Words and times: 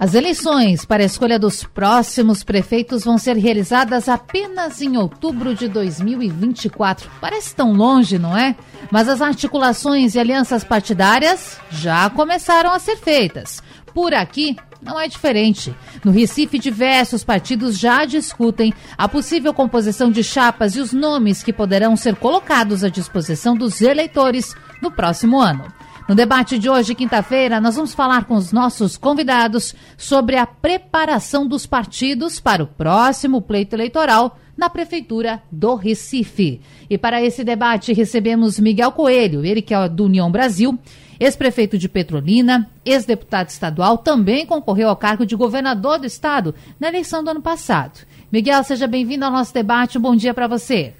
as 0.00 0.14
eleições 0.14 0.84
para 0.84 1.02
a 1.02 1.06
escolha 1.06 1.40
dos 1.40 1.64
próximos 1.64 2.44
prefeitos 2.44 3.02
vão 3.02 3.18
ser 3.18 3.36
realizadas 3.36 4.08
apenas 4.08 4.80
em 4.80 4.96
outubro 4.96 5.56
de 5.56 5.66
2024. 5.68 7.10
Parece 7.20 7.52
tão 7.52 7.72
longe, 7.72 8.16
não 8.16 8.36
é? 8.36 8.54
Mas 8.92 9.08
as 9.08 9.20
articulações 9.20 10.14
e 10.14 10.20
alianças 10.20 10.62
partidárias 10.62 11.58
já 11.68 12.08
começaram 12.10 12.70
a 12.70 12.78
ser 12.78 12.96
feitas. 12.96 13.60
Por 13.92 14.14
aqui, 14.14 14.56
não 14.80 15.00
é 15.00 15.08
diferente. 15.08 15.74
No 16.04 16.12
Recife, 16.12 16.60
diversos 16.60 17.24
partidos 17.24 17.76
já 17.76 18.04
discutem 18.04 18.72
a 18.96 19.08
possível 19.08 19.52
composição 19.52 20.12
de 20.12 20.22
chapas 20.22 20.76
e 20.76 20.80
os 20.80 20.92
nomes 20.92 21.42
que 21.42 21.52
poderão 21.52 21.96
ser 21.96 22.14
colocados 22.14 22.84
à 22.84 22.88
disposição 22.88 23.56
dos 23.56 23.80
eleitores 23.80 24.54
no 24.80 24.92
próximo 24.92 25.40
ano. 25.40 25.77
No 26.08 26.14
debate 26.14 26.58
de 26.58 26.70
hoje, 26.70 26.94
quinta-feira, 26.94 27.60
nós 27.60 27.76
vamos 27.76 27.92
falar 27.92 28.24
com 28.24 28.34
os 28.34 28.50
nossos 28.50 28.96
convidados 28.96 29.74
sobre 29.94 30.36
a 30.36 30.46
preparação 30.46 31.46
dos 31.46 31.66
partidos 31.66 32.40
para 32.40 32.64
o 32.64 32.66
próximo 32.66 33.42
pleito 33.42 33.76
eleitoral 33.76 34.38
na 34.56 34.70
Prefeitura 34.70 35.42
do 35.52 35.74
Recife. 35.74 36.62
E 36.88 36.96
para 36.96 37.22
esse 37.22 37.44
debate 37.44 37.92
recebemos 37.92 38.58
Miguel 38.58 38.90
Coelho, 38.92 39.44
ele 39.44 39.60
que 39.60 39.74
é 39.74 39.86
do 39.86 40.06
União 40.06 40.32
Brasil, 40.32 40.78
ex-prefeito 41.20 41.76
de 41.76 41.90
Petrolina, 41.90 42.66
ex-deputado 42.86 43.50
estadual, 43.50 43.98
também 43.98 44.46
concorreu 44.46 44.88
ao 44.88 44.96
cargo 44.96 45.26
de 45.26 45.36
governador 45.36 45.98
do 45.98 46.06
estado 46.06 46.54
na 46.80 46.88
eleição 46.88 47.22
do 47.22 47.32
ano 47.32 47.42
passado. 47.42 48.00
Miguel, 48.32 48.64
seja 48.64 48.86
bem-vindo 48.86 49.26
ao 49.26 49.30
nosso 49.30 49.52
debate. 49.52 49.98
Um 49.98 50.00
bom 50.00 50.16
dia 50.16 50.32
para 50.32 50.48
você. 50.48 50.94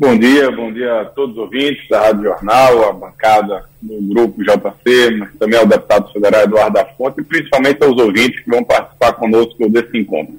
Bom 0.00 0.16
dia, 0.16 0.48
bom 0.52 0.72
dia 0.72 1.00
a 1.00 1.04
todos 1.06 1.36
os 1.36 1.42
ouvintes 1.42 1.88
da 1.88 2.02
Rádio 2.02 2.22
Jornal, 2.22 2.88
a 2.88 2.92
bancada 2.92 3.64
do 3.82 4.00
grupo 4.00 4.44
JC, 4.44 5.10
mas 5.18 5.34
também 5.40 5.58
ao 5.58 5.66
deputado 5.66 6.12
federal 6.12 6.42
Eduardo 6.44 6.74
da 6.74 6.84
Fonte 6.84 7.20
e 7.20 7.24
principalmente 7.24 7.82
aos 7.82 8.00
ouvintes 8.00 8.38
que 8.44 8.48
vão 8.48 8.62
participar 8.62 9.14
conosco 9.14 9.68
desse 9.68 9.98
encontro. 9.98 10.38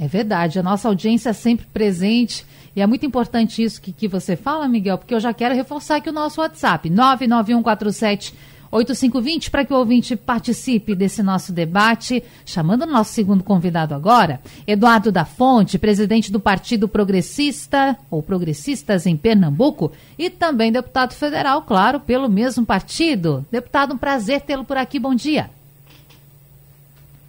É 0.00 0.08
verdade, 0.08 0.58
a 0.58 0.62
nossa 0.62 0.88
audiência 0.88 1.28
é 1.28 1.32
sempre 1.34 1.66
presente 1.66 2.46
e 2.74 2.80
é 2.80 2.86
muito 2.86 3.04
importante 3.04 3.62
isso 3.62 3.78
que, 3.78 3.92
que 3.92 4.08
você 4.08 4.36
fala, 4.36 4.66
Miguel, 4.66 4.96
porque 4.96 5.14
eu 5.14 5.20
já 5.20 5.34
quero 5.34 5.54
reforçar 5.54 5.96
aqui 5.96 6.08
o 6.08 6.12
nosso 6.12 6.40
WhatsApp, 6.40 6.88
99147 6.88 8.34
8520 8.74 9.50
para 9.50 9.64
que 9.64 9.72
o 9.72 9.76
ouvinte 9.76 10.16
participe 10.16 10.94
desse 10.94 11.22
nosso 11.22 11.52
debate, 11.52 12.22
chamando 12.44 12.82
o 12.82 12.86
nosso 12.86 13.12
segundo 13.12 13.44
convidado 13.44 13.94
agora, 13.94 14.40
Eduardo 14.66 15.12
da 15.12 15.24
Fonte, 15.24 15.78
presidente 15.78 16.32
do 16.32 16.40
Partido 16.40 16.88
Progressista 16.88 17.96
ou 18.10 18.22
Progressistas 18.22 19.06
em 19.06 19.16
Pernambuco 19.16 19.92
e 20.18 20.28
também 20.28 20.72
deputado 20.72 21.14
federal, 21.14 21.62
claro, 21.62 22.00
pelo 22.00 22.28
mesmo 22.28 22.66
partido. 22.66 23.46
Deputado, 23.50 23.94
um 23.94 23.98
prazer 23.98 24.40
tê-lo 24.40 24.64
por 24.64 24.76
aqui. 24.76 24.98
Bom 24.98 25.14
dia. 25.14 25.48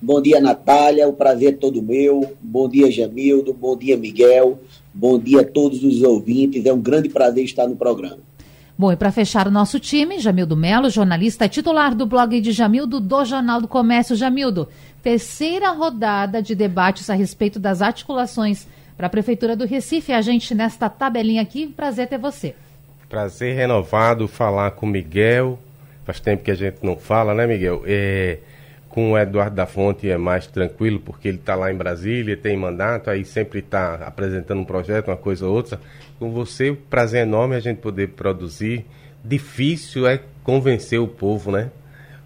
Bom 0.02 0.22
dia, 0.22 0.40
Natália. 0.40 1.08
O 1.08 1.14
prazer 1.14 1.50
é 1.54 1.56
todo 1.56 1.82
meu. 1.82 2.36
Bom 2.42 2.68
dia, 2.68 2.92
Jamildo. 2.92 3.54
Bom 3.54 3.78
dia, 3.78 3.96
Miguel. 3.98 4.60
Bom 4.94 5.20
dia 5.20 5.42
a 5.42 5.46
todos 5.46 5.84
os 5.84 6.02
ouvintes. 6.02 6.66
É 6.66 6.74
um 6.74 6.82
grande 6.82 7.10
prazer 7.10 7.44
estar 7.44 7.68
no 7.68 7.76
programa. 7.76 8.20
Bom, 8.78 8.92
e 8.92 8.98
para 8.98 9.10
fechar 9.10 9.48
o 9.48 9.52
nosso 9.52 9.80
time, 9.80 10.20
Jamildo 10.20 10.58
Melo, 10.58 10.90
jornalista 10.90 11.48
titular 11.48 11.96
do 11.96 12.06
blog 12.06 12.42
de 12.42 12.52
Jamildo 12.52 13.00
do 13.00 13.24
Jornal 13.24 13.62
do 13.62 13.70
Comércio. 13.70 14.18
Jamildo, 14.18 14.68
terceira 15.02 15.70
rodada 15.70 16.42
de 16.42 16.54
debates 16.54 17.10
a 17.10 17.14
respeito 17.14 17.58
das 17.58 17.82
articulações 17.82 18.68
para 18.98 19.08
a 19.08 19.10
Prefeitura 19.10 19.56
do 19.56 19.66
Recife. 19.66 20.12
A 20.12 20.22
gente 20.22 20.54
nesta 20.54 20.90
tabelinha 20.90 21.42
aqui, 21.42 21.68
prazer 21.68 22.10
ter 22.10 22.18
você. 22.18 22.54
Prazer 23.08 23.56
renovado 23.56 24.28
falar 24.28 24.72
com 24.72 24.86
Miguel. 24.86 25.58
Faz 26.04 26.20
tempo 26.20 26.44
que 26.44 26.52
a 26.52 26.56
gente 26.56 26.80
não 26.84 26.98
fala, 26.98 27.34
né, 27.34 27.48
Miguel? 27.48 27.82
É, 27.86 28.40
com 28.90 29.14
o 29.14 29.18
Eduardo 29.18 29.56
da 29.56 29.66
Fonte 29.66 30.10
é 30.10 30.18
mais 30.18 30.48
tranquilo, 30.48 31.00
porque 31.00 31.30
ele 31.30 31.38
está 31.38 31.56
lá 31.56 31.72
em 31.72 31.78
Brasília, 31.78 32.36
tem 32.36 32.58
mandato, 32.58 33.10
aí 33.10 33.24
sempre 33.24 33.60
está 33.60 33.96
apresentando 34.06 34.60
um 34.60 34.66
projeto, 34.66 35.08
uma 35.08 35.18
coisa 35.18 35.48
ou 35.48 35.56
outra 35.56 35.80
com 36.20 36.32
você. 36.32 36.74
Prazer 36.90 37.24
enorme 37.24 37.56
a 37.56 37.60
gente 37.60 37.78
poder 37.78 38.10
produzir. 38.10 38.86
Difícil 39.24 40.08
é 40.08 40.22
convencer 40.44 41.00
o 41.00 41.08
povo, 41.08 41.52
né? 41.52 41.72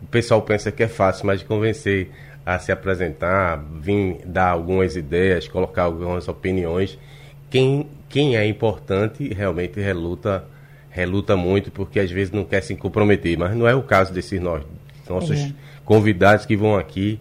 O 0.02 0.08
pessoal 0.08 0.42
pensa 0.42 0.72
que 0.72 0.84
é 0.84 0.88
fácil, 0.88 1.26
mas 1.26 1.44
convencer 1.44 2.10
a 2.46 2.58
se 2.58 2.72
apresentar, 2.72 3.64
vir 3.80 4.22
dar 4.26 4.50
algumas 4.50 4.96
ideias, 4.96 5.48
colocar 5.48 5.84
algumas 5.84 6.28
opiniões. 6.28 6.98
Quem, 7.50 7.88
quem 8.08 8.36
é 8.36 8.46
importante 8.46 9.34
realmente 9.34 9.80
reluta, 9.80 10.46
reluta 10.90 11.36
muito, 11.36 11.72
porque 11.72 12.00
às 12.00 12.10
vezes 12.10 12.32
não 12.32 12.44
quer 12.44 12.62
se 12.62 12.76
comprometer. 12.76 13.38
Mas 13.38 13.56
não 13.56 13.68
é 13.68 13.76
o 13.76 13.84
caso 13.84 14.14
desses 14.14 14.40
nós, 14.42 14.64
nossos 15.08 15.40
é. 15.40 15.54
convidados 15.86 16.46
que 16.46 16.56
vão 16.56 16.78
aqui 16.78 17.20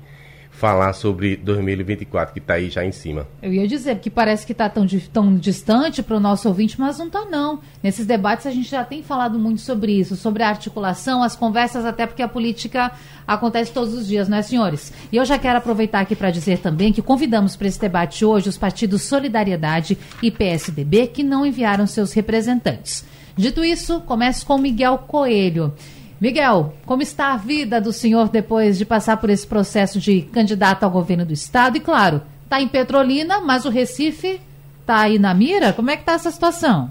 falar 0.58 0.92
sobre 0.92 1.36
2024, 1.36 2.34
que 2.34 2.40
está 2.40 2.54
aí 2.54 2.68
já 2.68 2.84
em 2.84 2.90
cima. 2.90 3.28
Eu 3.40 3.52
ia 3.52 3.68
dizer 3.68 4.00
que 4.00 4.10
parece 4.10 4.44
que 4.44 4.50
está 4.50 4.68
tão, 4.68 4.84
tão 5.12 5.36
distante 5.36 6.02
para 6.02 6.16
o 6.16 6.20
nosso 6.20 6.48
ouvinte, 6.48 6.78
mas 6.80 6.98
não 6.98 7.06
está 7.06 7.24
não. 7.24 7.60
Nesses 7.80 8.04
debates 8.04 8.44
a 8.44 8.50
gente 8.50 8.68
já 8.68 8.84
tem 8.84 9.00
falado 9.00 9.38
muito 9.38 9.60
sobre 9.60 9.92
isso, 9.92 10.16
sobre 10.16 10.42
a 10.42 10.48
articulação, 10.48 11.22
as 11.22 11.36
conversas, 11.36 11.86
até 11.86 12.06
porque 12.06 12.22
a 12.22 12.28
política 12.28 12.90
acontece 13.24 13.72
todos 13.72 13.94
os 13.94 14.08
dias, 14.08 14.28
não 14.28 14.38
é, 14.38 14.42
senhores? 14.42 14.92
E 15.12 15.16
eu 15.16 15.24
já 15.24 15.38
quero 15.38 15.58
aproveitar 15.58 16.00
aqui 16.00 16.16
para 16.16 16.32
dizer 16.32 16.58
também 16.58 16.92
que 16.92 17.02
convidamos 17.02 17.54
para 17.54 17.68
esse 17.68 17.80
debate 17.80 18.24
hoje 18.24 18.48
os 18.48 18.58
partidos 18.58 19.02
Solidariedade 19.02 19.96
e 20.20 20.28
PSDB, 20.28 21.06
que 21.06 21.22
não 21.22 21.46
enviaram 21.46 21.86
seus 21.86 22.12
representantes. 22.12 23.04
Dito 23.36 23.64
isso, 23.64 24.00
começo 24.00 24.44
com 24.44 24.58
Miguel 24.58 24.98
Coelho. 25.06 25.72
Miguel, 26.20 26.74
como 26.84 27.00
está 27.00 27.32
a 27.32 27.36
vida 27.36 27.80
do 27.80 27.92
senhor 27.92 28.28
depois 28.28 28.76
de 28.76 28.84
passar 28.84 29.18
por 29.18 29.30
esse 29.30 29.46
processo 29.46 30.00
de 30.00 30.22
candidato 30.22 30.82
ao 30.82 30.90
governo 30.90 31.24
do 31.24 31.32
estado? 31.32 31.76
E 31.76 31.80
claro, 31.80 32.20
está 32.42 32.60
em 32.60 32.66
Petrolina, 32.66 33.40
mas 33.40 33.64
o 33.64 33.70
Recife 33.70 34.40
está 34.80 35.02
aí 35.02 35.18
na 35.18 35.32
mira? 35.32 35.72
Como 35.72 35.90
é 35.90 35.94
que 35.94 36.02
está 36.02 36.14
essa 36.14 36.30
situação? 36.30 36.90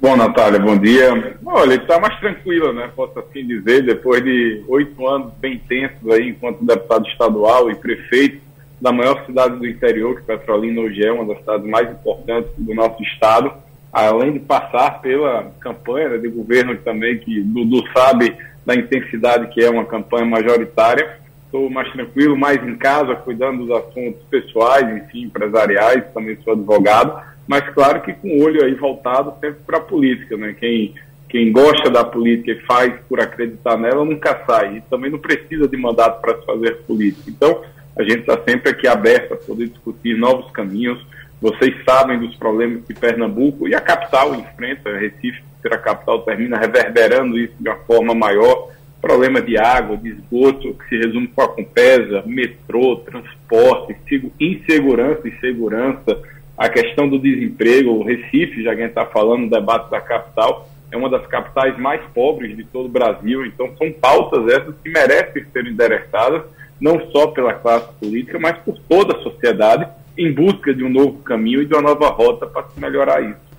Bom, 0.00 0.16
Natália, 0.16 0.58
bom 0.58 0.78
dia. 0.78 1.36
Olha, 1.44 1.74
está 1.74 2.00
mais 2.00 2.18
tranquila, 2.20 2.72
né? 2.72 2.90
Posso 2.96 3.18
assim 3.18 3.46
dizer, 3.46 3.82
depois 3.82 4.24
de 4.24 4.64
oito 4.66 5.06
anos 5.06 5.30
bem 5.38 5.56
intensos 5.56 6.10
aí, 6.10 6.30
enquanto 6.30 6.64
deputado 6.64 7.06
estadual 7.06 7.70
e 7.70 7.74
prefeito 7.74 8.40
da 8.80 8.92
maior 8.92 9.26
cidade 9.26 9.58
do 9.58 9.66
interior, 9.66 10.16
que 10.16 10.22
Petrolina 10.22 10.80
hoje 10.80 11.04
é 11.04 11.12
uma 11.12 11.26
das 11.26 11.38
cidades 11.40 11.68
mais 11.68 11.90
importantes 11.90 12.50
do 12.56 12.74
nosso 12.74 13.02
estado 13.02 13.52
além 13.92 14.32
de 14.32 14.38
passar 14.40 15.00
pela 15.00 15.52
campanha 15.60 16.18
de 16.18 16.28
governo 16.28 16.76
também, 16.76 17.18
que 17.18 17.40
Dudu 17.42 17.82
sabe 17.92 18.36
da 18.64 18.74
intensidade 18.74 19.48
que 19.48 19.62
é 19.62 19.70
uma 19.70 19.84
campanha 19.84 20.26
majoritária, 20.26 21.18
estou 21.44 21.68
mais 21.68 21.90
tranquilo, 21.92 22.36
mais 22.36 22.62
em 22.62 22.76
casa, 22.76 23.16
cuidando 23.16 23.66
dos 23.66 23.76
assuntos 23.76 24.22
pessoais, 24.30 24.88
enfim, 24.96 25.24
empresariais, 25.24 26.04
também 26.14 26.38
sou 26.44 26.52
advogado, 26.52 27.20
mas 27.48 27.68
claro 27.70 28.00
que 28.02 28.12
com 28.12 28.28
o 28.28 28.44
olho 28.44 28.64
aí 28.64 28.74
voltado 28.74 29.34
sempre 29.40 29.60
para 29.66 29.78
a 29.78 29.82
política, 29.82 30.36
né? 30.36 30.54
Quem, 30.58 30.94
quem 31.28 31.50
gosta 31.50 31.90
da 31.90 32.04
política 32.04 32.52
e 32.52 32.60
faz 32.66 32.94
por 33.08 33.20
acreditar 33.20 33.76
nela 33.76 34.04
nunca 34.04 34.40
sai, 34.46 34.76
e 34.76 34.80
também 34.82 35.10
não 35.10 35.18
precisa 35.18 35.66
de 35.66 35.76
mandato 35.76 36.20
para 36.20 36.38
se 36.38 36.46
fazer 36.46 36.76
política. 36.86 37.28
Então, 37.28 37.62
a 37.98 38.04
gente 38.04 38.20
está 38.20 38.38
sempre 38.48 38.70
aqui 38.70 38.86
aberto 38.86 39.34
a 39.34 39.36
poder 39.36 39.68
discutir 39.68 40.16
novos 40.16 40.48
caminhos, 40.52 41.04
vocês 41.40 41.74
sabem 41.84 42.18
dos 42.18 42.34
problemas 42.36 42.84
que 42.84 42.94
Pernambuco 42.94 43.66
e 43.66 43.74
a 43.74 43.80
capital 43.80 44.34
enfrenta, 44.34 44.98
Recife, 44.98 45.42
ser 45.62 45.72
a 45.72 45.78
capital, 45.78 46.22
termina 46.22 46.58
reverberando 46.58 47.38
isso 47.38 47.54
de 47.58 47.68
uma 47.68 47.78
forma 47.78 48.14
maior. 48.14 48.68
Problema 49.00 49.40
de 49.40 49.56
água, 49.56 49.96
de 49.96 50.10
esgoto, 50.10 50.74
que 50.74 50.88
se 50.90 50.96
resume 50.98 51.28
com 51.28 51.40
a 51.40 51.48
Compesa, 51.48 52.22
metrô, 52.26 52.96
transporte, 52.96 53.96
insegurança 54.38 55.26
e 55.26 55.40
segurança, 55.40 56.20
a 56.60 56.68
questão 56.68 57.08
do 57.08 57.18
desemprego, 57.18 57.92
o 57.92 58.04
Recife, 58.04 58.62
já 58.62 58.74
que 58.74 58.82
a 58.82 58.84
gente 58.84 58.90
está 58.90 59.06
falando 59.06 59.44
no 59.44 59.50
debate 59.50 59.90
da 59.90 59.98
capital, 59.98 60.68
é 60.92 60.96
uma 60.96 61.08
das 61.08 61.26
capitais 61.26 61.78
mais 61.78 62.02
pobres 62.12 62.54
de 62.54 62.64
todo 62.64 62.84
o 62.84 62.90
Brasil, 62.90 63.46
então 63.46 63.74
são 63.78 63.90
pautas 63.90 64.46
essas 64.52 64.74
que 64.82 64.90
merecem 64.90 65.42
ser 65.50 65.66
endereçadas, 65.66 66.42
não 66.78 67.10
só 67.10 67.28
pela 67.28 67.54
classe 67.54 67.90
política, 67.94 68.38
mas 68.38 68.58
por 68.58 68.78
toda 68.80 69.16
a 69.16 69.22
sociedade, 69.22 69.88
em 70.20 70.32
busca 70.32 70.74
de 70.74 70.84
um 70.84 70.90
novo 70.90 71.18
caminho 71.22 71.62
e 71.62 71.66
de 71.66 71.72
uma 71.74 71.82
nova 71.82 72.08
rota 72.10 72.46
para 72.46 72.66
melhorar 72.76 73.22
isso. 73.22 73.50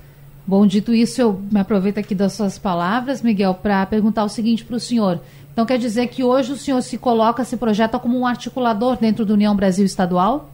Bom, 0.46 0.68
dito 0.68 0.94
isso, 0.94 1.20
eu 1.22 1.42
me 1.52 1.60
aproveito 1.60 1.98
aqui 1.98 2.14
das 2.14 2.34
suas 2.34 2.60
palavras, 2.60 3.22
Miguel, 3.22 3.56
para 3.56 3.86
perguntar 3.86 4.24
o 4.24 4.30
seguinte 4.30 4.64
para 4.64 4.76
o 4.76 4.80
senhor. 4.80 5.20
Então, 5.52 5.66
quer 5.66 5.78
dizer 5.78 6.08
que 6.08 6.24
hoje 6.24 6.54
o 6.54 6.56
senhor 6.56 6.82
se 6.82 6.98
coloca, 6.98 7.44
se 7.44 7.58
projeta 7.58 7.98
como 7.98 8.20
um 8.20 8.26
articulador 8.26 8.96
dentro 8.98 9.26
do 9.26 9.34
União 9.34 9.56
Brasil 9.56 9.86
Estadual? 9.86 10.50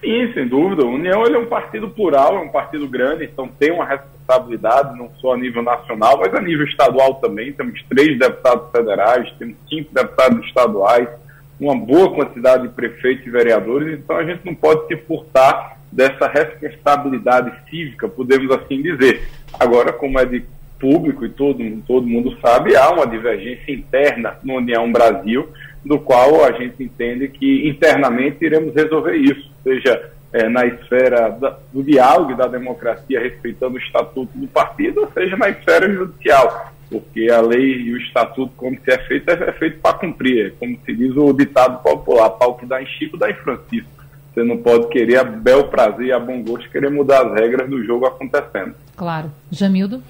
Sim, 0.00 0.32
sem 0.32 0.48
dúvida. 0.48 0.84
O 0.84 0.94
União 0.94 1.24
é 1.24 1.38
um 1.38 1.46
partido 1.46 1.88
plural, 1.90 2.36
é 2.36 2.40
um 2.40 2.48
partido 2.48 2.88
grande, 2.88 3.24
então 3.24 3.48
tem 3.48 3.72
uma 3.72 3.84
responsabilidade, 3.84 4.96
não 4.96 5.10
só 5.20 5.34
a 5.34 5.36
nível 5.36 5.62
nacional, 5.62 6.18
mas 6.18 6.34
a 6.34 6.40
nível 6.40 6.66
estadual 6.66 7.16
também. 7.16 7.52
Temos 7.52 7.82
três 7.88 8.18
deputados 8.18 8.70
federais, 8.70 9.30
temos 9.38 9.56
cinco 9.68 9.92
deputados 9.92 10.46
estaduais, 10.46 11.08
uma 11.60 11.76
boa 11.76 12.12
quantidade 12.14 12.66
de 12.66 12.74
prefeitos 12.74 13.26
e 13.26 13.30
vereadores, 13.30 13.98
então 13.98 14.16
a 14.16 14.24
gente 14.24 14.44
não 14.44 14.54
pode 14.54 14.86
se 14.86 14.96
furtar 14.96 15.78
dessa 15.92 16.26
responsabilidade 16.26 17.52
cívica, 17.68 18.08
podemos 18.08 18.50
assim 18.50 18.80
dizer. 18.80 19.28
Agora, 19.58 19.92
como 19.92 20.18
é 20.18 20.24
de 20.24 20.44
público 20.78 21.26
e 21.26 21.28
todo, 21.28 21.62
todo 21.86 22.06
mundo 22.06 22.38
sabe, 22.40 22.74
há 22.74 22.90
uma 22.90 23.06
divergência 23.06 23.72
interna 23.72 24.38
no 24.42 24.54
União 24.54 24.90
Brasil, 24.90 25.48
do 25.84 25.98
qual 25.98 26.44
a 26.44 26.52
gente 26.52 26.82
entende 26.82 27.28
que 27.28 27.68
internamente 27.68 28.42
iremos 28.42 28.74
resolver 28.74 29.16
isso, 29.16 29.50
seja 29.62 30.10
é, 30.32 30.48
na 30.48 30.64
esfera 30.64 31.30
da, 31.30 31.58
do 31.72 31.82
diálogo 31.82 32.32
e 32.32 32.36
da 32.36 32.46
democracia, 32.46 33.20
respeitando 33.20 33.74
o 33.74 33.78
estatuto 33.78 34.36
do 34.38 34.46
partido, 34.48 35.02
ou 35.02 35.12
seja 35.12 35.36
na 35.36 35.50
esfera 35.50 35.92
judicial, 35.92 36.72
porque 36.90 37.30
a 37.30 37.40
lei 37.40 37.82
e 37.82 37.92
o 37.92 37.96
estatuto, 37.96 38.52
como 38.56 38.76
se 38.84 38.90
é 38.90 38.98
feito, 39.06 39.30
é, 39.30 39.52
feito 39.52 39.78
para 39.78 39.96
cumprir, 39.96 40.46
é 40.46 40.50
como 40.50 40.76
se 40.84 40.92
diz 40.92 41.16
o 41.16 41.32
ditado 41.32 41.80
popular, 41.82 42.30
pau 42.30 42.56
que 42.56 42.66
dá 42.66 42.82
em 42.82 42.86
Chico, 42.86 43.16
dá 43.16 43.30
em 43.30 43.34
Francisco. 43.34 43.88
Você 44.34 44.44
não 44.44 44.58
pode 44.58 44.88
querer 44.88 45.18
a 45.18 45.24
bel 45.24 45.68
prazer 45.68 46.06
e 46.06 46.12
a 46.12 46.18
bom 46.18 46.42
gosto 46.42 46.68
querer 46.70 46.90
mudar 46.90 47.26
as 47.26 47.34
regras 47.34 47.68
do 47.68 47.84
jogo 47.84 48.06
acontecendo. 48.06 48.74
Claro. 48.96 49.30
Jamildo? 49.50 50.02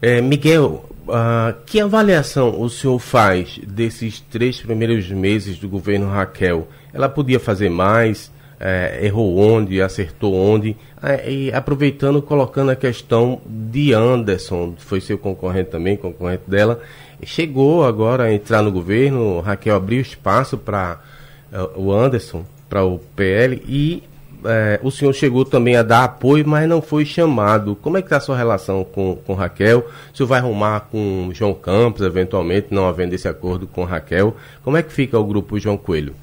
É, 0.00 0.20
Miguel, 0.20 0.84
uh, 1.06 1.54
que 1.66 1.80
avaliação 1.80 2.60
o 2.60 2.68
senhor 2.68 2.98
faz 2.98 3.58
desses 3.66 4.20
três 4.20 4.60
primeiros 4.60 5.10
meses 5.10 5.58
do 5.58 5.68
governo 5.68 6.08
Raquel? 6.08 6.68
Ela 6.92 7.08
podia 7.08 7.40
fazer 7.40 7.68
mais? 7.68 8.30
É, 8.60 9.00
errou 9.04 9.38
onde? 9.38 9.80
Acertou 9.80 10.34
onde? 10.34 10.76
É, 11.02 11.30
e 11.30 11.52
aproveitando, 11.52 12.20
colocando 12.20 12.70
a 12.70 12.76
questão 12.76 13.40
de 13.46 13.92
Anderson, 13.92 14.74
foi 14.78 15.00
seu 15.00 15.16
concorrente 15.16 15.70
também, 15.70 15.96
concorrente 15.96 16.42
dela, 16.46 16.80
chegou 17.22 17.84
agora 17.84 18.24
a 18.24 18.32
entrar 18.32 18.62
no 18.62 18.72
governo, 18.72 19.40
Raquel 19.40 19.76
abriu 19.76 20.00
espaço 20.00 20.58
para 20.58 21.00
uh, 21.52 21.80
o 21.80 21.92
Anderson, 21.92 22.44
para 22.68 22.84
o 22.84 22.98
PL, 23.14 23.62
e 23.66 24.02
é, 24.44 24.78
o 24.82 24.90
senhor 24.90 25.12
chegou 25.12 25.44
também 25.44 25.76
a 25.76 25.82
dar 25.82 26.04
apoio, 26.04 26.46
mas 26.46 26.68
não 26.68 26.80
foi 26.80 27.04
chamado. 27.04 27.76
Como 27.76 27.96
é 27.96 28.00
que 28.00 28.06
está 28.06 28.18
a 28.18 28.20
sua 28.20 28.36
relação 28.36 28.84
com, 28.84 29.16
com 29.26 29.34
Raquel? 29.34 29.86
O 30.12 30.16
senhor 30.16 30.28
vai 30.28 30.38
arrumar 30.38 30.80
com 30.92 31.30
João 31.32 31.54
Campos, 31.54 32.02
eventualmente, 32.02 32.68
não 32.70 32.88
havendo 32.88 33.14
esse 33.14 33.26
acordo 33.26 33.66
com 33.66 33.84
Raquel? 33.84 34.36
Como 34.62 34.76
é 34.76 34.82
que 34.82 34.92
fica 34.92 35.18
o 35.18 35.24
grupo 35.24 35.58
João 35.58 35.76
Coelho? 35.76 36.14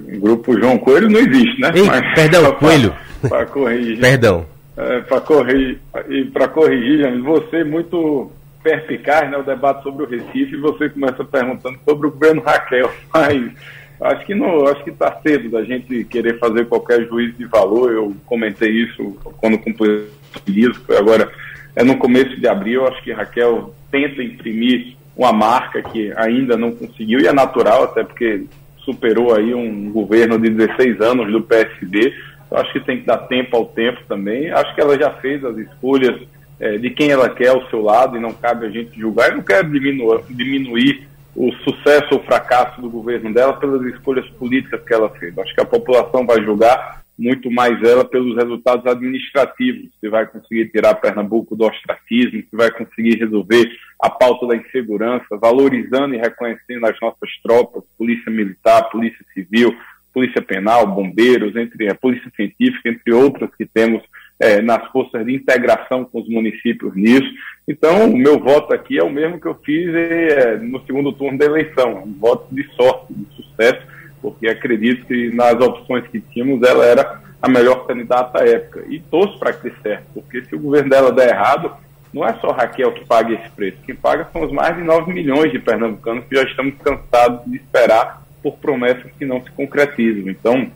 O 0.00 0.20
grupo 0.20 0.58
João 0.58 0.78
Coelho 0.78 1.10
não 1.10 1.20
existe, 1.20 1.60
né? 1.60 1.72
Ei, 1.74 1.84
mas, 1.84 2.14
perdão, 2.14 2.52
Coelho. 2.52 2.94
Para 3.28 3.46
corrigir. 3.46 4.00
perdão. 4.00 4.46
É, 4.76 5.00
para 5.02 5.20
corrigir, 5.20 5.78
e 6.08 6.24
para 6.24 6.48
corrigir, 6.48 7.22
você 7.22 7.62
muito 7.62 8.30
perspicaz, 8.60 9.30
né, 9.30 9.38
o 9.38 9.44
debate 9.44 9.84
sobre 9.84 10.04
o 10.04 10.08
Recife, 10.08 10.54
e 10.54 10.60
você 10.60 10.88
começa 10.88 11.24
perguntando 11.24 11.78
sobre 11.88 12.08
o 12.08 12.10
governo 12.10 12.42
Raquel, 12.42 12.90
mas 13.14 13.52
Acho 14.00 14.26
que 14.26 14.34
não, 14.34 14.66
acho 14.66 14.82
que 14.82 14.90
está 14.90 15.18
cedo 15.22 15.50
da 15.50 15.62
gente 15.64 16.04
querer 16.04 16.38
fazer 16.38 16.66
qualquer 16.66 17.06
juízo 17.06 17.34
de 17.38 17.44
valor. 17.44 17.92
Eu 17.92 18.14
comentei 18.26 18.70
isso 18.70 19.16
quando 19.38 19.58
completei 19.58 20.08
isso, 20.48 20.80
agora 20.98 21.30
é 21.76 21.84
no 21.84 21.96
começo 21.96 22.38
de 22.38 22.46
abril. 22.48 22.86
Acho 22.86 23.02
que 23.02 23.12
Raquel 23.12 23.74
tenta 23.90 24.22
imprimir 24.22 24.96
uma 25.16 25.32
marca 25.32 25.80
que 25.82 26.12
ainda 26.16 26.56
não 26.56 26.72
conseguiu 26.72 27.20
e 27.20 27.26
é 27.26 27.32
natural, 27.32 27.84
até 27.84 28.02
porque 28.02 28.44
superou 28.84 29.34
aí 29.34 29.54
um 29.54 29.90
governo 29.90 30.38
de 30.38 30.50
16 30.50 31.00
anos 31.00 31.32
do 31.32 31.42
PSD. 31.42 32.12
Eu 32.50 32.58
acho 32.58 32.72
que 32.72 32.80
tem 32.80 32.98
que 32.98 33.06
dar 33.06 33.18
tempo 33.18 33.56
ao 33.56 33.66
tempo 33.66 34.00
também. 34.08 34.50
Acho 34.50 34.74
que 34.74 34.80
ela 34.80 34.98
já 34.98 35.10
fez 35.14 35.44
as 35.44 35.56
escolhas 35.56 36.20
é, 36.60 36.78
de 36.78 36.90
quem 36.90 37.10
ela 37.10 37.28
quer 37.28 37.48
ao 37.48 37.68
seu 37.68 37.82
lado 37.82 38.16
e 38.16 38.20
não 38.20 38.32
cabe 38.32 38.66
a 38.66 38.70
gente 38.70 38.98
julgar. 38.98 39.30
Eu 39.30 39.36
não 39.36 39.42
quero 39.42 39.70
diminuir, 39.70 40.22
diminuir 40.30 41.08
o 41.34 41.52
sucesso 41.64 42.14
ou 42.14 42.22
fracasso 42.22 42.80
do 42.80 42.88
governo 42.88 43.32
dela 43.32 43.54
pelas 43.54 43.82
escolhas 43.92 44.28
políticas 44.30 44.80
que 44.82 44.94
ela 44.94 45.08
fez. 45.10 45.36
Acho 45.36 45.54
que 45.54 45.60
a 45.60 45.66
população 45.66 46.24
vai 46.24 46.42
julgar 46.42 47.03
muito 47.18 47.50
mais 47.50 47.80
ela 47.82 48.04
pelos 48.04 48.36
resultados 48.36 48.84
administrativos, 48.86 49.88
se 50.00 50.08
vai 50.08 50.26
conseguir 50.26 50.68
tirar 50.70 50.94
Pernambuco 50.96 51.54
do 51.54 51.64
ostracismo, 51.64 52.42
se 52.42 52.56
vai 52.56 52.70
conseguir 52.70 53.18
resolver 53.18 53.70
a 54.00 54.10
pauta 54.10 54.48
da 54.48 54.56
insegurança, 54.56 55.36
valorizando 55.40 56.14
e 56.14 56.18
reconhecendo 56.18 56.84
as 56.86 56.98
nossas 57.00 57.30
tropas, 57.42 57.84
polícia 57.96 58.30
militar, 58.30 58.90
polícia 58.90 59.24
civil, 59.32 59.74
polícia 60.12 60.42
penal, 60.42 60.86
bombeiros, 60.86 61.56
entre 61.56 61.88
a 61.88 61.94
polícia 61.94 62.30
científica, 62.36 62.88
entre 62.88 63.12
outras 63.12 63.50
que 63.56 63.66
temos 63.66 64.02
é, 64.38 64.60
nas 64.60 64.86
forças 64.90 65.24
de 65.24 65.34
integração 65.34 66.04
com 66.04 66.20
os 66.20 66.28
municípios 66.28 66.94
nisso. 66.94 67.28
Então, 67.66 68.10
o 68.10 68.16
meu 68.16 68.38
voto 68.38 68.74
aqui 68.74 68.98
é 68.98 69.02
o 69.02 69.10
mesmo 69.10 69.40
que 69.40 69.46
eu 69.46 69.54
fiz 69.64 69.92
é, 69.94 70.56
no 70.58 70.84
segundo 70.84 71.12
turno 71.12 71.38
da 71.38 71.46
eleição, 71.46 72.04
um 72.04 72.12
voto 72.14 72.54
de 72.54 72.64
sorte, 72.74 73.12
de 73.12 73.26
sucesso, 73.34 73.93
porque 74.24 74.48
acredito 74.48 75.04
que 75.04 75.30
nas 75.34 75.52
opções 75.60 76.06
que 76.08 76.18
tínhamos 76.18 76.66
ela 76.66 76.82
era 76.82 77.20
a 77.42 77.46
melhor 77.46 77.86
candidata 77.86 78.40
à 78.40 78.48
época. 78.48 78.82
E 78.88 78.98
torço 78.98 79.38
para 79.38 79.52
que 79.52 79.68
dê 79.68 79.76
certo, 79.82 80.06
porque 80.14 80.42
se 80.46 80.54
o 80.54 80.58
governo 80.58 80.88
dela 80.88 81.12
der 81.12 81.28
errado, 81.28 81.70
não 82.10 82.26
é 82.26 82.32
só 82.40 82.50
Raquel 82.50 82.92
que 82.92 83.04
paga 83.04 83.34
esse 83.34 83.50
preço, 83.50 83.76
quem 83.84 83.94
paga 83.94 84.26
são 84.32 84.44
os 84.44 84.50
mais 84.50 84.74
de 84.76 84.82
9 84.82 85.12
milhões 85.12 85.52
de 85.52 85.58
pernambucanos 85.58 86.24
que 86.24 86.36
já 86.36 86.42
estamos 86.44 86.74
cansados 86.82 87.44
de 87.44 87.58
esperar 87.58 88.22
por 88.42 88.54
promessas 88.56 89.12
que 89.18 89.26
não 89.26 89.42
se 89.42 89.50
concretizam. 89.50 90.30
Então, 90.30 90.70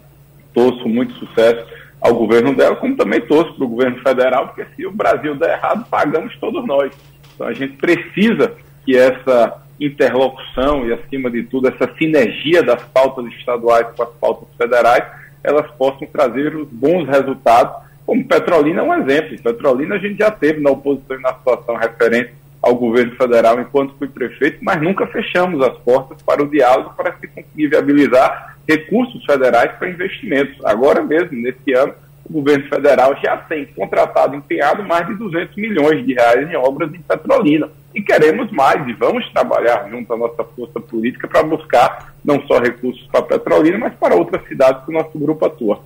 torço 0.52 0.86
muito 0.86 1.14
sucesso 1.14 1.66
ao 2.02 2.14
governo 2.14 2.54
dela, 2.54 2.76
como 2.76 2.96
também 2.96 3.22
torço 3.22 3.54
para 3.54 3.64
o 3.64 3.68
governo 3.68 4.02
federal, 4.02 4.48
porque 4.48 4.66
se 4.76 4.86
o 4.86 4.92
Brasil 4.92 5.34
der 5.36 5.56
errado, 5.56 5.88
pagamos 5.88 6.36
todos 6.36 6.66
nós. 6.66 6.92
Então 7.34 7.46
a 7.46 7.54
gente 7.54 7.78
precisa 7.78 8.52
que 8.84 8.94
essa 8.94 9.62
interlocução 9.80 10.86
e, 10.86 10.92
acima 10.92 11.30
de 11.30 11.42
tudo, 11.44 11.69
essa 11.69 11.92
sinergia 11.96 12.62
das 12.62 12.82
pautas 12.84 13.26
estaduais 13.34 13.86
com 13.96 14.02
as 14.02 14.10
pautas 14.20 14.48
federais, 14.56 15.04
elas 15.42 15.70
possam 15.72 16.06
trazer 16.12 16.54
os 16.56 16.69
bons 16.69 17.06
resultados, 17.08 17.86
como 18.04 18.26
Petrolina 18.26 18.80
é 18.80 18.84
um 18.84 18.94
exemplo. 18.94 19.40
Petrolina 19.42 19.94
a 19.94 19.98
gente 19.98 20.19
já 20.19 20.30
teve 20.30 20.60
na 20.60 20.70
oposição 20.70 21.16
e 21.16 21.22
na 21.22 21.34
situação 21.34 21.76
referente 21.76 22.32
ao 22.60 22.75
governo 22.75 23.14
federal 23.16 23.60
enquanto 23.60 23.94
fui 23.98 24.08
prefeito, 24.08 24.58
mas 24.62 24.80
nunca 24.82 25.06
fechamos 25.06 25.62
as 25.62 25.76
portas 25.78 26.20
para 26.22 26.42
o 26.42 26.48
diálogo 26.48 26.92
para 26.96 27.14
se 27.19 27.28
conseguir 27.28 27.69
viabilizar 27.69 28.56
recursos 28.69 29.24
federais 29.24 29.72
para 29.78 29.88
investimentos. 29.88 30.56
Agora 30.64 31.02
mesmo, 31.02 31.40
nesse 31.40 31.72
ano, 31.72 31.94
o 32.28 32.32
governo 32.32 32.69
federal 32.69 33.16
já 33.22 33.36
tem 33.36 33.66
contratado, 33.66 34.36
empenhado 34.36 34.84
mais 34.84 35.06
de 35.06 35.14
200 35.14 35.56
milhões 35.56 36.04
de 36.04 36.14
reais 36.14 36.50
em 36.50 36.56
obras 36.56 36.93
em 36.93 37.00
Petrolina. 37.00 37.70
E 37.94 38.03
queremos 38.03 38.50
mais, 38.53 38.86
e 38.86 38.93
vamos 38.93 39.29
trabalhar 39.32 39.88
junto 39.91 40.12
à 40.12 40.17
nossa 40.17 40.44
força 40.44 40.79
política 40.79 41.26
para 41.26 41.43
buscar 41.43 42.14
não 42.24 42.41
só 42.46 42.60
recursos 42.60 43.06
para 43.06 43.22
Petrolina, 43.22 43.79
mas 43.79 43.94
para 43.94 44.14
outras 44.14 44.46
cidades 44.46 44.84
que 44.84 44.91
o 44.91 44.94
nosso 44.94 45.19
grupo 45.19 45.46
atua. 45.46 45.81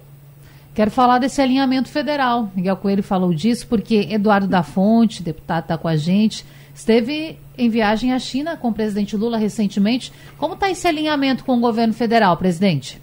Quero 0.75 0.90
falar 0.90 1.19
desse 1.19 1.40
alinhamento 1.40 1.88
federal. 1.88 2.50
Miguel 2.57 2.76
Coelho 2.76 3.02
falou 3.02 3.33
disso 3.33 3.67
porque 3.69 4.09
Eduardo 4.11 4.49
da 4.49 4.62
Fonte, 4.62 5.23
deputado, 5.23 5.64
está 5.64 5.78
com 5.78 5.87
a 5.87 5.97
gente, 5.97 6.45
esteve 6.75 7.38
em 7.57 7.69
viagem 7.69 8.12
à 8.12 8.19
China 8.19 8.57
com 8.57 8.69
o 8.69 8.75
presidente 8.75 9.17
Lula 9.17 9.37
recentemente. 9.37 10.12
Como 10.38 10.55
está 10.55 10.71
esse 10.71 10.88
alinhamento 10.88 11.45
com 11.45 11.57
o 11.57 11.61
governo 11.61 11.93
federal, 11.93 12.37
presidente? 12.37 13.00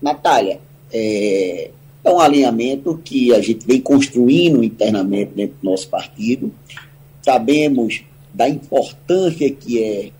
Natália, 0.00 0.60
é, 0.92 1.70
é 2.02 2.10
um 2.10 2.18
alinhamento 2.18 2.98
que 3.04 3.34
a 3.34 3.40
gente 3.40 3.66
vem 3.66 3.80
construindo 3.80 4.64
internamente 4.64 5.32
dentro 5.34 5.56
do 5.62 5.70
nosso 5.70 5.88
partido. 5.88 6.52
Sabemos 7.22 8.02
da 8.32 8.48
importância 8.48 9.50
que 9.50 9.82
é 9.82 10.10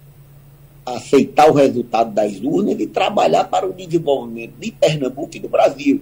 aceitar 0.85 1.49
o 1.51 1.55
resultado 1.55 2.13
das 2.13 2.41
urnas 2.41 2.79
e 2.79 2.87
trabalhar 2.87 3.45
para 3.45 3.67
o 3.67 3.73
desenvolvimento 3.73 4.55
de 4.59 4.73
Pernambuco 4.73 5.37
e 5.37 5.41
do 5.41 5.49
Brasil. 5.49 6.01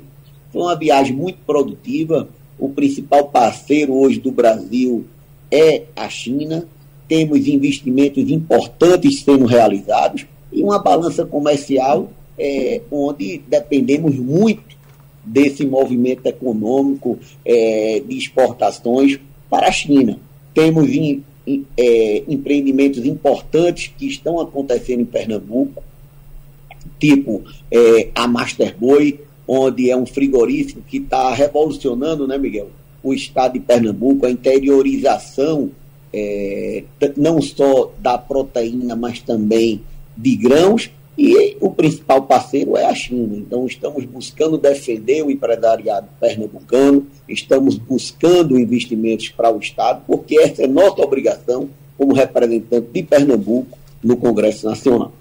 Foi 0.53 0.63
uma 0.63 0.77
viagem 0.77 1.15
muito 1.15 1.39
produtiva. 1.47 2.29
O 2.59 2.69
principal 2.71 3.29
parceiro 3.29 3.95
hoje 3.95 4.19
do 4.19 4.33
Brasil 4.33 5.05
é 5.51 5.85
a 5.95 6.09
China. 6.09 6.67
Temos 7.07 7.47
investimentos 7.47 8.29
importantes 8.31 9.23
sendo 9.23 9.45
realizados 9.45 10.27
e 10.53 10.63
uma 10.63 10.79
balança 10.79 11.25
comercial 11.25 12.11
é, 12.39 12.81
onde 12.91 13.43
dependemos 13.47 14.17
muito 14.17 14.78
desse 15.29 15.65
movimento 15.65 16.27
econômico 16.27 17.19
é, 17.45 18.03
de 18.07 18.17
exportações 18.17 19.19
para 19.49 19.69
a 19.69 19.73
China. 19.73 20.19
Temos 20.55 20.89
em, 20.91 21.23
em, 21.47 21.65
é, 21.77 22.25
empreendimentos 22.29 23.05
importantes 23.05 23.93
que 23.97 24.07
estão 24.07 24.41
acontecendo 24.41 25.01
em 25.01 25.07
Pernambuco, 25.07 25.83
tipo 26.99 27.45
é, 27.71 28.09
a 28.15 28.27
Masterboy, 28.27 29.21
onde 29.47 29.91
é 29.91 29.97
um 29.97 30.07
frigorífico 30.07 30.83
que 30.87 30.99
está 30.99 31.33
revolucionando, 31.33 32.27
né, 32.27 32.37
Miguel? 32.37 32.71
o 33.03 33.15
estado 33.15 33.55
de 33.55 33.61
Pernambuco, 33.61 34.27
a 34.27 34.31
interiorização 34.31 35.71
é, 36.13 36.85
não 37.17 37.41
só 37.41 37.93
da 37.99 38.17
proteína, 38.19 38.97
mas 38.97 39.21
também 39.21 39.83
de 40.17 40.37
grãos, 40.37 40.91
E 41.19 41.57
o 41.61 41.69
principal 41.71 42.23
parceiro 42.23 42.77
é 42.77 42.85
a 42.87 42.95
China. 42.95 43.37
Então, 43.37 43.67
estamos 43.67 44.05
buscando 44.05 44.57
defender 44.57 45.25
o 45.25 45.31
empresariado 45.33 46.07
pernambucano, 46.21 47.09
estamos 47.29 47.77
buscando 47.77 48.57
investimentos 48.57 49.29
para 49.29 49.53
o 49.53 49.59
Estado, 49.59 50.03
porque 50.07 50.39
essa 50.39 50.63
é 50.63 50.69
nossa 50.69 51.03
obrigação 51.03 51.69
como 51.97 52.15
representante 52.15 52.87
de 52.93 53.03
Pernambuco 53.03 53.77
no 54.01 54.17
Congresso 54.17 54.65
Nacional. 54.65 55.13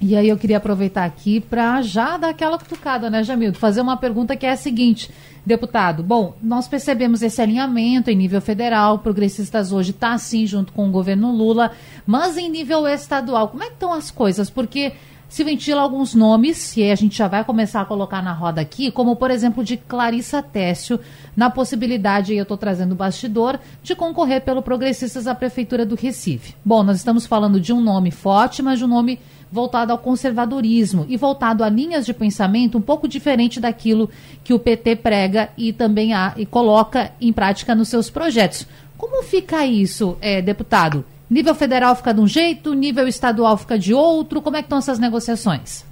E 0.00 0.16
aí 0.16 0.28
eu 0.28 0.36
queria 0.36 0.56
aproveitar 0.56 1.04
aqui 1.04 1.40
para 1.40 1.80
já 1.82 2.16
dar 2.16 2.30
aquela 2.30 2.58
cutucada, 2.58 3.10
né, 3.10 3.22
Jamildo? 3.22 3.58
Fazer 3.58 3.82
uma 3.82 3.96
pergunta 3.96 4.36
que 4.36 4.46
é 4.46 4.50
a 4.50 4.56
seguinte, 4.56 5.10
deputado. 5.44 6.02
Bom, 6.02 6.34
nós 6.42 6.66
percebemos 6.66 7.22
esse 7.22 7.40
alinhamento 7.40 8.10
em 8.10 8.16
nível 8.16 8.40
federal, 8.40 8.98
progressistas 8.98 9.72
hoje 9.72 9.90
está 9.90 10.12
assim 10.12 10.46
junto 10.46 10.72
com 10.72 10.88
o 10.88 10.90
governo 10.90 11.34
Lula, 11.34 11.70
mas 12.06 12.36
em 12.36 12.50
nível 12.50 12.86
estadual, 12.88 13.48
como 13.48 13.62
é 13.62 13.66
que 13.66 13.74
estão 13.74 13.92
as 13.92 14.10
coisas? 14.10 14.50
Porque 14.50 14.92
se 15.34 15.42
ventila 15.42 15.82
alguns 15.82 16.14
nomes, 16.14 16.76
e 16.76 16.88
a 16.88 16.94
gente 16.94 17.18
já 17.18 17.26
vai 17.26 17.42
começar 17.42 17.80
a 17.80 17.84
colocar 17.84 18.22
na 18.22 18.32
roda 18.32 18.60
aqui, 18.60 18.92
como 18.92 19.16
por 19.16 19.32
exemplo 19.32 19.64
de 19.64 19.76
Clarissa 19.76 20.40
Técio, 20.40 21.00
na 21.36 21.50
possibilidade, 21.50 22.32
e 22.32 22.36
eu 22.36 22.44
estou 22.44 22.56
trazendo 22.56 22.92
o 22.92 22.94
bastidor, 22.94 23.58
de 23.82 23.96
concorrer 23.96 24.42
pelo 24.42 24.62
Progressistas 24.62 25.26
à 25.26 25.34
Prefeitura 25.34 25.84
do 25.84 25.96
Recife. 25.96 26.54
Bom, 26.64 26.84
nós 26.84 26.98
estamos 26.98 27.26
falando 27.26 27.60
de 27.60 27.72
um 27.72 27.80
nome 27.80 28.12
forte, 28.12 28.62
mas 28.62 28.78
de 28.78 28.84
um 28.84 28.88
nome 28.88 29.18
voltado 29.50 29.90
ao 29.90 29.98
conservadorismo 29.98 31.04
e 31.08 31.16
voltado 31.16 31.64
a 31.64 31.68
linhas 31.68 32.06
de 32.06 32.14
pensamento 32.14 32.78
um 32.78 32.80
pouco 32.80 33.08
diferente 33.08 33.58
daquilo 33.58 34.08
que 34.44 34.54
o 34.54 34.58
PT 34.60 34.94
prega 34.94 35.48
e 35.58 35.72
também 35.72 36.14
a, 36.14 36.32
e 36.36 36.46
coloca 36.46 37.10
em 37.20 37.32
prática 37.32 37.74
nos 37.74 37.88
seus 37.88 38.08
projetos. 38.08 38.68
Como 38.96 39.20
fica 39.24 39.66
isso, 39.66 40.16
é, 40.20 40.40
deputado? 40.40 41.04
Nível 41.28 41.54
federal 41.54 41.96
fica 41.96 42.12
de 42.12 42.20
um 42.20 42.28
jeito, 42.28 42.74
nível 42.74 43.08
estadual 43.08 43.56
fica 43.56 43.78
de 43.78 43.94
outro. 43.94 44.42
Como 44.42 44.56
é 44.56 44.60
que 44.60 44.66
estão 44.66 44.78
essas 44.78 44.98
negociações? 44.98 45.84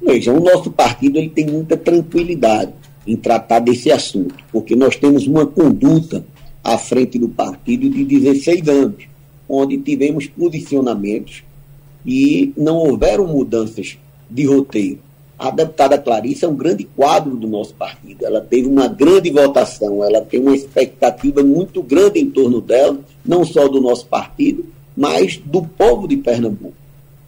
Veja, 0.00 0.32
o 0.32 0.40
nosso 0.40 0.70
partido 0.70 1.18
ele 1.18 1.28
tem 1.28 1.46
muita 1.46 1.76
tranquilidade 1.76 2.72
em 3.06 3.16
tratar 3.16 3.58
desse 3.60 3.90
assunto, 3.90 4.34
porque 4.52 4.76
nós 4.76 4.96
temos 4.96 5.26
uma 5.26 5.46
conduta 5.46 6.24
à 6.62 6.76
frente 6.78 7.18
do 7.18 7.28
partido 7.28 7.88
de 7.88 8.04
16 8.04 8.68
anos, 8.68 9.04
onde 9.48 9.78
tivemos 9.78 10.26
posicionamentos 10.26 11.42
e 12.06 12.52
não 12.56 12.76
houveram 12.76 13.26
mudanças 13.26 13.98
de 14.30 14.46
roteiro. 14.46 15.00
A 15.38 15.50
deputada 15.50 15.96
Clarice 15.96 16.44
é 16.44 16.48
um 16.48 16.56
grande 16.56 16.82
quadro 16.82 17.36
do 17.36 17.46
nosso 17.46 17.72
partido. 17.74 18.26
Ela 18.26 18.40
teve 18.40 18.66
uma 18.66 18.88
grande 18.88 19.30
votação, 19.30 20.02
ela 20.02 20.20
tem 20.20 20.40
uma 20.40 20.54
expectativa 20.54 21.44
muito 21.44 21.80
grande 21.80 22.18
em 22.18 22.28
torno 22.28 22.60
dela, 22.60 22.98
não 23.24 23.44
só 23.44 23.68
do 23.68 23.80
nosso 23.80 24.06
partido, 24.06 24.66
mas 24.96 25.36
do 25.36 25.62
povo 25.62 26.08
de 26.08 26.16
Pernambuco. 26.16 26.74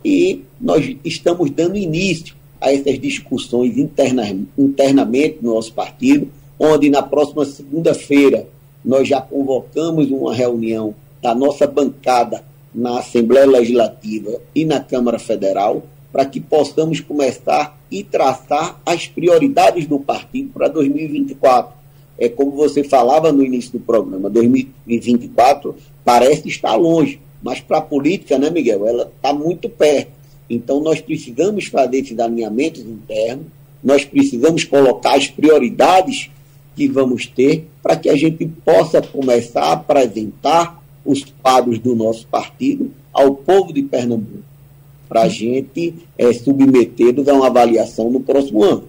E 0.04 0.42
nós 0.60 0.96
estamos 1.04 1.50
dando 1.50 1.76
início 1.76 2.34
a 2.60 2.72
essas 2.72 2.98
discussões 2.98 3.78
interna, 3.78 4.36
internamente 4.58 5.38
no 5.40 5.54
nosso 5.54 5.72
partido, 5.72 6.28
onde 6.58 6.90
na 6.90 7.02
próxima 7.02 7.44
segunda-feira 7.44 8.48
nós 8.84 9.06
já 9.06 9.20
convocamos 9.20 10.10
uma 10.10 10.34
reunião 10.34 10.94
da 11.22 11.32
nossa 11.32 11.66
bancada 11.66 12.42
na 12.74 12.98
Assembleia 12.98 13.46
Legislativa 13.46 14.40
e 14.54 14.64
na 14.64 14.80
Câmara 14.80 15.18
Federal 15.18 15.82
para 16.12 16.24
que 16.24 16.40
possamos 16.40 17.00
começar 17.00 17.78
e 17.90 18.02
traçar 18.02 18.80
as 18.84 19.06
prioridades 19.06 19.86
do 19.86 19.98
partido 19.98 20.50
para 20.52 20.68
2024. 20.68 21.72
É 22.18 22.28
como 22.28 22.52
você 22.52 22.84
falava 22.84 23.32
no 23.32 23.44
início 23.44 23.72
do 23.72 23.80
programa, 23.80 24.28
2024 24.28 25.74
parece 26.04 26.48
estar 26.48 26.74
longe, 26.74 27.20
mas 27.42 27.60
para 27.60 27.78
a 27.78 27.82
política, 27.82 28.38
né, 28.38 28.50
Miguel, 28.50 28.86
ela 28.86 29.10
está 29.14 29.32
muito 29.32 29.68
perto. 29.68 30.10
Então 30.48 30.80
nós 30.80 31.00
precisamos 31.00 31.66
fazer 31.66 31.98
esses 31.98 32.18
alinhamentos 32.18 32.82
internos, 32.82 33.46
nós 33.82 34.04
precisamos 34.04 34.64
colocar 34.64 35.16
as 35.16 35.28
prioridades 35.28 36.30
que 36.76 36.88
vamos 36.88 37.26
ter 37.26 37.66
para 37.82 37.96
que 37.96 38.08
a 38.08 38.16
gente 38.16 38.46
possa 38.64 39.00
começar 39.00 39.62
a 39.62 39.72
apresentar 39.72 40.82
os 41.04 41.24
quadros 41.42 41.78
do 41.78 41.94
nosso 41.94 42.26
partido 42.26 42.90
ao 43.12 43.34
povo 43.34 43.72
de 43.72 43.82
Pernambuco 43.82 44.49
para 45.10 45.22
a 45.22 45.28
gente 45.28 45.92
é, 46.16 46.32
submetê-los 46.32 47.26
a 47.26 47.34
uma 47.34 47.48
avaliação 47.48 48.08
no 48.08 48.20
próximo 48.20 48.62
ano. 48.62 48.84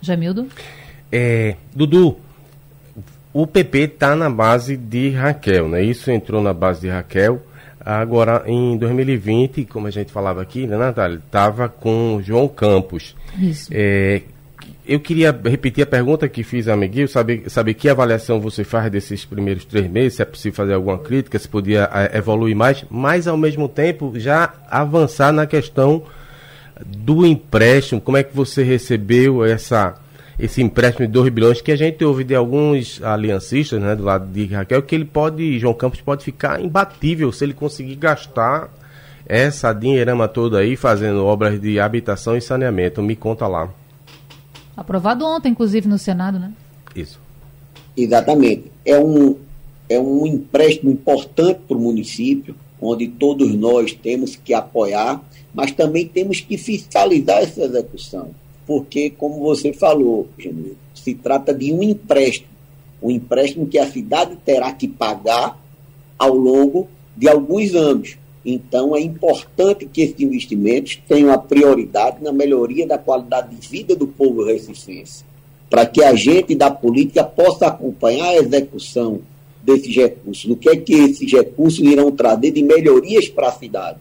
Jamildo? 0.00 0.46
É, 1.12 1.56
Dudu, 1.74 2.16
o 3.34 3.46
PP 3.46 3.78
está 3.80 4.16
na 4.16 4.30
base 4.30 4.74
de 4.74 5.10
Raquel, 5.10 5.68
né? 5.68 5.82
Isso 5.82 6.10
entrou 6.10 6.42
na 6.42 6.54
base 6.54 6.80
de 6.80 6.88
Raquel. 6.88 7.42
Agora, 7.78 8.42
em 8.46 8.76
2020, 8.78 9.66
como 9.66 9.86
a 9.86 9.90
gente 9.90 10.10
falava 10.10 10.40
aqui, 10.40 10.66
né, 10.66 10.78
Natália? 10.78 11.18
Estava 11.24 11.68
com 11.68 12.20
João 12.24 12.48
Campos. 12.48 13.14
Isso. 13.38 13.70
É, 13.70 14.22
eu 14.88 14.98
queria 14.98 15.38
repetir 15.44 15.84
a 15.84 15.86
pergunta 15.86 16.26
que 16.28 16.42
fiz 16.42 16.66
a 16.66 16.74
Miguel, 16.74 17.06
saber, 17.06 17.44
saber 17.50 17.74
que 17.74 17.90
avaliação 17.90 18.40
você 18.40 18.64
faz 18.64 18.90
desses 18.90 19.22
primeiros 19.22 19.66
três 19.66 19.86
meses, 19.86 20.14
se 20.14 20.22
é 20.22 20.24
possível 20.24 20.56
fazer 20.56 20.72
alguma 20.72 20.98
crítica, 20.98 21.38
se 21.38 21.46
podia 21.46 21.90
é, 21.92 22.16
evoluir 22.16 22.56
mais, 22.56 22.86
mas 22.88 23.28
ao 23.28 23.36
mesmo 23.36 23.68
tempo 23.68 24.14
já 24.16 24.54
avançar 24.70 25.30
na 25.30 25.46
questão 25.46 26.04
do 26.86 27.26
empréstimo, 27.26 28.00
como 28.00 28.16
é 28.16 28.22
que 28.22 28.34
você 28.34 28.62
recebeu 28.62 29.44
essa, 29.44 29.94
esse 30.38 30.62
empréstimo 30.62 31.06
de 31.06 31.12
2 31.12 31.28
bilhões, 31.28 31.60
que 31.60 31.70
a 31.70 31.76
gente 31.76 32.02
ouve 32.02 32.24
de 32.24 32.34
alguns 32.34 33.02
aliancistas, 33.02 33.78
né, 33.82 33.94
do 33.94 34.04
lado 34.04 34.26
de 34.32 34.46
Raquel, 34.46 34.82
que 34.82 34.94
ele 34.94 35.04
pode, 35.04 35.58
João 35.58 35.74
Campos 35.74 36.00
pode 36.00 36.24
ficar 36.24 36.62
imbatível 36.62 37.30
se 37.30 37.44
ele 37.44 37.52
conseguir 37.52 37.96
gastar 37.96 38.70
essa 39.26 39.70
dinheirama 39.74 40.26
toda 40.26 40.60
aí 40.60 40.76
fazendo 40.76 41.26
obras 41.26 41.60
de 41.60 41.78
habitação 41.78 42.34
e 42.34 42.40
saneamento. 42.40 43.02
Me 43.02 43.14
conta 43.14 43.46
lá. 43.46 43.68
Aprovado 44.78 45.26
ontem, 45.26 45.48
inclusive, 45.50 45.88
no 45.88 45.98
Senado, 45.98 46.38
né? 46.38 46.52
Isso. 46.94 47.18
Exatamente. 47.96 48.70
É 48.84 48.96
um, 48.96 49.34
é 49.88 49.98
um 49.98 50.24
empréstimo 50.24 50.88
importante 50.88 51.58
para 51.66 51.76
o 51.76 51.80
município, 51.80 52.54
onde 52.80 53.08
todos 53.08 53.52
nós 53.56 53.92
temos 53.92 54.36
que 54.36 54.54
apoiar, 54.54 55.20
mas 55.52 55.72
também 55.72 56.06
temos 56.06 56.40
que 56.40 56.56
fiscalizar 56.56 57.38
essa 57.38 57.64
execução. 57.64 58.30
Porque, 58.64 59.10
como 59.10 59.40
você 59.40 59.72
falou, 59.72 60.28
Jamil, 60.38 60.76
se 60.94 61.12
trata 61.12 61.52
de 61.52 61.72
um 61.72 61.82
empréstimo. 61.82 62.52
Um 63.02 63.10
empréstimo 63.10 63.66
que 63.66 63.78
a 63.78 63.90
cidade 63.90 64.36
terá 64.44 64.72
que 64.72 64.86
pagar 64.86 65.60
ao 66.16 66.36
longo 66.36 66.86
de 67.16 67.28
alguns 67.28 67.74
anos. 67.74 68.16
Então, 68.44 68.94
é 68.94 69.00
importante 69.00 69.86
que 69.86 70.02
esses 70.02 70.20
investimentos 70.20 71.00
tenham 71.08 71.32
a 71.32 71.38
prioridade 71.38 72.22
na 72.22 72.32
melhoria 72.32 72.86
da 72.86 72.96
qualidade 72.96 73.54
de 73.54 73.68
vida 73.68 73.96
do 73.96 74.06
povo 74.06 74.44
recifense, 74.44 75.24
para 75.68 75.84
que 75.84 76.02
a 76.02 76.14
gente 76.14 76.54
da 76.54 76.70
política 76.70 77.24
possa 77.24 77.66
acompanhar 77.66 78.28
a 78.28 78.36
execução 78.36 79.20
desses 79.62 79.94
recursos, 79.94 80.46
do 80.46 80.56
que 80.56 80.70
é 80.70 80.76
que 80.76 80.94
esses 80.94 81.30
recursos 81.30 81.80
irão 81.80 82.10
trazer 82.12 82.52
de 82.52 82.62
melhorias 82.62 83.28
para 83.28 83.48
a 83.48 83.52
cidade. 83.52 83.98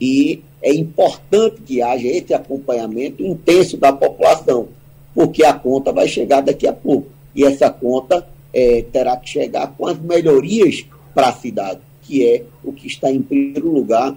E 0.00 0.42
é 0.60 0.74
importante 0.74 1.62
que 1.62 1.80
haja 1.80 2.08
esse 2.08 2.34
acompanhamento 2.34 3.24
intenso 3.24 3.76
da 3.76 3.92
população, 3.92 4.68
porque 5.14 5.44
a 5.44 5.54
conta 5.54 5.92
vai 5.92 6.08
chegar 6.08 6.42
daqui 6.42 6.66
a 6.66 6.72
pouco. 6.72 7.08
E 7.34 7.44
essa 7.44 7.70
conta 7.70 8.26
é, 8.52 8.84
terá 8.92 9.16
que 9.16 9.30
chegar 9.30 9.68
com 9.68 9.86
as 9.86 9.98
melhorias 9.98 10.84
para 11.14 11.28
a 11.28 11.32
cidade 11.32 11.80
que 12.06 12.24
é 12.24 12.44
o 12.62 12.72
que 12.72 12.86
está 12.86 13.10
em 13.10 13.20
primeiro 13.20 13.70
lugar 13.70 14.16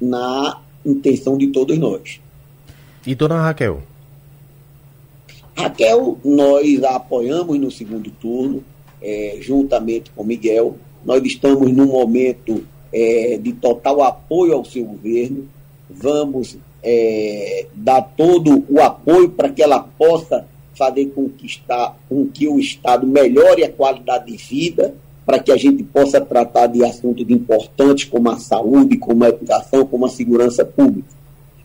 na 0.00 0.60
intenção 0.84 1.38
de 1.38 1.48
todos 1.48 1.78
nós. 1.78 2.20
E 3.06 3.14
dona 3.14 3.40
Raquel? 3.40 3.82
Raquel, 5.56 6.18
nós 6.24 6.82
a 6.84 6.96
apoiamos 6.96 7.58
no 7.58 7.70
segundo 7.70 8.10
turno, 8.10 8.62
é, 9.00 9.38
juntamente 9.40 10.10
com 10.10 10.24
Miguel. 10.24 10.76
Nós 11.04 11.22
estamos 11.24 11.72
num 11.72 11.86
momento 11.86 12.64
é, 12.92 13.38
de 13.40 13.52
total 13.52 14.02
apoio 14.02 14.54
ao 14.54 14.64
seu 14.64 14.84
governo. 14.84 15.48
Vamos 15.88 16.58
é, 16.82 17.66
dar 17.74 18.02
todo 18.02 18.64
o 18.68 18.80
apoio 18.80 19.30
para 19.30 19.48
que 19.48 19.62
ela 19.62 19.80
possa 19.80 20.46
fazer 20.74 21.06
com 21.06 21.28
que, 21.28 21.46
está, 21.46 21.96
com 22.08 22.26
que 22.26 22.46
o 22.46 22.58
Estado 22.58 23.06
melhore 23.06 23.64
a 23.64 23.72
qualidade 23.72 24.30
de 24.30 24.36
vida 24.36 24.94
para 25.26 25.40
que 25.40 25.50
a 25.50 25.56
gente 25.56 25.82
possa 25.82 26.20
tratar 26.20 26.68
de 26.68 26.84
assuntos 26.84 27.28
importantes 27.28 28.04
como 28.04 28.30
a 28.30 28.38
saúde, 28.38 28.96
como 28.96 29.24
a 29.24 29.28
educação, 29.28 29.84
como 29.84 30.06
a 30.06 30.08
segurança 30.08 30.64
pública. 30.64 31.08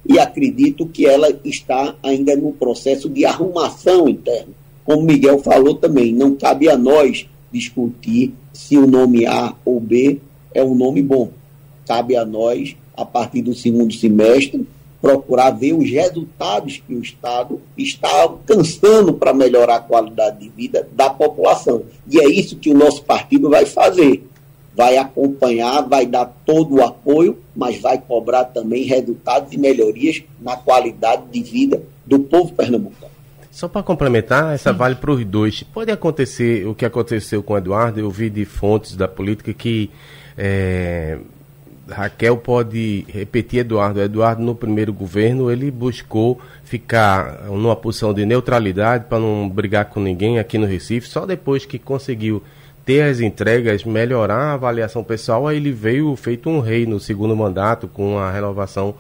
E 0.03 0.17
acredito 0.17 0.87
que 0.87 1.05
ela 1.05 1.29
está 1.45 1.95
ainda 2.01 2.35
no 2.35 2.51
processo 2.53 3.07
de 3.07 3.23
arrumação 3.23 4.09
interna. 4.09 4.51
Como 4.83 5.03
Miguel 5.03 5.37
falou 5.37 5.75
também, 5.75 6.11
não 6.11 6.35
cabe 6.35 6.67
a 6.67 6.75
nós 6.75 7.27
discutir 7.51 8.33
se 8.51 8.77
o 8.77 8.87
nome 8.87 9.27
A 9.27 9.53
ou 9.63 9.79
B 9.79 10.19
é 10.55 10.63
um 10.63 10.73
nome 10.73 11.03
bom. 11.03 11.29
Cabe 11.85 12.15
a 12.15 12.25
nós, 12.25 12.75
a 12.97 13.05
partir 13.05 13.43
do 13.43 13.53
segundo 13.53 13.93
semestre, 13.93 14.65
procurar 15.01 15.51
ver 15.51 15.73
os 15.73 15.89
resultados 15.89 16.81
que 16.85 16.93
o 16.93 17.01
Estado 17.01 17.59
está 17.77 18.21
alcançando 18.21 19.13
para 19.13 19.33
melhorar 19.33 19.77
a 19.77 19.79
qualidade 19.79 20.39
de 20.39 20.49
vida 20.49 20.87
da 20.93 21.09
população. 21.09 21.83
E 22.07 22.19
é 22.19 22.29
isso 22.29 22.57
que 22.57 22.69
o 22.69 22.77
nosso 22.77 23.03
partido 23.03 23.49
vai 23.49 23.65
fazer. 23.65 24.23
vai 24.73 24.95
acompanhar, 24.97 25.81
vai 25.81 26.05
dar 26.05 26.25
todo 26.45 26.75
o 26.75 26.83
apoio, 26.83 27.37
mas 27.53 27.79
vai 27.81 27.97
cobrar 27.97 28.45
também 28.45 28.83
resultados 28.83 29.51
e 29.51 29.57
melhorias 29.57 30.23
na 30.39 30.55
qualidade 30.55 31.23
de 31.29 31.41
vida 31.41 31.83
do 32.05 32.19
povo 32.19 32.53
pernambucano. 32.53 33.11
Só 33.51 33.67
para 33.67 33.83
complementar, 33.83 34.55
essa 34.55 34.71
Sim. 34.71 34.77
vale 34.77 34.95
para 34.95 35.11
os 35.11 35.25
dois. 35.25 35.61
Pode 35.61 35.91
acontecer 35.91 36.65
o 36.65 36.73
que 36.73 36.85
aconteceu 36.85 37.43
com 37.43 37.53
o 37.53 37.57
Eduardo, 37.57 37.99
eu 37.99 38.09
vi 38.09 38.29
de 38.29 38.45
fontes 38.45 38.95
da 38.95 39.09
política 39.09 39.53
que 39.53 39.89
é, 40.37 41.17
Raquel 41.91 42.37
pode 42.37 43.05
repetir 43.07 43.59
Eduardo. 43.59 44.01
Eduardo, 44.01 44.41
no 44.41 44.55
primeiro 44.55 44.93
governo, 44.93 45.51
ele 45.51 45.69
buscou 45.69 46.39
ficar 46.63 47.43
numa 47.45 47.75
posição 47.75 48.13
de 48.13 48.25
neutralidade 48.25 49.05
para 49.05 49.19
não 49.19 49.49
brigar 49.49 49.85
com 49.85 49.99
ninguém 49.99 50.39
aqui 50.39 50.57
no 50.57 50.65
Recife. 50.65 51.07
Só 51.07 51.25
depois 51.25 51.65
que 51.65 51.77
conseguiu 51.77 52.41
ter 52.85 53.03
as 53.03 53.19
entregas, 53.19 53.83
melhorar 53.83 54.35
a 54.35 54.53
avaliação 54.53 55.03
pessoal, 55.03 55.47
aí 55.47 55.57
ele 55.57 55.71
veio 55.71 56.15
feito 56.15 56.49
um 56.49 56.59
rei 56.59 56.85
no 56.85 56.99
segundo 56.99 57.35
mandato 57.35 57.87
com 57.87 58.17
a 58.17 58.31
renovação 58.31 58.95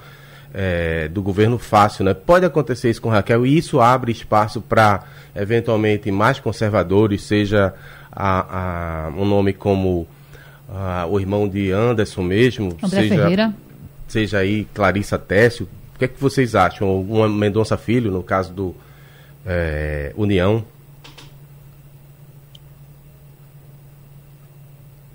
é, 0.53 1.07
do 1.07 1.21
governo 1.21 1.57
fácil. 1.57 2.05
Né? 2.05 2.13
Pode 2.13 2.45
acontecer 2.45 2.89
isso 2.89 3.01
com 3.01 3.09
Raquel 3.09 3.45
e 3.45 3.57
isso 3.57 3.79
abre 3.79 4.11
espaço 4.11 4.61
para, 4.61 5.03
eventualmente, 5.35 6.11
mais 6.11 6.39
conservadores, 6.39 7.23
seja 7.23 7.73
a, 8.11 9.05
a, 9.05 9.09
um 9.09 9.25
nome 9.25 9.53
como 9.53 10.07
a, 10.71 11.05
o 11.05 11.19
irmão 11.19 11.47
de 11.47 11.71
Anderson 11.71 12.23
mesmo, 12.23 12.77
André 12.81 13.01
seja, 13.01 13.15
Ferreira. 13.15 13.55
seja 14.07 14.37
aí 14.39 14.65
Clarissa 14.73 15.19
Técio. 15.19 15.67
O 15.95 15.99
que 15.99 16.05
é 16.05 16.07
que 16.07 16.19
vocês 16.19 16.55
acham? 16.55 17.01
Uma 17.01 17.27
Mendonça 17.27 17.77
Filho, 17.77 18.09
no 18.09 18.23
caso 18.23 18.53
do 18.53 18.75
é, 19.45 20.13
União? 20.15 20.63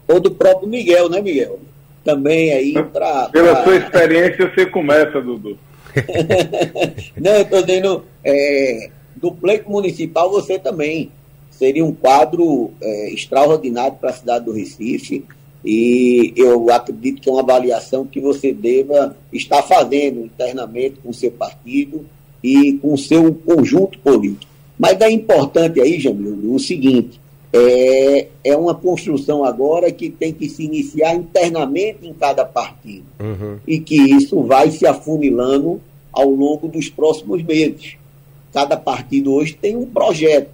Ou 0.07 0.21
do 0.21 0.31
próprio 0.31 0.69
Miguel, 0.69 1.09
né, 1.09 1.21
Miguel? 1.21 1.59
Também 2.05 2.53
aí 2.53 2.73
para. 2.93 3.29
Pela 3.31 3.55
pra... 3.57 3.65
sua 3.65 3.77
experiência, 3.77 4.53
você 4.55 4.67
começa, 4.67 5.21
Dudu. 5.21 5.59
Não, 7.17 7.33
eu 7.33 7.43
estou 7.43 7.63
dizendo, 7.63 8.05
é, 8.23 8.91
do 9.17 9.33
pleito 9.33 9.69
municipal 9.69 10.31
você 10.31 10.59
também. 10.59 11.11
Seria 11.51 11.85
um 11.85 11.93
quadro 11.93 12.71
é, 12.83 13.11
extraordinário 13.15 13.97
para 13.97 14.11
a 14.11 14.13
cidade 14.13 14.45
do 14.45 14.53
Recife. 14.53 15.25
E 15.67 16.33
eu 16.37 16.71
acredito 16.71 17.21
que 17.21 17.29
é 17.29 17.33
uma 17.33 17.43
avaliação 17.43 18.07
que 18.07 18.21
você 18.21 18.53
deva 18.53 19.17
estar 19.33 19.63
fazendo 19.63 20.21
internamente 20.21 21.01
com 21.03 21.11
o 21.11 21.15
seu 21.15 21.33
partido 21.33 22.07
e 22.41 22.75
com 22.75 22.95
o 22.95 22.99
seu 22.99 23.35
conjunto 23.35 23.99
político. 23.99 24.53
Mas 24.79 25.01
é 25.01 25.11
importante 25.11 25.81
aí, 25.81 25.99
Jamil, 25.99 26.55
o 26.55 26.59
seguinte: 26.61 27.21
é, 27.53 28.29
é 28.45 28.57
uma 28.57 28.77
construção 28.77 29.45
agora 29.45 29.91
que 29.91 30.09
tem 30.09 30.33
que 30.33 30.49
se 30.49 30.63
iniciar 30.63 31.17
internamente 31.17 32.07
em 32.07 32.15
cada 32.15 32.45
partido. 32.45 33.07
Uhum. 33.19 33.59
E 33.67 33.81
que 33.81 33.97
isso 33.97 34.41
vai 34.43 34.71
se 34.71 34.87
afunilando 34.87 35.81
ao 36.13 36.31
longo 36.31 36.69
dos 36.69 36.89
próximos 36.89 37.43
meses. 37.43 37.97
Cada 38.53 38.77
partido 38.77 39.33
hoje 39.35 39.55
tem 39.61 39.75
um 39.75 39.87
projeto 39.87 40.51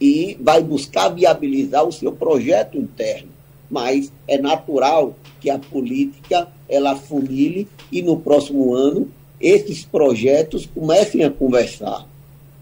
e 0.00 0.36
vai 0.40 0.62
buscar 0.62 1.08
viabilizar 1.08 1.84
o 1.84 1.92
seu 1.92 2.12
projeto 2.12 2.78
interno. 2.78 3.33
Mas 3.70 4.12
é 4.28 4.38
natural 4.38 5.14
que 5.40 5.50
a 5.50 5.58
política 5.58 6.48
ela 6.68 6.96
funile 6.96 7.68
e 7.90 8.02
no 8.02 8.18
próximo 8.18 8.74
ano 8.74 9.08
esses 9.40 9.84
projetos 9.84 10.66
comecem 10.66 11.24
a 11.24 11.30
conversar 11.30 12.06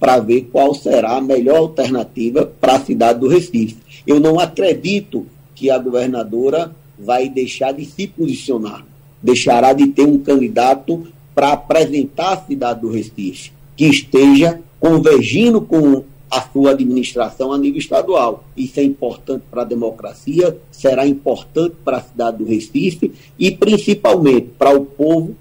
para 0.01 0.19
ver 0.19 0.49
qual 0.51 0.75
será 0.75 1.17
a 1.17 1.21
melhor 1.21 1.59
alternativa 1.59 2.53
para 2.61 2.75
a 2.75 2.81
cidade 2.81 3.21
do 3.21 3.29
Recife. 3.29 3.77
Eu 4.05 4.19
não 4.19 4.41
acredito 4.41 5.27
que 5.55 5.71
a 5.71 5.79
governadora 5.79 6.75
vai 6.99 7.29
deixar 7.29 7.73
de 7.73 7.85
se 7.85 8.09
posicionar, 8.09 8.85
deixará 9.23 9.73
de 9.73 9.87
ter 9.87 10.03
um 10.03 10.19
candidato 10.19 11.07
para 11.33 11.53
apresentar 11.53 12.33
a 12.33 12.43
cidade 12.45 12.81
do 12.81 12.91
Recife, 12.91 13.53
que 13.77 13.87
esteja 13.87 14.61
convergindo 14.81 15.61
com 15.61 16.03
a 16.33 16.41
sua 16.41 16.71
administração 16.71 17.53
a 17.53 17.59
nível 17.59 17.79
estadual. 17.79 18.43
Isso 18.57 18.81
é 18.81 18.83
importante 18.83 19.45
para 19.51 19.61
a 19.61 19.67
democracia, 19.67 20.57
será 20.71 21.07
importante 21.07 21.77
para 21.85 21.99
a 21.99 22.03
cidade 22.03 22.39
do 22.39 22.47
Recife 22.47 23.13
e 23.39 23.51
principalmente 23.51 24.49
para 24.59 24.75
o 24.75 24.83
povo 24.83 25.37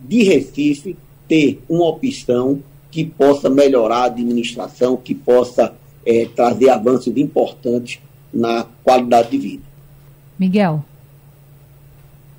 de 0.00 0.24
Recife 0.24 0.96
ter 1.28 1.62
uma 1.68 1.86
opção 1.86 2.60
que 2.90 3.04
possa 3.04 3.48
melhorar 3.48 3.98
a 3.98 4.04
administração, 4.06 4.96
que 4.96 5.14
possa 5.14 5.72
é, 6.04 6.26
trazer 6.34 6.68
avanços 6.68 7.16
importantes 7.16 8.00
na 8.32 8.66
qualidade 8.82 9.30
de 9.30 9.38
vida. 9.38 9.62
Miguel. 10.36 10.84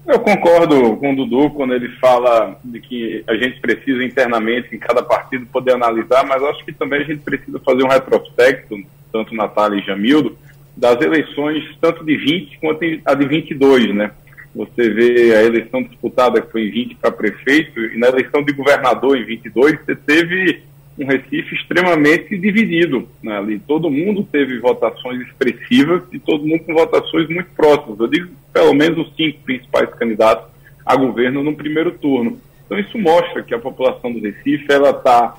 Eu 0.08 0.20
concordo 0.20 0.98
com 0.98 1.14
o 1.14 1.16
Dudu 1.16 1.50
quando 1.50 1.74
ele 1.74 1.90
fala 1.98 2.60
de 2.64 2.80
que 2.80 3.24
a 3.28 3.34
gente 3.36 3.60
precisa 3.60 4.04
internamente, 4.04 4.76
em 4.76 4.80
cada 4.80 5.02
partido, 5.02 5.48
poder 5.48 5.74
analisar, 5.74 6.24
mas 6.26 6.44
acho 6.44 6.64
que 6.64 6.72
também 6.72 7.02
a 7.02 7.04
gente 7.04 7.24
precisa 7.24 7.60
fazer 7.60 7.84
um 7.84 7.90
retrospecto, 7.90 8.78
tanto 9.12 9.34
Natália 9.34 9.80
e 9.80 9.86
Jamildo, 9.86 10.38
das 10.78 11.02
eleições, 11.02 11.64
tanto 11.82 12.06
de 12.06 12.16
20 12.18 12.60
quanto 12.60 12.82
a 13.04 13.16
de 13.16 13.28
22, 13.28 13.96
né? 13.96 14.12
Você 14.54 14.90
vê 14.90 15.36
a 15.36 15.44
eleição 15.44 15.82
disputada 15.82 16.40
que 16.40 16.52
foi 16.52 16.68
em 16.68 16.72
20 16.72 16.96
para 16.96 17.12
prefeito 17.12 17.80
e 17.80 17.98
na 17.98 18.08
eleição 18.08 18.44
de 18.44 18.54
governador 18.54 19.18
em 19.18 19.26
22 19.26 19.80
você 19.86 19.96
teve 19.96 20.64
um 20.98 21.06
Recife 21.06 21.56
extremamente 21.56 22.38
dividido. 22.38 23.08
Né? 23.22 23.38
Ali 23.38 23.60
todo 23.60 23.90
mundo 23.90 24.28
teve 24.32 24.60
votações 24.60 25.22
expressivas 25.22 26.04
e 26.12 26.20
todo 26.20 26.46
mundo 26.46 26.64
com 26.64 26.74
votações 26.74 27.28
muito 27.30 27.50
próximas. 27.56 28.00
Eu 28.00 28.08
digo 28.08 28.30
pelo 28.54 28.74
menos 28.74 29.08
os 29.08 29.16
cinco 29.16 29.40
principais 29.44 29.90
candidatos 29.96 30.54
a 30.86 30.96
governo 30.96 31.44
no 31.44 31.56
primeiro 31.56 31.92
turno. 31.92 32.40
Então 32.66 32.80
isso 32.80 32.98
mostra 32.98 33.44
que 33.44 33.54
a 33.54 33.60
população 33.60 34.12
do 34.12 34.22
Recife 34.22 34.66
ela 34.70 34.92
está 34.92 35.38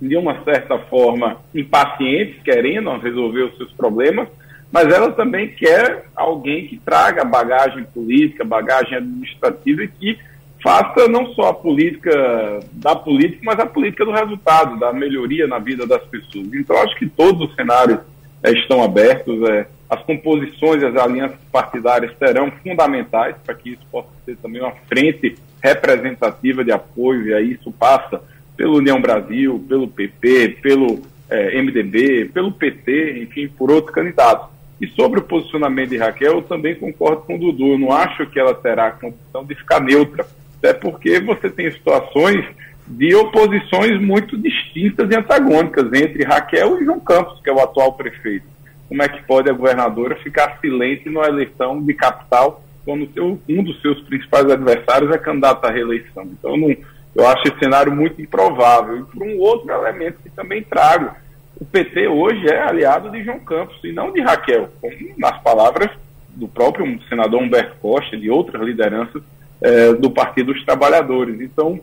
de 0.00 0.16
uma 0.16 0.42
certa 0.44 0.78
forma 0.78 1.38
impaciente, 1.54 2.40
querendo 2.44 2.96
resolver 2.98 3.42
os 3.42 3.56
seus 3.56 3.72
problemas, 3.72 4.28
mas 4.70 4.92
ela 4.92 5.12
também 5.12 5.48
quer 5.48 6.06
alguém 6.16 6.66
que 6.66 6.76
traga 6.78 7.24
bagagem 7.24 7.84
política, 7.84 8.44
bagagem 8.44 8.98
administrativa 8.98 9.84
e 9.84 9.88
que 9.88 10.18
faça 10.64 11.06
não 11.08 11.26
só 11.34 11.50
a 11.50 11.54
política 11.54 12.58
da 12.72 12.96
política, 12.96 13.42
mas 13.44 13.60
a 13.60 13.66
política 13.66 14.02
do 14.02 14.12
resultado, 14.12 14.78
da 14.78 14.94
melhoria 14.94 15.46
na 15.46 15.58
vida 15.58 15.86
das 15.86 16.02
pessoas. 16.04 16.48
Então, 16.54 16.78
acho 16.78 16.96
que 16.96 17.06
todos 17.06 17.50
os 17.50 17.54
cenários 17.54 17.98
é, 18.42 18.50
estão 18.50 18.82
abertos, 18.82 19.46
é, 19.50 19.66
as 19.90 20.02
composições 20.04 20.82
as 20.82 20.96
alianças 20.96 21.36
partidárias 21.52 22.16
serão 22.18 22.50
fundamentais 22.62 23.36
para 23.44 23.54
que 23.54 23.72
isso 23.72 23.82
possa 23.92 24.08
ser 24.24 24.38
também 24.38 24.62
uma 24.62 24.72
frente 24.88 25.36
representativa 25.62 26.64
de 26.64 26.72
apoio, 26.72 27.26
e 27.26 27.34
aí 27.34 27.52
isso 27.52 27.70
passa 27.70 28.22
pelo 28.56 28.78
União 28.78 28.98
Brasil, 29.02 29.62
pelo 29.68 29.86
PP, 29.86 30.60
pelo 30.62 31.02
é, 31.28 31.60
MDB, 31.60 32.30
pelo 32.32 32.50
PT, 32.50 33.22
enfim, 33.22 33.48
por 33.48 33.70
outros 33.70 33.94
candidatos. 33.94 34.48
E 34.80 34.86
sobre 34.88 35.20
o 35.20 35.24
posicionamento 35.24 35.90
de 35.90 35.98
Raquel, 35.98 36.36
eu 36.36 36.42
também 36.42 36.74
concordo 36.74 37.22
com 37.22 37.36
o 37.36 37.38
Dudu. 37.38 37.72
Eu 37.72 37.78
não 37.78 37.92
acho 37.92 38.26
que 38.26 38.40
ela 38.40 38.54
terá 38.54 38.86
a 38.88 38.92
condição 38.92 39.44
de 39.44 39.54
ficar 39.54 39.80
neutra, 39.80 40.26
até 40.64 40.72
porque 40.72 41.20
você 41.20 41.50
tem 41.50 41.70
situações 41.70 42.42
de 42.86 43.14
oposições 43.14 44.00
muito 44.00 44.36
distintas 44.36 45.10
e 45.10 45.16
antagônicas 45.16 45.92
entre 45.92 46.24
Raquel 46.24 46.80
e 46.80 46.84
João 46.84 47.00
Campos, 47.00 47.38
que 47.42 47.50
é 47.50 47.52
o 47.52 47.60
atual 47.60 47.92
prefeito. 47.92 48.46
Como 48.88 49.02
é 49.02 49.08
que 49.08 49.22
pode 49.24 49.50
a 49.50 49.52
governadora 49.52 50.16
ficar 50.16 50.58
silente 50.60 51.08
numa 51.08 51.26
eleição 51.26 51.82
de 51.82 51.92
capital 51.92 52.62
quando 52.84 53.10
seu, 53.12 53.38
um 53.48 53.62
dos 53.62 53.80
seus 53.82 54.00
principais 54.02 54.50
adversários 54.50 55.14
é 55.14 55.18
candidato 55.18 55.64
à 55.66 55.70
reeleição? 55.70 56.24
Então, 56.24 56.56
não, 56.56 56.74
eu 57.14 57.26
acho 57.26 57.48
esse 57.48 57.58
cenário 57.58 57.92
muito 57.92 58.20
improvável. 58.20 59.00
E 59.00 59.04
por 59.04 59.22
um 59.22 59.38
outro 59.38 59.70
elemento 59.70 60.22
que 60.22 60.30
também 60.30 60.62
trago, 60.62 61.14
o 61.60 61.64
PT 61.64 62.08
hoje 62.08 62.46
é 62.48 62.62
aliado 62.62 63.10
de 63.10 63.22
João 63.22 63.40
Campos 63.40 63.78
e 63.84 63.92
não 63.92 64.12
de 64.12 64.20
Raquel, 64.20 64.70
nas 65.18 65.42
palavras 65.42 65.90
do 66.28 66.48
próprio 66.48 66.98
senador 67.08 67.42
Humberto 67.42 67.76
Costa 67.80 68.16
e 68.16 68.20
de 68.20 68.30
outras 68.30 68.62
lideranças 68.62 69.22
é, 69.60 69.92
do 69.94 70.10
Partido 70.10 70.52
dos 70.52 70.64
Trabalhadores. 70.64 71.40
Então, 71.40 71.80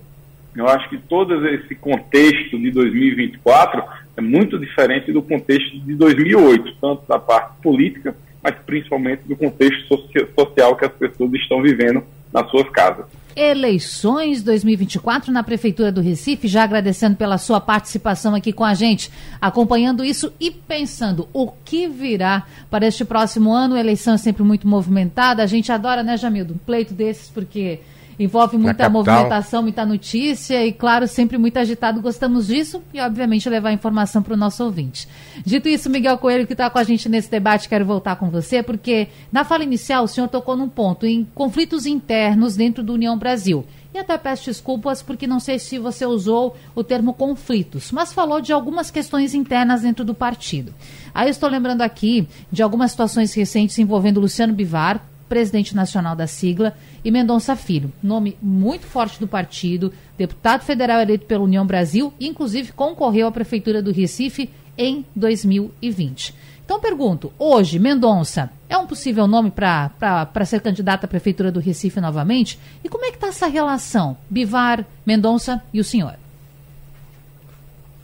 eu 0.56 0.68
acho 0.68 0.90
que 0.90 0.98
todo 0.98 1.48
esse 1.48 1.76
contexto 1.76 2.60
de 2.60 2.72
2024 2.72 3.84
é 4.18 4.22
muito 4.22 4.60
diferente 4.60 5.12
do 5.12 5.22
contexto 5.22 5.80
de 5.80 5.96
2008, 5.96 6.76
tanto 6.82 7.08
da 7.08 7.18
parte 7.18 7.62
política, 7.62 8.16
mas 8.44 8.56
principalmente 8.66 9.24
do 9.26 9.36
contexto 9.36 9.98
social 10.38 10.76
que 10.76 10.86
as 10.86 10.92
pessoas 10.92 11.34
estão 11.34 11.62
vivendo 11.62 12.04
nas 12.34 12.50
suas 12.50 12.70
casas 12.70 13.06
eleições 13.36 14.42
2024 14.42 15.32
na 15.32 15.44
Prefeitura 15.44 15.92
do 15.92 16.02
Recife. 16.02 16.48
Já 16.48 16.64
agradecendo 16.64 17.16
pela 17.16 17.38
sua 17.38 17.60
participação 17.60 18.36
aqui 18.36 18.52
com 18.52 18.64
a 18.64 18.74
gente, 18.74 19.12
acompanhando 19.40 20.04
isso 20.04 20.32
e 20.40 20.52
pensando 20.52 21.28
o 21.34 21.48
que 21.48 21.88
virá 21.88 22.46
para 22.70 22.88
este 22.88 23.06
próximo 23.06 23.52
ano. 23.52 23.76
A 23.76 23.80
eleição 23.80 24.14
é 24.14 24.18
sempre 24.18 24.44
muito 24.44 24.68
movimentada. 24.68 25.44
A 25.44 25.48
gente 25.48 25.72
adora, 25.72 26.04
né, 26.04 26.18
Jamildo? 26.18 26.54
Um 26.54 26.58
pleito 26.58 26.94
desses, 26.94 27.30
porque 27.30 27.80
envolve 28.24 28.58
muita 28.58 28.90
movimentação, 28.90 29.62
muita 29.62 29.86
notícia 29.86 30.66
e, 30.66 30.72
claro, 30.72 31.08
sempre 31.08 31.38
muito 31.38 31.58
agitado. 31.58 32.02
Gostamos 32.02 32.48
disso 32.48 32.82
e, 32.94 33.00
obviamente, 33.00 33.50
levar 33.50 33.72
informação 33.72 34.22
para 34.22 34.34
o 34.34 34.38
nosso 34.38 34.64
ouvinte. 34.64 35.08
Dito 35.46 35.68
isso, 35.68 35.90
Miguel 35.90 36.18
Coelho, 36.18 36.48
que 36.48 36.54
está 36.54 36.70
com 36.70 36.78
a 36.78 36.84
gente 36.84 37.10
nesse 37.10 37.30
debate, 37.30 37.70
quero 37.70 37.86
voltar 37.86 38.16
com 38.16 38.30
você, 38.30 38.62
porque 38.64 39.08
na 39.32 39.44
fala 39.44 39.64
inicial 39.64 40.04
o 40.04 40.08
senhor 40.08 40.28
tocou 40.28 40.56
num 40.56 40.70
ponto, 40.70 41.06
em 41.06 41.28
conflitos 41.36 41.86
internos 41.86 42.56
dentro 42.56 42.84
do 42.84 42.94
União 42.94 43.18
Brasil. 43.18 43.66
E 43.94 43.98
até 43.98 44.18
peço 44.18 44.46
desculpas 44.46 45.02
porque 45.02 45.28
não 45.28 45.40
sei 45.40 45.60
se 45.60 45.78
você 45.78 46.06
usou 46.06 46.56
o 46.74 46.84
termo 46.84 47.14
conflitos, 47.14 47.92
mas 47.92 48.14
falou 48.14 48.40
de 48.40 48.54
algumas 48.54 48.90
questões 48.90 49.34
internas 49.34 49.82
dentro 49.82 50.06
do 50.06 50.14
partido. 50.14 50.74
Aí 51.14 51.30
estou 51.30 51.50
lembrando 51.50 51.82
aqui 51.82 52.26
de 52.50 52.64
algumas 52.64 52.92
situações 52.92 53.34
recentes 53.34 53.78
envolvendo 53.78 54.22
Luciano 54.22 54.54
Bivar, 54.54 55.06
presidente 55.28 55.76
nacional 55.76 56.16
da 56.16 56.28
sigla, 56.28 56.74
e 57.04 57.12
Mendonça 57.12 57.56
Filho, 57.56 57.92
nome 58.02 58.38
muito 58.42 58.86
forte 58.86 59.20
do 59.20 59.28
partido, 59.28 59.92
deputado 60.18 60.64
federal 60.64 61.02
eleito 61.02 61.26
pela 61.26 61.44
União 61.44 61.66
Brasil, 61.66 62.14
inclusive 62.20 62.72
concorreu 62.74 63.28
à 63.28 63.32
prefeitura 63.32 63.82
do 63.82 63.92
Recife 63.92 64.50
em 64.78 65.06
2020. 65.16 66.36
Então 66.64 66.80
pergunto, 66.80 67.34
hoje, 67.38 67.80
Mendonça 67.80 68.50
é 68.70 68.78
um 68.78 68.88
possível 68.88 69.28
nome 69.28 69.52
para 69.52 70.46
ser 70.46 70.62
candidato 70.62 71.04
à 71.04 71.08
Prefeitura 71.08 71.52
do 71.52 71.60
Recife 71.60 72.00
novamente? 72.00 72.58
E 72.84 72.88
como 72.88 73.04
é 73.04 73.10
que 73.10 73.16
está 73.16 73.28
essa 73.28 73.48
relação, 73.48 74.16
Bivar, 74.30 74.86
Mendonça 75.06 75.62
e 75.74 75.82
o 75.82 75.84
senhor? 75.84 76.14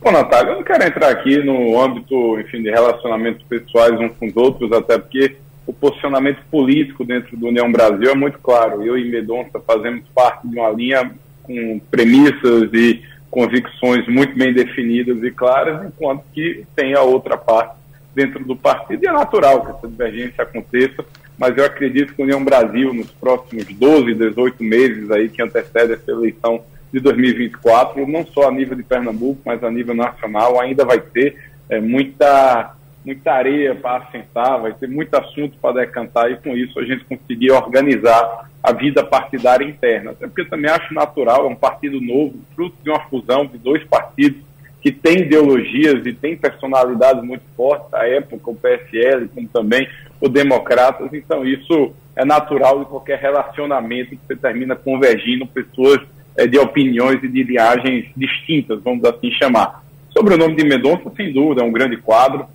Bom, 0.02 0.12
Natália, 0.12 0.52
eu 0.52 0.58
não 0.58 0.64
quero 0.64 0.84
entrar 0.84 1.10
aqui 1.10 1.38
no 1.38 1.80
âmbito, 1.80 2.40
enfim, 2.40 2.62
de 2.62 2.70
relacionamentos 2.70 3.44
pessoais 3.44 4.00
uns 4.00 4.16
com 4.18 4.28
os 4.28 4.36
outros, 4.36 4.72
até 4.72 4.98
porque 4.98 5.38
o 5.68 5.74
posicionamento 5.74 6.40
político 6.50 7.04
dentro 7.04 7.36
do 7.36 7.48
União 7.48 7.70
Brasil 7.70 8.10
é 8.10 8.16
muito 8.16 8.40
claro. 8.40 8.84
Eu 8.84 8.98
e 8.98 9.08
Mendonça 9.08 9.60
fazemos 9.60 10.04
parte 10.16 10.48
de 10.48 10.58
uma 10.58 10.70
linha 10.70 11.12
com 11.44 11.80
premissas 11.92 12.74
e 12.74 13.04
convicções 13.30 14.08
muito 14.08 14.36
bem 14.36 14.54
definidas 14.54 15.22
e 15.22 15.30
claras, 15.30 15.86
enquanto 15.86 16.24
que 16.34 16.66
tem 16.76 16.94
a 16.94 17.02
outra 17.02 17.38
parte 17.38 17.76
dentro 18.16 18.44
do 18.44 18.56
partido, 18.56 19.04
e 19.04 19.08
é 19.08 19.12
natural 19.12 19.64
que 19.64 19.72
essa 19.72 19.88
divergência 19.88 20.44
aconteça, 20.44 21.06
mas 21.38 21.56
eu 21.56 21.64
acredito 21.64 22.16
que 22.16 22.22
a 22.22 22.26
União 22.26 22.44
Brasil, 22.44 22.92
nos 22.92 23.12
próximos 23.12 23.66
12, 23.66 24.16
18 24.16 24.64
meses 24.64 25.12
aí 25.12 25.30
que 25.30 25.40
antecede 25.40 25.94
essa 25.94 26.12
eleição 26.12 26.64
de 26.92 27.00
2024, 27.00 28.08
não 28.08 28.26
só 28.26 28.48
a 28.48 28.52
nível 28.52 28.76
de 28.76 28.82
Pernambuco, 28.82 29.42
mas 29.46 29.64
a 29.64 29.70
nível 29.70 29.94
nacional, 29.94 30.60
ainda 30.60 30.84
vai 30.84 31.00
ter 31.00 31.38
é, 31.70 31.80
muita, 31.80 32.74
muita 33.08 33.32
areia 33.32 33.74
para 33.74 34.04
assentar, 34.04 34.62
vai 34.62 34.74
ter 34.74 34.90
muito 34.90 35.16
assunto 35.16 35.58
para 35.62 35.86
decantar, 35.86 36.30
e 36.30 36.36
com 36.36 36.58
isso 36.58 36.78
a 36.78 36.84
gente 36.84 37.06
conseguir 37.06 37.52
organizar 37.52 38.50
a 38.62 38.74
vida 38.74 39.02
partidária 39.02 39.64
interna. 39.64 40.12
Até 40.12 40.28
porque 40.28 40.44
também 40.44 40.70
acho 40.70 40.94
natural, 40.94 41.46
é 41.46 41.48
um 41.48 41.56
partido 41.56 42.02
novo, 42.02 42.34
fruto 42.54 42.76
de 42.84 42.90
uma 42.90 43.00
fusão 43.08 43.46
de 43.46 43.58
dois 43.58 43.82
partidos 43.86 44.42
que 44.82 44.92
tem 44.92 45.20
ideologias 45.20 46.06
e 46.06 46.12
tem 46.12 46.36
personalidades 46.36 47.24
muito 47.24 47.44
fortes, 47.56 47.94
a 47.94 48.06
época 48.06 48.52
o 48.52 48.56
PSL, 48.56 49.30
como 49.30 49.48
também 49.48 49.88
o 50.20 50.28
Democratas, 50.28 51.14
então 51.14 51.46
isso 51.46 51.94
é 52.14 52.26
natural 52.26 52.80
de 52.80 52.86
qualquer 52.88 53.20
relacionamento 53.20 54.12
que 54.12 54.20
você 54.28 54.36
termina 54.36 54.76
convergindo 54.76 55.48
pessoas 55.48 56.02
é, 56.36 56.46
de 56.46 56.60
opiniões 56.60 57.24
e 57.24 57.28
de 57.30 57.44
linhagens 57.44 58.06
distintas, 58.18 58.82
vamos 58.84 59.04
assim 59.06 59.32
chamar. 59.32 59.84
Sobre 60.12 60.36
o 60.36 60.38
nome 60.38 60.56
de 60.56 60.66
Mendonça, 60.66 61.10
sem 61.16 61.32
dúvida, 61.32 61.62
é 61.62 61.66
um 61.66 61.72
grande 61.72 61.98
quadro, 61.98 62.48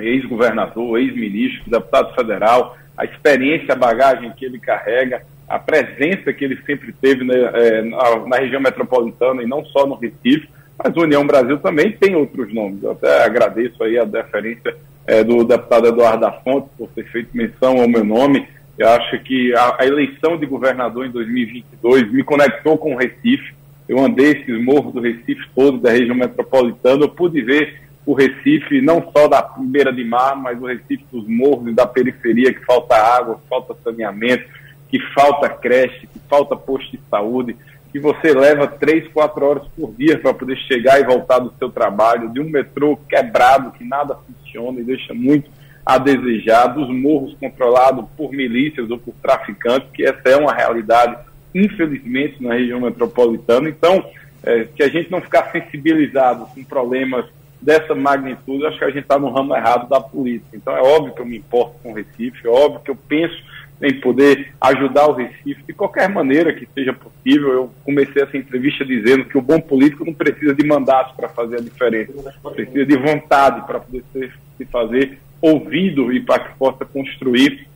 ex-governador, 0.00 0.98
ex-ministro, 0.98 1.70
deputado 1.70 2.14
federal, 2.14 2.76
a 2.96 3.04
experiência, 3.04 3.72
a 3.72 3.76
bagagem 3.76 4.30
que 4.32 4.44
ele 4.44 4.58
carrega, 4.58 5.22
a 5.48 5.58
presença 5.58 6.32
que 6.32 6.44
ele 6.44 6.58
sempre 6.64 6.92
teve 6.92 7.24
né, 7.24 7.34
é, 7.34 7.82
na, 7.82 8.26
na 8.26 8.36
região 8.36 8.60
metropolitana 8.60 9.42
e 9.42 9.46
não 9.46 9.64
só 9.64 9.86
no 9.86 9.94
Recife, 9.94 10.48
mas 10.82 10.96
União 10.96 11.26
Brasil 11.26 11.58
também 11.58 11.92
tem 11.92 12.14
outros 12.14 12.52
nomes. 12.54 12.82
Eu 12.82 12.92
até 12.92 13.24
agradeço 13.24 13.82
aí 13.82 13.98
a 13.98 14.04
deferência 14.04 14.76
é, 15.06 15.24
do 15.24 15.44
deputado 15.44 15.88
Eduardo 15.88 16.20
da 16.20 16.32
Fonte 16.32 16.68
por 16.78 16.88
ter 16.90 17.04
feito 17.10 17.36
menção 17.36 17.80
ao 17.80 17.88
meu 17.88 18.04
nome. 18.04 18.46
Eu 18.78 18.88
acho 18.88 19.18
que 19.24 19.52
a, 19.54 19.76
a, 19.80 19.86
eleição 19.86 20.38
de 20.38 20.46
governador 20.46 21.04
em 21.04 21.10
2022 21.10 22.12
me 22.12 22.22
conectou 22.22 22.78
com 22.78 22.94
o 22.94 22.96
Recife. 22.96 23.54
Eu 23.88 23.98
andei 23.98 24.32
esses 24.32 24.64
morros 24.64 24.94
do 24.94 25.00
Recife 25.00 25.46
todo, 25.54 25.78
da 25.78 25.90
região 25.90 26.14
metropolitana. 26.14 27.02
Eu 27.02 27.08
pude 27.08 27.42
ver 27.42 27.80
o 28.10 28.14
Recife, 28.14 28.80
não 28.80 29.10
só 29.16 29.28
da 29.28 29.40
beira 29.58 29.92
de 29.92 30.04
mar, 30.04 30.34
mas 30.34 30.60
o 30.60 30.66
Recife 30.66 31.04
dos 31.12 31.28
morros 31.28 31.68
e 31.68 31.74
da 31.74 31.86
periferia, 31.86 32.52
que 32.52 32.64
falta 32.64 32.96
água, 32.96 33.36
que 33.36 33.48
falta 33.48 33.76
saneamento, 33.84 34.44
que 34.88 34.98
falta 35.14 35.48
creche, 35.48 36.06
que 36.08 36.18
falta 36.28 36.56
posto 36.56 36.90
de 36.90 37.00
saúde 37.08 37.56
que 37.92 37.98
você 37.98 38.32
leva 38.32 38.66
três, 38.66 39.08
quatro 39.08 39.44
horas 39.44 39.66
por 39.76 39.92
dia 39.94 40.18
para 40.18 40.32
poder 40.32 40.56
chegar 40.58 41.00
e 41.00 41.04
voltar 41.04 41.40
do 41.40 41.52
seu 41.58 41.70
trabalho, 41.70 42.30
de 42.30 42.40
um 42.40 42.48
metrô 42.48 42.96
quebrado 42.96 43.72
que 43.72 43.84
nada 43.84 44.16
funciona 44.16 44.80
e 44.80 44.84
deixa 44.84 45.12
muito 45.12 45.50
a 45.84 45.98
desejar, 45.98 46.68
dos 46.68 46.88
morros 46.88 47.34
controlados 47.40 48.04
por 48.16 48.30
milícias 48.30 48.90
ou 48.90 48.98
por 48.98 49.14
traficantes, 49.20 49.88
que 49.92 50.04
essa 50.04 50.28
é 50.28 50.36
uma 50.36 50.54
realidade, 50.54 51.16
infelizmente, 51.52 52.40
na 52.40 52.54
região 52.54 52.80
metropolitana. 52.80 53.68
Então, 53.68 54.04
é, 54.44 54.68
que 54.74 54.82
a 54.82 54.88
gente 54.88 55.10
não 55.10 55.20
ficar 55.20 55.50
sensibilizado 55.50 56.46
com 56.46 56.62
problemas 56.62 57.26
dessa 57.60 57.94
magnitude, 57.94 58.66
acho 58.66 58.78
que 58.78 58.84
a 58.84 58.90
gente 58.90 59.02
está 59.02 59.18
no 59.18 59.30
ramo 59.30 59.54
errado 59.54 59.88
da 59.88 60.00
política. 60.00 60.56
Então, 60.56 60.76
é 60.76 60.80
óbvio 60.80 61.14
que 61.14 61.20
eu 61.20 61.26
me 61.26 61.36
importo 61.38 61.76
com 61.82 61.92
o 61.92 61.94
Recife, 61.94 62.46
é 62.46 62.50
óbvio 62.50 62.80
que 62.80 62.90
eu 62.90 62.96
penso 62.96 63.36
em 63.82 63.98
poder 63.98 64.52
ajudar 64.60 65.06
o 65.06 65.14
Recife 65.14 65.62
de 65.66 65.72
qualquer 65.72 66.08
maneira 66.08 66.52
que 66.52 66.68
seja 66.74 66.92
possível. 66.92 67.52
Eu 67.52 67.70
comecei 67.84 68.22
essa 68.22 68.36
entrevista 68.36 68.84
dizendo 68.84 69.24
que 69.24 69.38
o 69.38 69.42
bom 69.42 69.60
político 69.60 70.04
não 70.04 70.12
precisa 70.12 70.54
de 70.54 70.66
mandatos 70.66 71.14
para 71.16 71.28
fazer 71.28 71.58
a 71.58 71.62
diferença, 71.62 72.12
precisa 72.54 72.84
de 72.84 72.96
vontade 72.96 73.66
para 73.66 73.80
poder 73.80 74.04
ser, 74.12 74.32
se 74.58 74.64
fazer 74.66 75.18
ouvido 75.40 76.12
e 76.12 76.20
para 76.20 76.40
que 76.40 76.58
possa 76.58 76.84
construir 76.84 77.66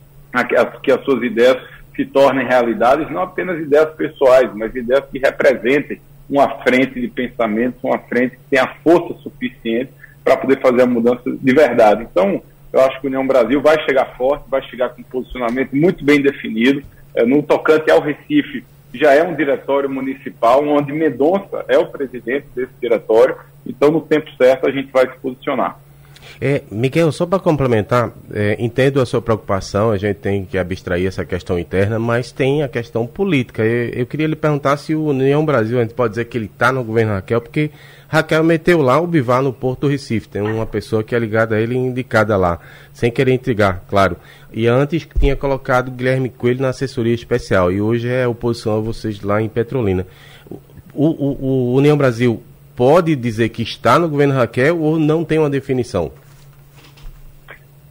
que 0.83 0.91
as 0.91 1.03
suas 1.03 1.23
ideias 1.23 1.57
se 1.95 2.05
tornem 2.05 2.45
realidades, 2.45 3.09
não 3.09 3.21
apenas 3.21 3.59
ideias 3.59 3.89
pessoais, 3.95 4.53
mas 4.53 4.75
ideias 4.75 5.05
que 5.09 5.17
representem 5.17 6.01
uma 6.29 6.49
frente 6.63 6.99
de 6.99 7.07
pensamento, 7.07 7.77
uma 7.83 7.99
frente 7.99 8.37
que 8.37 8.43
tenha 8.49 8.67
força 8.83 9.13
suficiente 9.21 9.91
para 10.23 10.37
poder 10.37 10.59
fazer 10.59 10.81
a 10.81 10.87
mudança 10.87 11.23
de 11.25 11.53
verdade. 11.53 12.07
Então, 12.09 12.41
eu 12.73 12.81
acho 12.81 12.99
que 12.99 13.07
a 13.07 13.09
União 13.09 13.25
Brasil 13.25 13.61
vai 13.61 13.79
chegar 13.85 14.17
forte, 14.17 14.49
vai 14.49 14.61
chegar 14.63 14.89
com 14.89 15.01
um 15.01 15.05
posicionamento 15.05 15.75
muito 15.75 16.03
bem 16.03 16.21
definido. 16.21 16.81
É, 17.13 17.25
no 17.25 17.41
tocante 17.41 17.89
ao 17.89 18.01
Recife, 18.01 18.65
já 18.93 19.13
é 19.13 19.23
um 19.23 19.35
diretório 19.35 19.89
municipal, 19.89 20.65
onde 20.67 20.91
Mendonça 20.91 21.63
é 21.67 21.77
o 21.77 21.87
presidente 21.87 22.47
desse 22.55 22.73
diretório. 22.81 23.35
Então, 23.65 23.91
no 23.91 24.01
tempo 24.01 24.29
certo, 24.35 24.67
a 24.67 24.71
gente 24.71 24.91
vai 24.91 25.09
se 25.09 25.17
posicionar. 25.19 25.79
É, 26.39 26.63
Miguel, 26.69 27.11
só 27.11 27.25
para 27.25 27.39
complementar, 27.39 28.11
é, 28.33 28.57
entendo 28.59 28.99
a 28.99 29.05
sua 29.05 29.21
preocupação, 29.21 29.91
a 29.91 29.97
gente 29.97 30.17
tem 30.17 30.43
que 30.43 30.57
abstrair 30.57 31.07
essa 31.07 31.23
questão 31.23 31.57
interna, 31.57 31.97
mas 31.97 32.31
tem 32.31 32.61
a 32.61 32.67
questão 32.67 33.07
política. 33.07 33.63
Eu, 33.63 33.89
eu 33.89 34.05
queria 34.05 34.27
lhe 34.27 34.35
perguntar 34.35 34.75
se 34.77 34.93
o 34.93 35.05
União 35.05 35.45
Brasil, 35.45 35.79
a 35.79 35.81
gente 35.81 35.93
pode 35.93 36.11
dizer 36.11 36.25
que 36.25 36.37
ele 36.37 36.45
está 36.45 36.71
no 36.71 36.83
governo 36.83 37.13
Raquel, 37.13 37.39
porque 37.39 37.71
Raquel 38.07 38.43
meteu 38.43 38.81
lá 38.81 38.99
o 38.99 39.07
Bivar 39.07 39.41
no 39.41 39.53
Porto 39.53 39.87
Recife. 39.87 40.27
Tem 40.27 40.41
uma 40.41 40.65
pessoa 40.65 41.03
que 41.03 41.15
é 41.15 41.19
ligada 41.19 41.55
a 41.55 41.61
ele 41.61 41.75
indicada 41.75 42.35
lá, 42.35 42.59
sem 42.93 43.09
querer 43.09 43.33
intrigar, 43.33 43.83
claro. 43.89 44.17
E 44.51 44.67
antes 44.67 45.07
tinha 45.19 45.35
colocado 45.35 45.91
Guilherme 45.91 46.29
Coelho 46.29 46.61
na 46.61 46.69
assessoria 46.69 47.13
especial 47.13 47.71
e 47.71 47.81
hoje 47.81 48.09
é 48.09 48.27
oposição 48.27 48.77
a 48.77 48.81
vocês 48.81 49.21
lá 49.21 49.41
em 49.41 49.49
Petrolina. 49.49 50.05
O, 50.93 51.07
o, 51.07 51.45
o 51.45 51.75
União 51.75 51.97
Brasil 51.97 52.41
pode 52.75 53.15
dizer 53.15 53.49
que 53.49 53.61
está 53.61 53.97
no 53.97 54.09
governo 54.09 54.33
Raquel 54.33 54.79
ou 54.79 54.99
não 54.99 55.23
tem 55.23 55.39
uma 55.39 55.49
definição? 55.49 56.11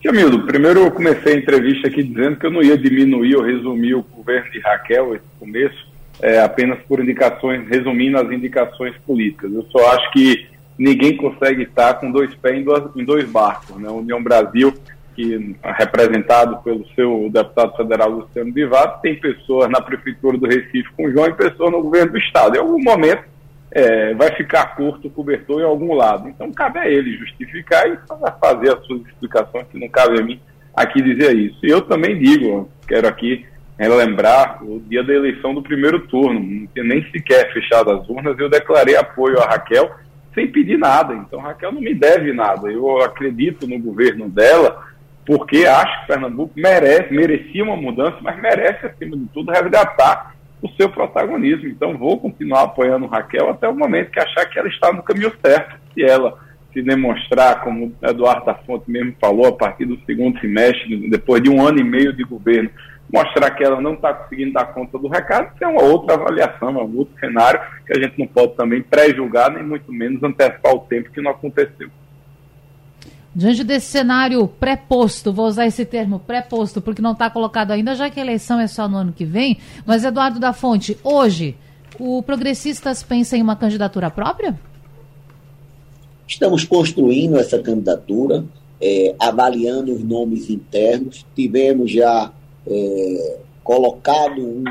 Jamildo, 0.05 0.45
primeiro 0.45 0.81
eu 0.81 0.91
comecei 0.91 1.33
a 1.33 1.39
entrevista 1.39 1.89
aqui 1.89 2.03
dizendo 2.03 2.37
que 2.37 2.45
eu 2.45 2.51
não 2.51 2.63
ia 2.63 2.77
diminuir 2.77 3.37
ou 3.37 3.43
resumir 3.43 3.95
o 3.95 4.03
governo 4.03 4.51
de 4.51 4.61
Raquel, 4.61 5.15
esse 5.15 5.25
começo, 5.41 5.89
é, 6.21 6.41
apenas 6.41 6.79
por 6.87 7.01
indicações, 7.01 7.67
resumindo 7.67 8.19
as 8.19 8.31
indicações 8.31 8.95
políticas. 9.07 9.51
Eu 9.51 9.63
só 9.73 9.95
acho 9.95 10.13
que 10.13 10.47
ninguém 10.79 11.17
consegue 11.17 11.63
estar 11.63 11.95
com 11.95 12.13
dois 12.13 12.35
pés 12.35 12.59
em, 12.59 12.63
dois, 12.63 12.85
em 12.95 13.03
dois 13.03 13.25
barcos. 13.27 13.79
Né? 13.79 13.89
União 13.89 14.23
Brasil, 14.23 14.75
que 15.17 15.57
é 15.63 15.73
representado 15.73 16.63
pelo 16.63 16.87
seu 16.95 17.31
deputado 17.33 17.75
federal 17.75 18.11
Luciano 18.11 18.53
Bivato, 18.53 19.01
tem 19.01 19.19
pessoas 19.19 19.71
na 19.71 19.81
Prefeitura 19.81 20.37
do 20.37 20.47
Recife 20.47 20.93
com 20.95 21.11
João 21.11 21.29
e 21.29 21.33
pessoas 21.33 21.73
no 21.73 21.81
governo 21.81 22.13
do 22.13 22.19
Estado. 22.19 22.57
Em 22.57 22.61
algum 22.61 22.83
momento 22.83 23.25
é, 23.75 24.15
vai 24.15 24.33
ficar 24.37 24.77
curto 24.77 25.09
o 25.09 25.11
cobertor 25.11 25.61
em 25.61 25.65
algum 25.65 25.95
lado. 25.95 26.29
Então 26.29 26.51
cabe 26.53 26.79
a 26.79 26.89
ele 26.89 27.19
justificar 27.19 27.89
e 27.89 27.99
fazer 28.41 28.73
as 28.73 28.87
suas 28.87 29.03
explicações, 29.07 29.67
que 29.71 29.79
não 29.79 29.89
cabe 29.89 30.21
a 30.21 30.23
mim 30.23 30.41
aqui 30.75 31.03
dizer 31.03 31.37
isso. 31.37 31.59
E 31.65 31.71
eu 31.71 31.83
também 31.83 32.17
digo, 32.17 32.71
quero 32.87 33.09
aqui 33.09 33.45
relembrar 33.77 34.63
o 34.65 34.79
dia 34.79 35.03
da 35.03 35.13
eleição 35.13 35.53
do 35.53 35.63
primeiro 35.63 36.07
turno, 36.07 36.39
não 36.39 36.85
nem 36.85 37.05
sequer 37.11 37.53
fechado 37.53 37.91
as 37.91 38.09
urnas, 38.09 38.39
eu 38.39 38.49
declarei 38.49 38.95
apoio 38.95 39.41
a 39.41 39.47
Raquel 39.47 39.91
sem 40.33 40.51
pedir 40.51 40.79
nada. 40.79 41.15
Então, 41.15 41.41
Raquel 41.41 41.73
não 41.73 41.81
me 41.81 41.95
deve 41.95 42.33
nada. 42.33 42.71
Eu 42.71 43.03
acredito 43.03 43.67
no 43.67 43.79
governo 43.79 44.29
dela, 44.29 44.85
porque 45.27 45.65
acho 45.65 46.01
que 46.01 46.07
Pernambuco 46.09 46.53
merece, 46.57 47.13
merecia 47.13 47.65
uma 47.65 47.77
mudança, 47.77 48.19
mas 48.21 48.41
merece, 48.41 48.87
acima 48.87 49.17
de 49.17 49.27
tudo, 49.27 49.51
resgatar 49.51 50.34
o 50.65 50.69
seu 50.77 50.89
protagonismo. 50.89 51.69
Então, 51.69 51.99
vou 51.99 52.19
continuar 52.19 52.63
apoiando 52.63 53.07
Raquel 53.07 53.51
até 53.51 53.69
o 53.69 53.77
momento 53.77 54.11
que 54.11 54.19
achar 54.19 54.47
que 54.47 54.59
ela 54.59 54.69
está 54.69 54.91
no 54.91 55.03
caminho 55.03 55.31
certo. 55.45 55.77
Se 55.93 56.03
ela 56.03 56.39
se 56.73 56.81
demonstrar, 56.81 57.63
como 57.63 57.95
Eduardo 58.03 58.47
da 58.47 58.55
Fonte 58.55 58.91
mesmo 58.91 59.15
falou, 59.21 59.47
a 59.47 59.53
partir 59.53 59.85
do 59.85 60.01
segundo 60.07 60.41
semestre, 60.41 61.11
depois 61.11 61.43
de 61.43 61.51
um 61.51 61.65
ano 61.65 61.79
e 61.79 61.85
meio 61.85 62.15
de 62.15 62.25
governo, 62.25 62.71
mostrar 63.13 63.51
que 63.51 63.63
ela 63.63 63.79
não 63.79 63.93
está 63.93 64.15
conseguindo 64.15 64.55
dar 64.55 64.73
conta 64.73 64.99
do 64.99 65.07
recado, 65.07 65.53
é 65.61 65.67
uma 65.67 65.83
outra 65.83 66.15
avaliação, 66.15 66.71
é 66.71 66.83
um 66.83 66.97
outro 66.97 67.15
cenário 67.21 67.61
que 67.87 67.97
a 67.97 68.03
gente 68.03 68.19
não 68.19 68.27
pode 68.27 68.57
também 68.57 68.83
pré-julgar, 68.83 69.53
nem 69.53 69.63
muito 69.63 69.93
menos 69.93 70.23
antecipar 70.23 70.75
o 70.75 70.81
tempo 70.81 71.11
que 71.11 71.21
não 71.21 71.31
aconteceu. 71.31 71.91
Diante 73.35 73.65
desse 73.65 73.87
cenário 73.87 74.47
pré-posto, 74.47 75.33
vou 75.33 75.47
usar 75.47 75.67
esse 75.67 75.85
termo 75.85 76.21
pré-posto, 76.21 76.81
porque 76.81 77.03
não 77.03 77.13
está 77.13 77.29
colocado 77.29 77.73
ainda, 77.73 77.97
já 77.97 78.09
que 78.09 78.21
a 78.21 78.23
eleição 78.23 78.61
é 78.61 78.69
só 78.69 78.89
no 78.89 78.97
ano 78.97 79.13
que 79.13 79.25
vem, 79.25 79.59
mas 79.85 80.05
Eduardo 80.05 80.39
da 80.39 80.53
Fonte, 80.53 80.97
hoje, 81.03 81.57
o 81.99 82.23
Progressistas 82.23 83.03
pensa 83.03 83.37
em 83.37 83.43
uma 83.43 83.57
candidatura 83.57 84.09
própria? 84.09 84.59
Estamos 86.27 86.65
construindo 86.65 87.37
essa 87.37 87.59
candidatura, 87.59 88.45
é, 88.81 89.15
avaliando 89.19 89.93
os 89.93 90.03
nomes 90.03 90.49
internos. 90.49 91.27
Tivemos 91.35 91.91
já 91.91 92.33
é, 92.67 93.39
colocado 93.63 94.41
um, 94.41 94.65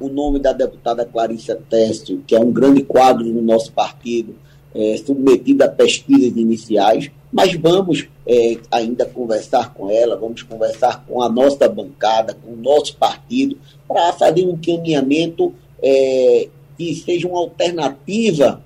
o 0.00 0.08
nome 0.08 0.38
da 0.38 0.52
deputada 0.52 1.04
Clarissa 1.04 1.56
Teste, 1.68 2.20
que 2.26 2.34
é 2.34 2.40
um 2.40 2.52
grande 2.52 2.82
quadro 2.82 3.24
no 3.24 3.42
nosso 3.42 3.72
partido, 3.72 4.34
é, 4.74 4.96
submetido 4.98 5.64
a 5.64 5.68
pesquisas 5.68 6.36
iniciais, 6.36 7.10
mas 7.32 7.54
vamos 7.54 8.08
é, 8.26 8.56
ainda 8.70 9.04
conversar 9.04 9.74
com 9.74 9.90
ela, 9.90 10.16
vamos 10.16 10.42
conversar 10.42 11.04
com 11.06 11.22
a 11.22 11.28
nossa 11.28 11.68
bancada, 11.68 12.34
com 12.34 12.52
o 12.52 12.56
nosso 12.56 12.96
partido, 12.96 13.56
para 13.86 14.12
fazer 14.12 14.46
um 14.46 14.56
caminhamento 14.56 15.52
é, 15.82 16.48
que 16.76 16.94
seja 16.94 17.28
uma 17.28 17.40
alternativa 17.40 18.62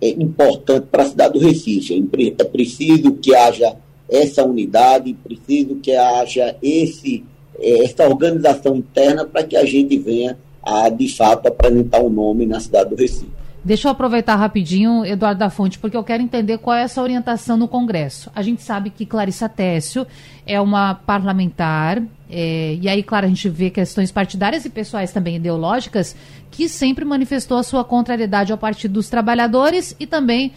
é, 0.00 0.08
importante 0.10 0.86
para 0.90 1.02
a 1.02 1.06
cidade 1.06 1.38
do 1.38 1.44
Recife. 1.44 2.08
É 2.38 2.44
preciso 2.44 3.12
que 3.12 3.34
haja 3.34 3.76
essa 4.08 4.44
unidade, 4.44 5.14
preciso 5.14 5.76
que 5.76 5.94
haja 5.94 6.56
esse, 6.62 7.24
é, 7.58 7.84
essa 7.84 8.08
organização 8.08 8.76
interna 8.76 9.24
para 9.24 9.42
que 9.42 9.56
a 9.56 9.64
gente 9.64 9.98
venha 9.98 10.38
a, 10.62 10.88
de 10.88 11.08
fato, 11.08 11.46
apresentar 11.46 12.00
o 12.00 12.06
um 12.06 12.10
nome 12.10 12.46
na 12.46 12.60
cidade 12.60 12.90
do 12.90 12.96
Recife. 12.96 13.45
Deixa 13.66 13.88
eu 13.88 13.90
aproveitar 13.90 14.36
rapidinho, 14.36 15.04
Eduardo 15.04 15.40
da 15.40 15.50
Fonte, 15.50 15.76
porque 15.76 15.96
eu 15.96 16.04
quero 16.04 16.22
entender 16.22 16.56
qual 16.58 16.76
é 16.76 16.82
essa 16.82 17.02
orientação 17.02 17.56
no 17.56 17.66
Congresso. 17.66 18.30
A 18.32 18.40
gente 18.40 18.62
sabe 18.62 18.90
que 18.90 19.04
Clarissa 19.04 19.48
Técio 19.48 20.06
é 20.46 20.60
uma 20.60 20.94
parlamentar, 20.94 22.00
é, 22.30 22.78
e 22.80 22.88
aí, 22.88 23.02
claro, 23.02 23.26
a 23.26 23.28
gente 23.28 23.48
vê 23.48 23.68
questões 23.68 24.12
partidárias 24.12 24.64
e 24.64 24.70
pessoais 24.70 25.10
também 25.10 25.34
ideológicas, 25.34 26.14
que 26.48 26.68
sempre 26.68 27.04
manifestou 27.04 27.58
a 27.58 27.64
sua 27.64 27.82
contrariedade 27.82 28.52
ao 28.52 28.58
Partido 28.58 28.92
dos 28.92 29.08
Trabalhadores 29.08 29.96
e 29.98 30.06
também 30.06 30.52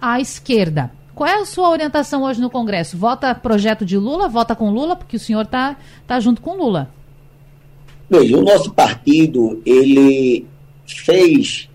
à 0.00 0.18
esquerda. 0.18 0.90
Qual 1.14 1.28
é 1.28 1.34
a 1.34 1.44
sua 1.44 1.68
orientação 1.68 2.22
hoje 2.22 2.40
no 2.40 2.48
Congresso? 2.48 2.96
Vota 2.96 3.34
projeto 3.34 3.84
de 3.84 3.98
Lula? 3.98 4.30
Vota 4.30 4.56
com 4.56 4.70
Lula? 4.70 4.96
Porque 4.96 5.16
o 5.16 5.20
senhor 5.20 5.42
está 5.42 5.76
tá 6.06 6.18
junto 6.20 6.40
com 6.40 6.56
Lula. 6.56 6.88
Veja, 8.08 8.38
o 8.38 8.42
nosso 8.42 8.72
partido, 8.72 9.60
ele 9.66 10.46
fez 10.86 11.68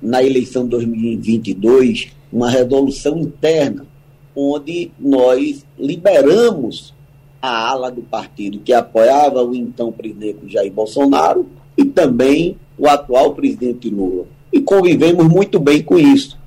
na 0.00 0.22
eleição 0.22 0.64
de 0.64 0.70
2022 0.70 2.12
uma 2.32 2.50
resolução 2.50 3.18
interna, 3.18 3.86
onde 4.34 4.90
nós 4.98 5.64
liberamos 5.78 6.94
a 7.42 7.70
ala 7.70 7.90
do 7.90 8.02
partido 8.02 8.60
que 8.60 8.72
apoiava 8.72 9.42
o 9.42 9.54
então 9.54 9.90
presidente 9.90 10.38
Jair 10.46 10.72
Bolsonaro 10.72 11.46
e 11.76 11.84
também 11.84 12.56
o 12.78 12.86
atual 12.86 13.34
presidente 13.34 13.88
Lula. 13.88 14.26
E 14.52 14.60
convivemos 14.60 15.26
muito 15.26 15.58
bem 15.58 15.82
com 15.82 15.98
isso. 15.98 16.38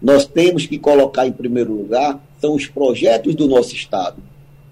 Nós 0.00 0.26
temos 0.26 0.66
que 0.66 0.78
colocar 0.78 1.26
em 1.26 1.32
primeiro 1.32 1.72
lugar 1.72 2.20
são 2.40 2.54
os 2.54 2.66
projetos 2.66 3.34
do 3.34 3.46
nosso 3.46 3.74
Estado. 3.74 4.16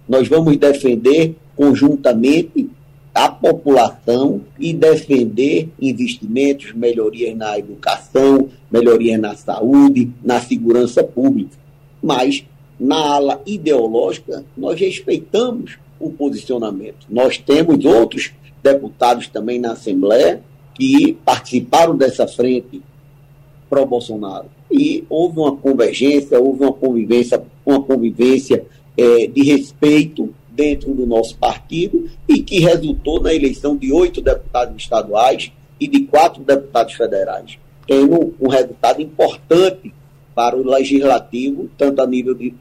Nós 0.09 0.27
vamos 0.27 0.57
defender 0.57 1.37
conjuntamente 1.55 2.71
a 3.19 3.29
população 3.29 4.43
e 4.61 4.73
defender 4.73 5.69
investimentos, 5.81 6.73
melhorias 6.73 7.37
na 7.37 7.59
educação, 7.59 8.49
melhorias 8.71 9.21
na 9.21 9.35
saúde, 9.35 10.13
na 10.23 10.41
segurança 10.41 11.03
pública. 11.03 11.57
Mas, 12.01 12.45
na 12.79 13.15
ala 13.15 13.43
ideológica, 13.45 14.45
nós 14.57 14.79
respeitamos 14.79 15.79
o 15.99 16.11
posicionamento. 16.11 17.07
Nós 17.11 17.39
temos 17.39 17.85
outros 17.85 18.31
deputados 18.63 19.27
também 19.27 19.59
na 19.59 19.73
Assembleia 19.73 20.41
que 20.73 21.19
participaram 21.25 21.97
dessa 21.97 22.25
frente 22.29 22.81
pró-Bolsonaro. 23.69 24.47
E 24.71 25.03
houve 25.11 25.41
uma 25.41 25.57
convergência, 25.57 26.39
houve 26.39 26.63
uma 26.63 26.73
convivência, 26.73 27.43
uma 27.67 27.83
convivência 27.83 28.65
é, 28.97 29.27
de 29.27 29.43
respeito 29.43 30.33
dentro 30.59 30.93
do 30.93 31.07
nosso 31.07 31.39
partido 31.39 32.11
e 32.29 32.43
que 32.43 32.59
resultou 32.59 33.23
na 33.23 33.33
eleição 33.33 33.77
de 33.77 33.93
oito 33.93 34.21
deputados 34.21 34.75
estaduais 34.77 35.53
e 35.79 35.87
de 35.87 36.01
quatro 36.01 36.43
deputados 36.43 36.95
federais, 36.95 37.57
tendo 37.87 38.35
um 38.41 38.49
resultado 38.49 39.01
importante 39.01 39.95
para 40.35 40.57
o 40.57 40.69
legislativo, 40.69 41.71
tanto 41.79 42.03
a 42.03 42.07
nível 42.09 42.35
de 42.35 42.53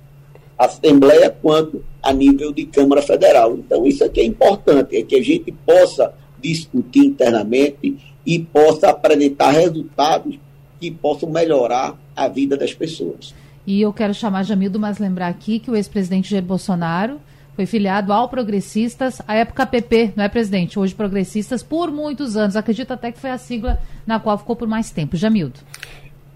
Assembleia 0.56 1.30
quanto 1.30 1.84
a 2.02 2.14
nível 2.14 2.52
de 2.52 2.66
Câmara 2.66 3.02
Federal. 3.02 3.56
Então, 3.58 3.86
isso 3.86 4.04
aqui 4.04 4.22
é 4.22 4.26
importante, 4.26 4.96
é 4.96 5.02
que 5.02 5.16
a 5.16 5.24
gente 5.24 5.52
possa 5.52 6.14
discutir 6.40 7.00
internamente 7.00 7.98
e 8.24 8.40
possa 8.40 8.90
apresentar 8.90 9.52
resultados 9.52 10.38
que 10.80 10.92
possam 10.92 11.30
melhorar 11.30 11.96
a 12.16 12.28
vida 12.28 12.56
das 12.56 12.74
pessoas. 12.74 13.34
E 13.66 13.82
eu 13.82 13.92
quero 13.92 14.14
chamar 14.14 14.44
Jamildo, 14.44 14.80
mas 14.80 15.00
lembrar 15.00 15.28
aqui 15.28 15.60
que 15.60 15.70
o 15.70 15.76
ex-presidente 15.76 16.30
Jair 16.30 16.44
Bolsonaro 16.44 17.20
foi 17.58 17.66
filiado 17.66 18.14
ao 18.14 18.30
Progressistas, 18.30 19.20
a 19.28 19.34
época 19.34 19.66
PP, 19.66 20.14
não 20.16 20.24
é, 20.24 20.30
presidente? 20.30 20.78
Hoje 20.78 20.94
Progressistas, 20.94 21.64
por 21.64 21.90
muitos 21.90 22.38
anos. 22.38 22.56
Acredito 22.56 22.94
até 22.94 23.12
que 23.12 23.20
foi 23.20 23.32
a 23.32 23.38
sigla 23.40 23.80
na 24.06 24.20
qual 24.20 24.38
ficou 24.38 24.56
por 24.56 24.68
mais 24.68 24.92
tempo. 24.92 25.18
Jamildo. 25.18 25.60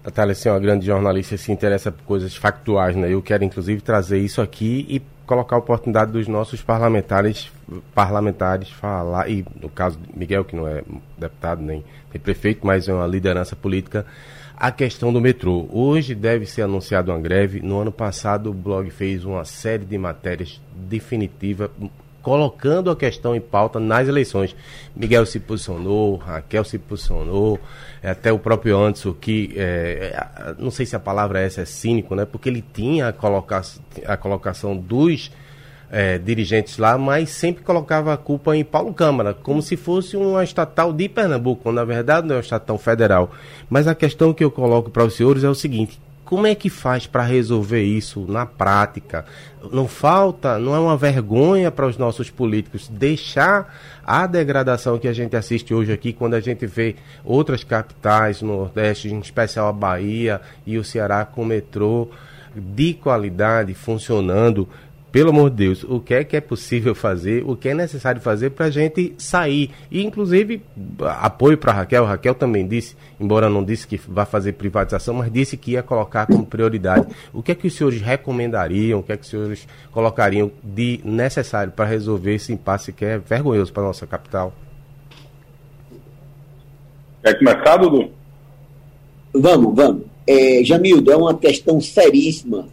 Natália, 0.04 0.34
você 0.34 0.48
é 0.48 0.52
uma 0.52 0.58
grande 0.58 0.84
jornalista 0.84 1.36
se 1.36 1.52
interessa 1.52 1.92
por 1.92 2.02
coisas 2.02 2.34
factuais, 2.34 2.96
né? 2.96 3.08
Eu 3.08 3.22
quero, 3.22 3.44
inclusive, 3.44 3.80
trazer 3.80 4.18
isso 4.18 4.42
aqui 4.42 4.84
e 4.88 5.00
colocar 5.24 5.54
a 5.54 5.60
oportunidade 5.60 6.10
dos 6.10 6.26
nossos 6.26 6.60
parlamentares 6.60 7.52
parlamentares 7.94 8.68
falar, 8.70 9.30
e 9.30 9.44
no 9.60 9.68
caso 9.68 10.00
de 10.00 10.18
Miguel, 10.18 10.44
que 10.44 10.56
não 10.56 10.66
é 10.66 10.82
deputado 11.16 11.62
nem, 11.62 11.84
nem 12.12 12.20
prefeito, 12.20 12.66
mas 12.66 12.88
é 12.88 12.92
uma 12.92 13.06
liderança 13.06 13.54
política, 13.54 14.04
a 14.62 14.70
questão 14.70 15.12
do 15.12 15.20
metrô. 15.20 15.68
Hoje 15.72 16.14
deve 16.14 16.46
ser 16.46 16.62
anunciada 16.62 17.10
uma 17.10 17.18
greve. 17.18 17.60
No 17.60 17.80
ano 17.80 17.90
passado, 17.90 18.48
o 18.48 18.54
blog 18.54 18.88
fez 18.90 19.24
uma 19.24 19.44
série 19.44 19.84
de 19.84 19.98
matérias 19.98 20.60
definitiva 20.72 21.68
colocando 22.22 22.88
a 22.88 22.94
questão 22.94 23.34
em 23.34 23.40
pauta 23.40 23.80
nas 23.80 24.06
eleições. 24.06 24.54
Miguel 24.94 25.26
se 25.26 25.40
posicionou, 25.40 26.14
Raquel 26.14 26.62
se 26.62 26.78
posicionou, 26.78 27.58
é, 28.00 28.10
até 28.10 28.32
o 28.32 28.38
próprio 28.38 28.78
Anderson, 28.78 29.12
que 29.12 29.52
é, 29.56 30.14
é, 30.14 30.54
não 30.56 30.70
sei 30.70 30.86
se 30.86 30.94
a 30.94 31.00
palavra 31.00 31.40
é 31.40 31.46
essa, 31.46 31.62
é 31.62 31.64
cínico, 31.64 32.14
né? 32.14 32.24
Porque 32.24 32.48
ele 32.48 32.62
tinha 32.72 33.08
a, 33.08 33.12
coloca 33.12 33.60
a 34.06 34.16
colocação 34.16 34.76
dos 34.76 35.32
é, 35.92 36.16
dirigentes 36.16 36.78
lá, 36.78 36.96
mas 36.96 37.28
sempre 37.28 37.62
colocava 37.62 38.14
a 38.14 38.16
culpa 38.16 38.56
em 38.56 38.64
Paulo 38.64 38.94
Câmara, 38.94 39.34
como 39.34 39.60
se 39.60 39.76
fosse 39.76 40.16
uma 40.16 40.42
estatal 40.42 40.90
de 40.90 41.06
Pernambuco, 41.06 41.64
quando 41.64 41.76
na 41.76 41.84
verdade 41.84 42.26
não 42.26 42.34
é 42.34 42.38
uma 42.38 42.42
estatal 42.42 42.78
federal. 42.78 43.30
Mas 43.68 43.86
a 43.86 43.94
questão 43.94 44.32
que 44.32 44.42
eu 44.42 44.50
coloco 44.50 44.90
para 44.90 45.04
os 45.04 45.14
senhores 45.14 45.44
é 45.44 45.50
o 45.50 45.54
seguinte: 45.54 46.00
como 46.24 46.46
é 46.46 46.54
que 46.54 46.70
faz 46.70 47.06
para 47.06 47.22
resolver 47.22 47.82
isso 47.82 48.24
na 48.26 48.46
prática? 48.46 49.26
Não 49.70 49.86
falta, 49.86 50.58
não 50.58 50.74
é 50.74 50.78
uma 50.78 50.96
vergonha 50.96 51.70
para 51.70 51.86
os 51.86 51.98
nossos 51.98 52.30
políticos 52.30 52.88
deixar 52.88 54.00
a 54.02 54.26
degradação 54.26 54.98
que 54.98 55.06
a 55.06 55.12
gente 55.12 55.36
assiste 55.36 55.74
hoje 55.74 55.92
aqui, 55.92 56.10
quando 56.10 56.32
a 56.32 56.40
gente 56.40 56.64
vê 56.64 56.96
outras 57.22 57.62
capitais 57.62 58.40
no 58.40 58.56
Nordeste, 58.56 59.10
em 59.10 59.20
especial 59.20 59.68
a 59.68 59.72
Bahia 59.72 60.40
e 60.66 60.78
o 60.78 60.84
Ceará 60.84 61.26
com 61.26 61.44
metrô 61.44 62.08
de 62.56 62.94
qualidade 62.94 63.74
funcionando 63.74 64.66
pelo 65.12 65.28
amor 65.28 65.50
de 65.50 65.56
Deus, 65.56 65.84
o 65.84 66.00
que 66.00 66.14
é 66.14 66.24
que 66.24 66.34
é 66.34 66.40
possível 66.40 66.94
fazer, 66.94 67.44
o 67.46 67.54
que 67.54 67.68
é 67.68 67.74
necessário 67.74 68.18
fazer 68.18 68.48
para 68.50 68.66
a 68.66 68.70
gente 68.70 69.12
sair. 69.18 69.70
E, 69.90 70.02
inclusive, 70.02 70.62
apoio 71.00 71.58
para 71.58 71.70
Raquel. 71.70 72.06
Raquel 72.06 72.34
também 72.34 72.66
disse, 72.66 72.96
embora 73.20 73.50
não 73.50 73.62
disse 73.62 73.86
que 73.86 74.00
vai 74.08 74.24
fazer 74.24 74.54
privatização, 74.54 75.12
mas 75.12 75.30
disse 75.30 75.54
que 75.58 75.72
ia 75.72 75.82
colocar 75.82 76.24
como 76.24 76.46
prioridade. 76.46 77.06
O 77.30 77.42
que 77.42 77.52
é 77.52 77.54
que 77.54 77.66
os 77.66 77.74
senhores 77.74 78.00
recomendariam, 78.00 79.00
o 79.00 79.02
que 79.02 79.12
é 79.12 79.16
que 79.18 79.24
os 79.24 79.28
senhores 79.28 79.68
colocariam 79.90 80.50
de 80.64 80.98
necessário 81.04 81.72
para 81.72 81.84
resolver 81.84 82.34
esse 82.34 82.50
impasse 82.50 82.90
que 82.90 83.04
é 83.04 83.18
vergonhoso 83.18 83.70
para 83.70 83.82
a 83.82 83.86
nossa 83.86 84.06
capital? 84.06 84.54
Quer 87.22 87.38
começar, 87.38 87.76
Dudu? 87.76 88.10
Vamos, 89.34 89.76
vamos. 89.76 90.02
É, 90.26 90.64
Jamildo, 90.64 91.12
é 91.12 91.16
uma 91.16 91.36
questão 91.36 91.78
seríssima 91.82 92.66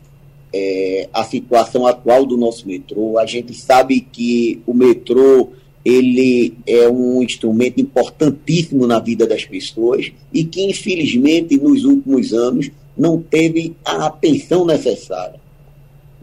é, 0.53 1.09
a 1.13 1.23
situação 1.23 1.85
atual 1.85 2.25
do 2.25 2.37
nosso 2.37 2.67
metrô. 2.67 3.17
A 3.17 3.25
gente 3.25 3.53
sabe 3.53 4.01
que 4.01 4.61
o 4.65 4.73
metrô 4.73 5.49
ele 5.83 6.53
é 6.67 6.89
um 6.89 7.23
instrumento 7.23 7.79
importantíssimo 7.79 8.85
na 8.85 8.99
vida 8.99 9.25
das 9.25 9.45
pessoas 9.45 10.11
e 10.33 10.43
que, 10.43 10.63
infelizmente, 10.63 11.57
nos 11.57 11.85
últimos 11.85 12.33
anos 12.33 12.69
não 12.97 13.21
teve 13.21 13.75
a 13.85 14.07
atenção 14.07 14.65
necessária. 14.65 15.39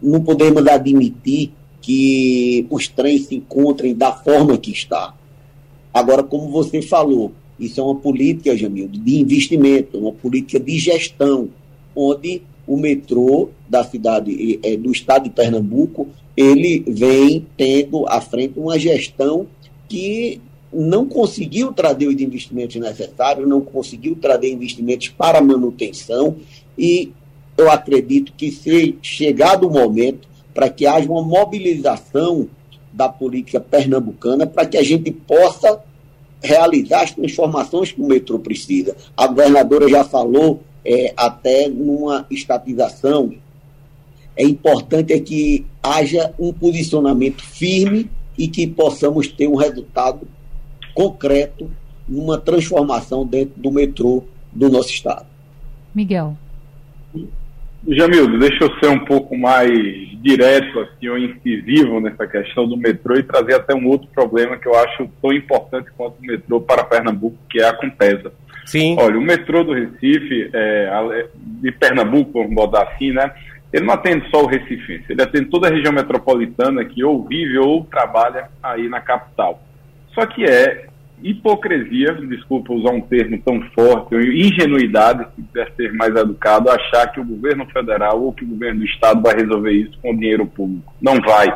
Não 0.01 0.21
podemos 0.21 0.65
admitir 0.67 1.51
que 1.81 2.67
os 2.69 2.87
trens 2.87 3.25
se 3.25 3.35
encontrem 3.35 3.95
da 3.95 4.11
forma 4.11 4.57
que 4.57 4.71
está. 4.71 5.15
Agora, 5.93 6.21
como 6.21 6.51
você 6.51 6.81
falou, 6.81 7.31
isso 7.59 7.79
é 7.79 7.83
uma 7.83 7.95
política, 7.95 8.55
Jamil, 8.55 8.87
de 8.87 9.19
investimento, 9.19 9.97
uma 9.97 10.11
política 10.11 10.59
de 10.59 10.77
gestão, 10.77 11.49
onde 11.95 12.43
o 12.67 12.77
metrô 12.77 13.49
da 13.67 13.83
cidade, 13.83 14.59
é, 14.61 14.75
do 14.75 14.91
estado 14.91 15.23
de 15.23 15.29
Pernambuco, 15.29 16.07
ele 16.35 16.83
vem 16.87 17.47
tendo 17.55 18.05
à 18.07 18.21
frente 18.21 18.59
uma 18.59 18.77
gestão 18.77 19.47
que 19.87 20.41
não 20.71 21.07
conseguiu 21.07 21.71
trazer 21.71 22.07
os 22.07 22.21
investimentos 22.21 22.75
necessários, 22.75 23.47
não 23.47 23.61
conseguiu 23.61 24.15
trazer 24.15 24.51
investimentos 24.51 25.07
para 25.07 25.41
manutenção 25.41 26.35
e 26.77 27.11
eu 27.57 27.71
acredito 27.71 28.33
que 28.37 28.51
se 28.51 28.97
chegado 29.01 29.67
o 29.67 29.71
momento 29.71 30.27
para 30.53 30.69
que 30.69 30.85
haja 30.85 31.09
uma 31.09 31.23
mobilização 31.23 32.47
da 32.91 33.07
política 33.07 33.59
pernambucana 33.59 34.45
para 34.45 34.65
que 34.65 34.77
a 34.77 34.83
gente 34.83 35.11
possa 35.11 35.81
realizar 36.41 37.01
as 37.01 37.11
transformações 37.11 37.91
que 37.91 38.01
o 38.01 38.05
metrô 38.07 38.39
precisa. 38.39 38.95
A 39.15 39.27
governadora 39.27 39.87
já 39.87 40.03
falou 40.03 40.61
é, 40.87 41.13
até 41.17 41.67
numa 41.67 42.25
estatização. 42.31 43.33
É 44.37 44.43
importante 44.43 45.11
é 45.11 45.19
que 45.19 45.65
haja 45.83 46.33
um 46.39 46.53
posicionamento 46.53 47.43
firme 47.43 48.09
e 48.37 48.47
que 48.47 48.65
possamos 48.65 49.27
ter 49.27 49.47
um 49.47 49.55
resultado 49.55 50.25
concreto 50.93 51.69
numa 52.07 52.39
transformação 52.39 53.25
dentro 53.25 53.59
do 53.59 53.69
metrô 53.69 54.23
do 54.53 54.69
nosso 54.69 54.89
estado. 54.89 55.25
Miguel. 55.93 56.37
Jamildo, 57.87 58.39
deixa 58.39 58.63
eu 58.63 58.79
ser 58.79 58.87
um 58.87 59.05
pouco 59.05 59.37
mais 59.37 59.69
direto 60.21 60.79
assim, 60.79 61.07
ou 61.07 61.17
incisivo 61.17 61.99
nessa 61.99 62.27
questão 62.27 62.67
do 62.67 62.77
metrô 62.77 63.15
e 63.15 63.23
trazer 63.23 63.55
até 63.55 63.73
um 63.73 63.87
outro 63.87 64.07
problema 64.13 64.57
que 64.57 64.67
eu 64.67 64.75
acho 64.75 65.09
tão 65.21 65.33
importante 65.33 65.89
quanto 65.97 66.19
o 66.19 66.25
metrô 66.25 66.61
para 66.61 66.83
Pernambuco, 66.83 67.37
que 67.49 67.59
é 67.59 67.67
a 67.67 67.73
Compesa. 67.73 68.31
Sim. 68.67 68.97
Olha, 68.99 69.17
o 69.17 69.21
metrô 69.21 69.63
do 69.63 69.73
Recife, 69.73 70.49
é, 70.53 71.25
de 71.33 71.71
Pernambuco, 71.71 72.33
vamos 72.33 72.53
botar 72.53 72.83
assim, 72.83 73.11
né? 73.11 73.31
Ele 73.71 73.85
não 73.85 73.93
atende 73.93 74.29
só 74.29 74.43
o 74.43 74.47
Recife, 74.47 75.03
ele 75.09 75.21
atende 75.21 75.45
toda 75.45 75.67
a 75.67 75.71
região 75.71 75.93
metropolitana 75.93 76.83
que 76.83 77.03
ou 77.03 77.25
vive 77.25 77.57
ou 77.57 77.85
trabalha 77.85 78.49
aí 78.61 78.89
na 78.89 78.99
capital. 78.99 79.61
Só 80.13 80.25
que 80.25 80.43
é 80.43 80.87
hipocrisia, 81.23 82.13
desculpa 82.13 82.73
usar 82.73 82.91
um 82.91 83.01
termo 83.01 83.41
tão 83.43 83.61
forte, 83.73 84.15
ingenuidade, 84.15 85.25
se 85.35 85.41
quiser 85.41 85.71
ser 85.75 85.93
mais 85.93 86.13
educado, 86.15 86.69
achar 86.69 87.07
que 87.07 87.21
o 87.21 87.25
governo 87.25 87.65
federal 87.67 88.21
ou 88.21 88.33
que 88.33 88.43
o 88.43 88.47
governo 88.47 88.81
do 88.81 88.85
estado 88.85 89.21
vai 89.21 89.35
resolver 89.35 89.71
isso 89.71 89.97
com 90.01 90.15
dinheiro 90.15 90.45
público. 90.45 90.93
Não 91.01 91.21
vai. 91.21 91.47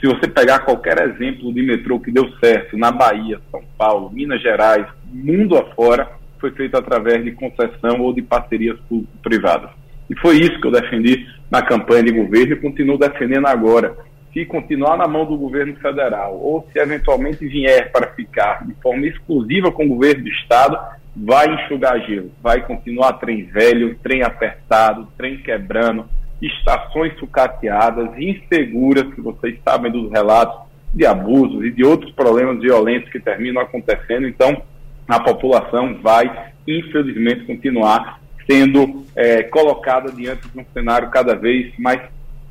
Se 0.00 0.06
você 0.06 0.28
pegar 0.28 0.60
qualquer 0.60 0.98
exemplo 1.08 1.52
de 1.52 1.62
metrô 1.62 2.00
que 2.00 2.10
deu 2.10 2.28
certo 2.38 2.76
na 2.76 2.90
Bahia, 2.90 3.38
São 3.50 3.62
Paulo, 3.78 4.10
Minas 4.10 4.42
Gerais, 4.42 4.86
mundo 5.12 5.56
afora, 5.56 6.19
foi 6.40 6.50
feito 6.52 6.76
através 6.76 7.22
de 7.22 7.32
concessão 7.32 8.00
ou 8.00 8.12
de 8.12 8.22
parcerias 8.22 8.78
público-privadas. 8.88 9.70
E 10.08 10.18
foi 10.18 10.38
isso 10.38 10.60
que 10.60 10.66
eu 10.66 10.72
defendi 10.72 11.26
na 11.50 11.62
campanha 11.62 12.04
de 12.04 12.12
governo 12.12 12.54
e 12.54 12.60
continuo 12.60 12.98
defendendo 12.98 13.46
agora 13.46 13.96
se 14.32 14.44
continuar 14.46 14.96
na 14.96 15.08
mão 15.08 15.26
do 15.26 15.36
governo 15.36 15.74
federal 15.76 16.36
ou 16.36 16.66
se 16.72 16.78
eventualmente 16.78 17.46
vier 17.46 17.90
para 17.90 18.12
ficar 18.12 18.64
de 18.66 18.74
forma 18.74 19.06
exclusiva 19.06 19.72
com 19.72 19.84
o 19.84 19.88
governo 19.88 20.24
do 20.24 20.30
estado, 20.30 20.78
vai 21.16 21.52
enxugar 21.52 22.00
gelo, 22.06 22.30
vai 22.40 22.64
continuar 22.64 23.14
trem 23.14 23.44
velho, 23.44 23.96
trem 24.02 24.22
apertado, 24.22 25.08
trem 25.16 25.38
quebrando, 25.38 26.06
estações 26.40 27.12
sucateadas, 27.18 28.10
inseguras, 28.16 29.12
que 29.12 29.20
vocês 29.20 29.58
sabem 29.64 29.90
dos 29.90 30.10
relatos 30.10 30.70
de 30.94 31.04
abusos 31.04 31.64
e 31.64 31.70
de 31.70 31.84
outros 31.84 32.12
problemas 32.12 32.60
violentos 32.60 33.10
que 33.10 33.20
terminam 33.20 33.60
acontecendo. 33.60 34.26
Então, 34.26 34.62
a 35.10 35.20
população 35.20 35.98
vai, 36.00 36.50
infelizmente, 36.66 37.44
continuar 37.44 38.20
sendo 38.48 39.04
é, 39.16 39.42
colocada 39.42 40.12
diante 40.12 40.48
de 40.48 40.58
um 40.58 40.64
cenário 40.72 41.10
cada 41.10 41.34
vez 41.34 41.72
mais 41.78 42.00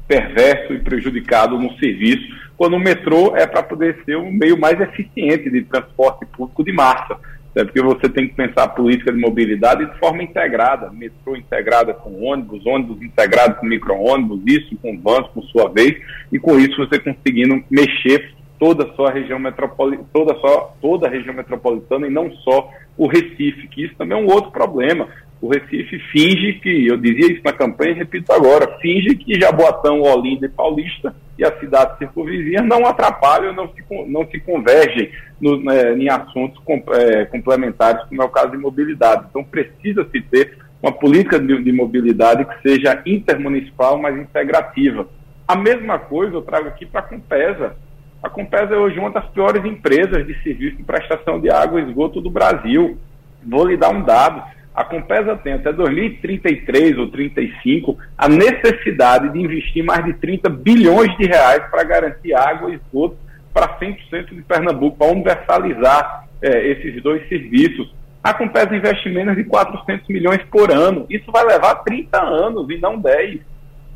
perverso 0.07 0.73
e 0.73 0.79
prejudicado 0.79 1.57
no 1.57 1.73
serviço, 1.77 2.27
quando 2.57 2.75
o 2.75 2.79
metrô 2.79 3.35
é 3.35 3.47
para 3.47 3.63
poder 3.63 4.01
ser 4.03 4.17
o 4.17 4.31
meio 4.31 4.59
mais 4.59 4.79
eficiente 4.81 5.49
de 5.49 5.61
transporte 5.61 6.25
público 6.25 6.63
de 6.63 6.73
massa. 6.73 7.15
Né? 7.55 7.63
Porque 7.63 7.81
você 7.81 8.09
tem 8.09 8.27
que 8.27 8.33
pensar 8.33 8.63
a 8.63 8.69
política 8.69 9.11
de 9.11 9.19
mobilidade 9.19 9.85
de 9.85 9.97
forma 9.97 10.21
integrada, 10.21 10.91
metrô 10.91 11.37
integrada 11.37 11.93
com 11.93 12.23
ônibus, 12.23 12.65
ônibus 12.65 13.01
integrados 13.01 13.57
com 13.59 13.65
micro-ônibus, 13.65 14.41
isso 14.45 14.75
com 14.81 14.99
vans 14.99 15.27
por 15.27 15.43
sua 15.45 15.69
vez, 15.69 15.95
e 16.31 16.37
com 16.37 16.59
isso 16.59 16.75
você 16.75 16.99
conseguindo 16.99 17.63
mexer 17.69 18.33
toda 18.59 18.83
a 18.83 18.93
sua 18.93 19.11
região 19.11 19.39
metropolitana, 19.39 20.07
toda, 20.13 20.35
só, 20.39 20.75
toda 20.81 21.07
a 21.07 21.09
região 21.09 21.33
metropolitana 21.33 22.07
e 22.07 22.11
não 22.11 22.31
só 22.31 22.69
o 22.97 23.07
Recife, 23.07 23.67
que 23.69 23.85
isso 23.85 23.95
também 23.95 24.17
é 24.17 24.21
um 24.21 24.27
outro 24.27 24.51
problema 24.51 25.07
o 25.41 25.47
Recife 25.47 25.99
finge 26.11 26.53
que, 26.53 26.87
eu 26.87 26.97
dizia 26.97 27.31
isso 27.31 27.41
na 27.43 27.53
campanha 27.53 27.91
e 27.91 27.95
repito 27.95 28.31
agora, 28.33 28.77
finge 28.81 29.15
que 29.15 29.39
Jaboatão, 29.39 30.01
Olinda 30.01 30.45
e 30.45 30.49
Paulista 30.49 31.15
e 31.37 31.45
as 31.45 31.57
cidades 31.59 31.97
circunvizinhas 31.97 32.65
não 32.65 32.85
atrapalham, 32.85 33.53
não 33.53 33.69
se, 33.69 33.83
não 34.07 34.27
se 34.29 34.39
convergem 34.41 35.09
no, 35.39 35.63
né, 35.63 35.93
em 35.93 36.09
assuntos 36.09 36.61
com, 36.65 36.83
é, 36.91 37.23
complementares, 37.25 38.03
como 38.09 38.21
é 38.21 38.25
o 38.25 38.29
caso 38.29 38.51
de 38.51 38.57
mobilidade. 38.57 39.27
Então 39.29 39.43
precisa 39.43 40.05
se 40.11 40.21
ter 40.21 40.57
uma 40.83 40.91
política 40.91 41.39
de, 41.39 41.63
de 41.63 41.71
mobilidade 41.71 42.43
que 42.43 42.61
seja 42.61 43.01
intermunicipal, 43.05 43.97
mas 43.97 44.17
integrativa. 44.17 45.07
A 45.47 45.55
mesma 45.55 45.97
coisa 45.97 46.35
eu 46.35 46.41
trago 46.41 46.67
aqui 46.67 46.85
para 46.85 46.99
a 46.99 47.03
Compesa. 47.03 47.75
A 48.21 48.29
Compesa 48.29 48.73
é 48.73 48.77
hoje 48.77 48.99
uma 48.99 49.11
das 49.11 49.25
piores 49.29 49.63
empresas 49.63 50.25
de 50.25 50.33
serviço 50.43 50.77
de 50.77 50.83
prestação 50.83 51.39
de 51.39 51.49
água 51.49 51.79
e 51.79 51.85
esgoto 51.85 52.19
do 52.19 52.29
Brasil. 52.29 52.97
Vou 53.43 53.65
lhe 53.65 53.77
dar 53.77 53.89
um 53.89 54.03
dado 54.03 54.43
a 54.79 54.83
Compesa 54.85 55.35
tem 55.35 55.51
até 55.51 55.73
2033 55.73 56.97
ou 56.99 57.09
35 57.09 57.97
a 58.17 58.29
necessidade 58.29 59.27
de 59.33 59.37
investir 59.37 59.83
mais 59.83 60.05
de 60.05 60.13
30 60.13 60.49
bilhões 60.49 61.13
de 61.17 61.25
reais 61.25 61.69
para 61.69 61.83
garantir 61.83 62.33
água 62.33 62.71
e 62.71 62.75
esgoto 62.75 63.17
para 63.53 63.77
100% 63.77 64.29
de 64.29 64.41
Pernambuco, 64.41 64.97
para 64.97 65.11
universalizar 65.11 66.29
é, 66.41 66.65
esses 66.67 67.03
dois 67.03 67.27
serviços. 67.27 67.93
A 68.23 68.33
Compesa 68.33 68.73
investe 68.73 69.09
menos 69.09 69.35
de 69.35 69.43
400 69.43 70.07
milhões 70.07 70.41
por 70.49 70.71
ano. 70.71 71.05
Isso 71.09 71.29
vai 71.29 71.43
levar 71.45 71.75
30 71.83 72.17
anos 72.17 72.69
e 72.69 72.77
não 72.77 72.97
10. 72.97 73.41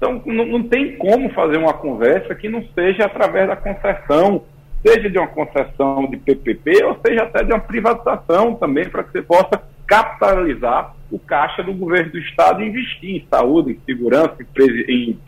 Então, 0.03 0.21
não, 0.25 0.45
não 0.45 0.63
tem 0.63 0.97
como 0.97 1.29
fazer 1.29 1.57
uma 1.57 1.71
conversa 1.71 2.35
que 2.35 2.49
não 2.49 2.61
seja 2.75 3.05
através 3.05 3.47
da 3.47 3.55
concessão, 3.55 4.43
seja 4.85 5.09
de 5.09 5.17
uma 5.17 5.27
concessão 5.27 6.05
de 6.07 6.17
PPP 6.17 6.83
ou 6.83 6.99
seja 7.05 7.23
até 7.23 7.41
de 7.41 7.53
uma 7.53 7.61
privatização 7.61 8.53
também, 8.55 8.89
para 8.89 9.01
que 9.03 9.13
você 9.13 9.21
possa 9.21 9.61
capitalizar 9.87 10.93
o 11.09 11.17
caixa 11.17 11.63
do 11.63 11.73
governo 11.73 12.11
do 12.11 12.17
Estado 12.17 12.61
e 12.61 12.67
investir 12.67 13.15
em 13.15 13.27
saúde, 13.29 13.71
em 13.71 13.79
segurança, 13.85 14.35
em, 14.59 15.11
em 15.11 15.19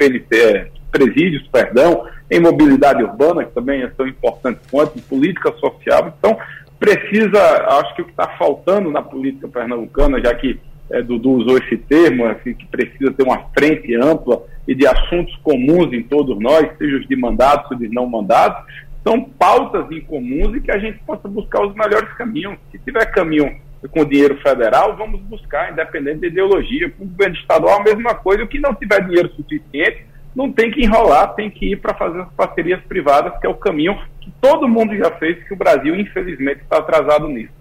presídios, 0.91 1.47
perdão, 1.47 2.05
em 2.29 2.41
mobilidade 2.41 3.01
urbana, 3.01 3.45
que 3.45 3.53
também 3.53 3.81
é 3.81 3.87
tão 3.87 4.05
importante 4.05 4.59
quanto, 4.69 4.97
em 4.97 5.01
política 5.01 5.53
social. 5.53 6.13
Então, 6.17 6.37
precisa, 6.77 7.39
acho 7.79 7.95
que 7.95 8.01
o 8.01 8.05
que 8.05 8.11
está 8.11 8.27
faltando 8.37 8.91
na 8.91 9.01
política 9.01 9.47
pernambucana, 9.47 10.19
já 10.19 10.35
que 10.35 10.59
é, 10.91 11.01
Dudu 11.01 11.31
usou 11.31 11.57
esse 11.57 11.77
termo, 11.77 12.25
assim, 12.25 12.53
que 12.53 12.65
precisa 12.67 13.11
ter 13.11 13.23
uma 13.23 13.39
frente 13.57 13.95
ampla 13.95 14.43
e 14.67 14.75
de 14.75 14.85
assuntos 14.87 15.35
comuns 15.37 15.91
em 15.93 16.03
todos 16.03 16.39
nós, 16.39 16.69
seja 16.77 16.97
os 16.97 17.07
de 17.07 17.15
mandatos 17.15 17.71
ou 17.71 17.77
de 17.77 17.87
não 17.89 18.07
mandatos, 18.07 18.65
são 19.03 19.21
pautas 19.21 19.89
em 19.91 20.01
comuns 20.01 20.55
e 20.55 20.61
que 20.61 20.71
a 20.71 20.79
gente 20.79 20.97
possa 21.05 21.27
buscar 21.27 21.65
os 21.65 21.75
melhores 21.75 22.11
caminhos. 22.13 22.57
Se 22.71 22.79
tiver 22.79 23.05
caminho 23.11 23.55
com 23.91 24.03
dinheiro 24.03 24.35
federal, 24.41 24.95
vamos 24.97 25.21
buscar, 25.21 25.71
independente 25.71 26.21
da 26.21 26.27
ideologia. 26.27 26.89
Com 26.89 27.03
o 27.03 27.07
governo 27.07 27.35
estadual, 27.35 27.79
a 27.79 27.83
mesma 27.83 28.15
coisa. 28.15 28.43
O 28.43 28.47
que 28.47 28.59
não 28.59 28.73
tiver 28.73 29.05
dinheiro 29.05 29.29
suficiente, 29.35 30.05
não 30.35 30.51
tem 30.51 30.71
que 30.71 30.83
enrolar, 30.83 31.35
tem 31.35 31.51
que 31.51 31.73
ir 31.73 31.75
para 31.77 31.93
fazer 31.93 32.21
as 32.21 32.33
parcerias 32.33 32.81
privadas, 32.81 33.39
que 33.39 33.45
é 33.45 33.49
o 33.49 33.53
caminho 33.53 33.95
que 34.19 34.31
todo 34.41 34.67
mundo 34.67 34.95
já 34.97 35.11
fez, 35.11 35.43
que 35.47 35.53
o 35.53 35.57
Brasil, 35.57 35.95
infelizmente, 35.95 36.61
está 36.61 36.79
atrasado 36.79 37.27
nisso. 37.27 37.53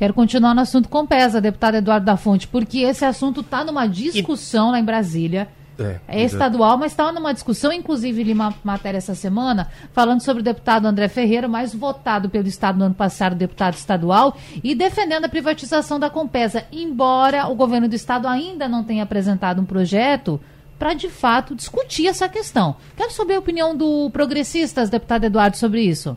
Quero 0.00 0.14
continuar 0.14 0.54
no 0.54 0.62
assunto 0.62 0.88
com 0.88 1.06
pesa, 1.06 1.42
deputado 1.42 1.74
Eduardo 1.74 2.06
da 2.06 2.16
Fonte, 2.16 2.48
porque 2.48 2.78
esse 2.78 3.04
assunto 3.04 3.42
está 3.42 3.62
numa 3.62 3.86
discussão 3.86 4.70
e... 4.70 4.72
lá 4.72 4.80
em 4.80 4.82
Brasília 4.82 5.46
é, 5.78 6.00
é 6.08 6.24
estadual, 6.24 6.78
mas 6.78 6.92
estava 6.92 7.12
numa 7.12 7.34
discussão, 7.34 7.70
inclusive 7.70 8.22
li 8.22 8.32
uma 8.32 8.54
matéria 8.64 8.96
essa 8.96 9.14
semana, 9.14 9.70
falando 9.92 10.22
sobre 10.22 10.40
o 10.40 10.42
deputado 10.42 10.86
André 10.86 11.06
Ferreira, 11.06 11.46
mais 11.46 11.74
votado 11.74 12.30
pelo 12.30 12.48
Estado 12.48 12.78
no 12.78 12.86
ano 12.86 12.94
passado, 12.94 13.36
deputado 13.36 13.74
estadual, 13.74 14.34
e 14.64 14.74
defendendo 14.74 15.26
a 15.26 15.28
privatização 15.28 16.00
da 16.00 16.08
Compesa, 16.08 16.64
embora 16.72 17.46
o 17.48 17.54
governo 17.54 17.86
do 17.86 17.94
Estado 17.94 18.26
ainda 18.26 18.66
não 18.66 18.82
tenha 18.82 19.02
apresentado 19.02 19.60
um 19.60 19.66
projeto 19.66 20.40
para, 20.78 20.94
de 20.94 21.10
fato, 21.10 21.54
discutir 21.54 22.06
essa 22.06 22.26
questão. 22.26 22.74
Quero 22.96 23.12
saber 23.12 23.34
a 23.34 23.40
opinião 23.40 23.76
do 23.76 24.08
Progressistas, 24.08 24.88
deputado 24.88 25.24
Eduardo, 25.24 25.58
sobre 25.58 25.82
isso. 25.82 26.16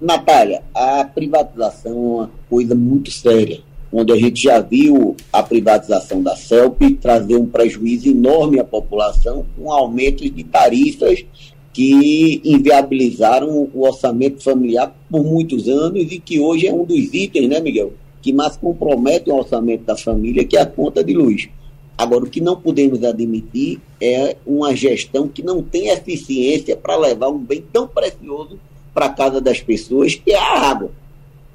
Natália, 0.00 0.62
a 0.74 1.04
privatização 1.04 1.92
é 1.92 1.96
uma 1.96 2.30
coisa 2.48 2.74
muito 2.74 3.10
séria, 3.10 3.60
onde 3.92 4.10
a 4.10 4.16
gente 4.16 4.42
já 4.42 4.58
viu 4.58 5.14
a 5.30 5.42
privatização 5.42 6.22
da 6.22 6.34
CELP 6.34 6.96
trazer 6.98 7.36
um 7.36 7.44
prejuízo 7.44 8.08
enorme 8.08 8.58
à 8.58 8.64
população, 8.64 9.44
com 9.54 9.70
aumentos 9.70 10.34
de 10.34 10.42
tarifas 10.42 11.22
que 11.70 12.40
inviabilizaram 12.42 13.68
o 13.74 13.82
orçamento 13.82 14.42
familiar 14.42 14.94
por 15.10 15.22
muitos 15.22 15.68
anos 15.68 16.10
e 16.10 16.18
que 16.18 16.40
hoje 16.40 16.66
é 16.66 16.72
um 16.72 16.84
dos 16.84 17.12
itens, 17.12 17.46
né, 17.46 17.60
Miguel, 17.60 17.92
que 18.22 18.32
mais 18.32 18.56
compromete 18.56 19.30
o 19.30 19.36
orçamento 19.36 19.84
da 19.84 19.96
família, 19.96 20.46
que 20.46 20.56
é 20.56 20.62
a 20.62 20.66
conta 20.66 21.04
de 21.04 21.12
luz. 21.12 21.48
Agora, 21.96 22.24
o 22.24 22.30
que 22.30 22.40
não 22.40 22.56
podemos 22.56 23.04
admitir 23.04 23.78
é 24.00 24.34
uma 24.46 24.74
gestão 24.74 25.28
que 25.28 25.42
não 25.42 25.62
tem 25.62 25.88
eficiência 25.88 26.74
para 26.74 26.96
levar 26.96 27.28
um 27.28 27.38
bem 27.38 27.62
tão 27.70 27.86
precioso 27.86 28.58
para 28.92 29.06
a 29.06 29.10
casa 29.10 29.40
das 29.40 29.60
pessoas, 29.60 30.14
que 30.14 30.32
é 30.32 30.38
a 30.38 30.70
água. 30.70 30.90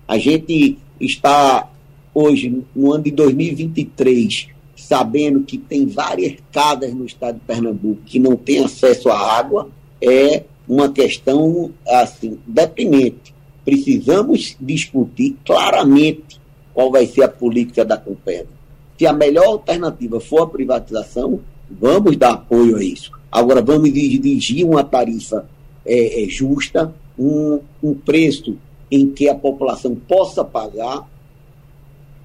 A 0.07 0.17
gente 0.17 0.77
está 0.99 1.69
hoje, 2.13 2.63
no 2.75 2.93
ano 2.93 3.03
de 3.03 3.11
2023, 3.11 4.47
sabendo 4.75 5.41
que 5.41 5.57
tem 5.57 5.85
várias 5.85 6.35
casas 6.51 6.93
no 6.93 7.05
estado 7.05 7.35
de 7.35 7.41
Pernambuco 7.41 8.01
que 8.05 8.19
não 8.19 8.35
têm 8.35 8.63
acesso 8.63 9.09
à 9.09 9.37
água, 9.37 9.69
é 10.01 10.43
uma 10.67 10.89
questão 10.91 11.71
assim 11.87 12.37
deprimente. 12.45 13.33
Precisamos 13.63 14.55
discutir 14.59 15.35
claramente 15.45 16.39
qual 16.73 16.91
vai 16.91 17.05
ser 17.07 17.23
a 17.23 17.27
política 17.27 17.83
da 17.83 17.97
Compesa. 17.97 18.47
Se 18.97 19.05
a 19.05 19.13
melhor 19.13 19.45
alternativa 19.45 20.19
for 20.19 20.43
a 20.43 20.47
privatização, 20.47 21.39
vamos 21.69 22.15
dar 22.15 22.33
apoio 22.33 22.77
a 22.77 22.83
isso. 22.83 23.11
Agora, 23.31 23.61
vamos 23.61 23.91
dirigir 23.91 24.65
uma 24.65 24.83
tarifa 24.83 25.45
é, 25.85 26.23
é, 26.23 26.29
justa, 26.29 26.93
um, 27.17 27.59
um 27.81 27.93
preço 27.93 28.57
em 28.91 29.09
que 29.09 29.27
a 29.27 29.35
população 29.35 29.95
possa 29.95 30.43
pagar 30.43 31.09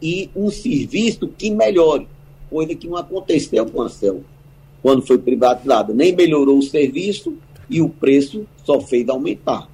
e 0.02 0.30
um 0.34 0.50
serviço 0.50 1.28
que 1.28 1.50
melhore, 1.50 2.06
coisa 2.48 2.74
que 2.74 2.88
não 2.88 2.96
aconteceu 2.96 3.66
com 3.66 3.82
a 3.82 3.88
CEL 3.88 4.22
quando 4.82 5.02
foi 5.02 5.18
privatizada. 5.18 5.92
Nem 5.92 6.14
melhorou 6.14 6.58
o 6.58 6.62
serviço 6.62 7.34
e 7.68 7.80
o 7.80 7.88
preço 7.88 8.46
só 8.64 8.80
fez 8.80 9.08
aumentar. 9.08 9.68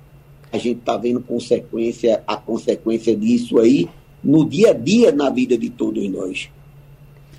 A 0.52 0.58
gente 0.58 0.78
está 0.78 0.96
vendo 0.96 1.20
consequência, 1.20 2.22
a 2.26 2.36
consequência 2.36 3.16
disso 3.16 3.58
aí 3.58 3.88
no 4.22 4.44
dia 4.48 4.70
a 4.70 4.72
dia 4.72 5.12
na 5.12 5.30
vida 5.30 5.56
de 5.56 5.70
todos 5.70 6.08
nós. 6.08 6.50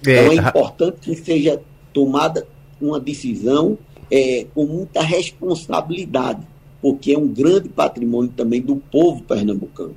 É, 0.05 0.21
então 0.21 0.31
é 0.31 0.35
importante 0.35 0.97
que 1.01 1.15
seja 1.15 1.61
tomada 1.91 2.47
uma 2.79 2.99
decisão 2.99 3.77
é, 4.09 4.45
com 4.53 4.65
muita 4.65 5.01
responsabilidade 5.01 6.45
porque 6.87 7.11
é 7.11 7.17
um 7.17 7.27
grande 7.27 7.67
patrimônio 7.67 8.31
também 8.33 8.61
do 8.61 8.77
povo 8.77 9.21
pernambucano. 9.23 9.93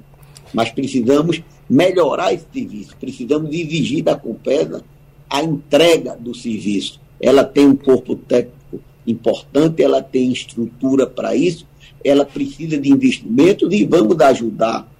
Mas 0.53 0.73
precisamos 0.73 1.41
melhorar 1.69 2.35
esse 2.35 2.47
serviço, 2.53 2.97
precisamos 2.99 3.55
exigir 3.55 4.03
da 4.03 4.17
Compesa 4.17 4.83
a 5.31 5.41
entrega 5.41 6.17
do 6.19 6.35
serviço. 6.35 7.01
Ela 7.21 7.45
tem 7.45 7.69
um 7.69 7.77
corpo 7.77 8.17
técnico 8.17 8.81
importante, 9.07 9.81
ela 9.81 10.03
tem 10.03 10.33
estrutura 10.33 11.07
para 11.07 11.37
isso, 11.37 11.65
ela 12.05 12.25
precisa 12.25 12.77
de 12.77 12.91
investimentos 12.91 13.73
e 13.73 13.85
vamos 13.85 14.21
ajudar 14.21 14.93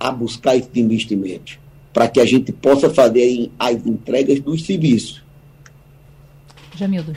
a 0.00 0.10
buscar 0.10 0.56
esses 0.56 0.74
investimentos 0.74 1.56
para 1.92 2.08
que 2.08 2.18
a 2.18 2.26
gente 2.26 2.50
possa 2.50 2.90
fazer 2.90 3.48
as 3.56 3.86
entregas 3.86 4.40
dos 4.40 4.66
serviços. 4.66 5.22
Jamildo. 6.76 7.14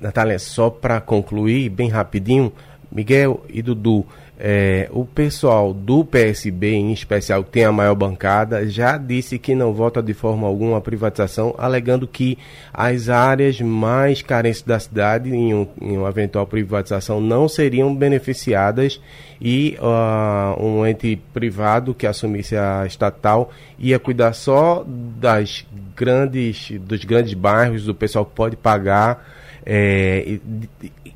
Natália, 0.00 0.38
só 0.38 0.70
para 0.70 0.98
concluir 0.98 1.68
bem 1.68 1.90
rapidinho, 1.90 2.50
Miguel 2.90 3.44
e 3.48 3.62
Dudu, 3.62 4.04
é, 4.42 4.88
o 4.90 5.04
pessoal 5.04 5.74
do 5.74 6.02
PSB, 6.02 6.72
em 6.72 6.92
especial, 6.92 7.44
que 7.44 7.50
tem 7.50 7.64
a 7.64 7.70
maior 7.70 7.94
bancada, 7.94 8.66
já 8.66 8.96
disse 8.96 9.38
que 9.38 9.54
não 9.54 9.74
vota 9.74 10.02
de 10.02 10.14
forma 10.14 10.46
alguma 10.46 10.78
a 10.78 10.80
privatização, 10.80 11.54
alegando 11.58 12.08
que 12.08 12.38
as 12.72 13.10
áreas 13.10 13.60
mais 13.60 14.22
carentes 14.22 14.62
da 14.62 14.80
cidade, 14.80 15.28
em, 15.28 15.52
um, 15.52 15.66
em 15.78 15.98
uma 15.98 16.08
eventual 16.08 16.46
privatização, 16.46 17.20
não 17.20 17.48
seriam 17.48 17.94
beneficiadas 17.94 18.98
e 19.38 19.76
uh, 19.78 20.64
um 20.64 20.86
ente 20.86 21.20
privado 21.34 21.94
que 21.94 22.06
assumisse 22.06 22.56
a 22.56 22.84
estatal 22.86 23.50
ia 23.78 23.98
cuidar 23.98 24.32
só 24.32 24.84
das 24.86 25.66
grandes, 25.94 26.70
dos 26.80 27.04
grandes 27.04 27.34
bairros, 27.34 27.84
do 27.84 27.94
pessoal 27.94 28.24
que 28.24 28.34
pode 28.34 28.56
pagar. 28.56 29.39
É, 29.64 30.38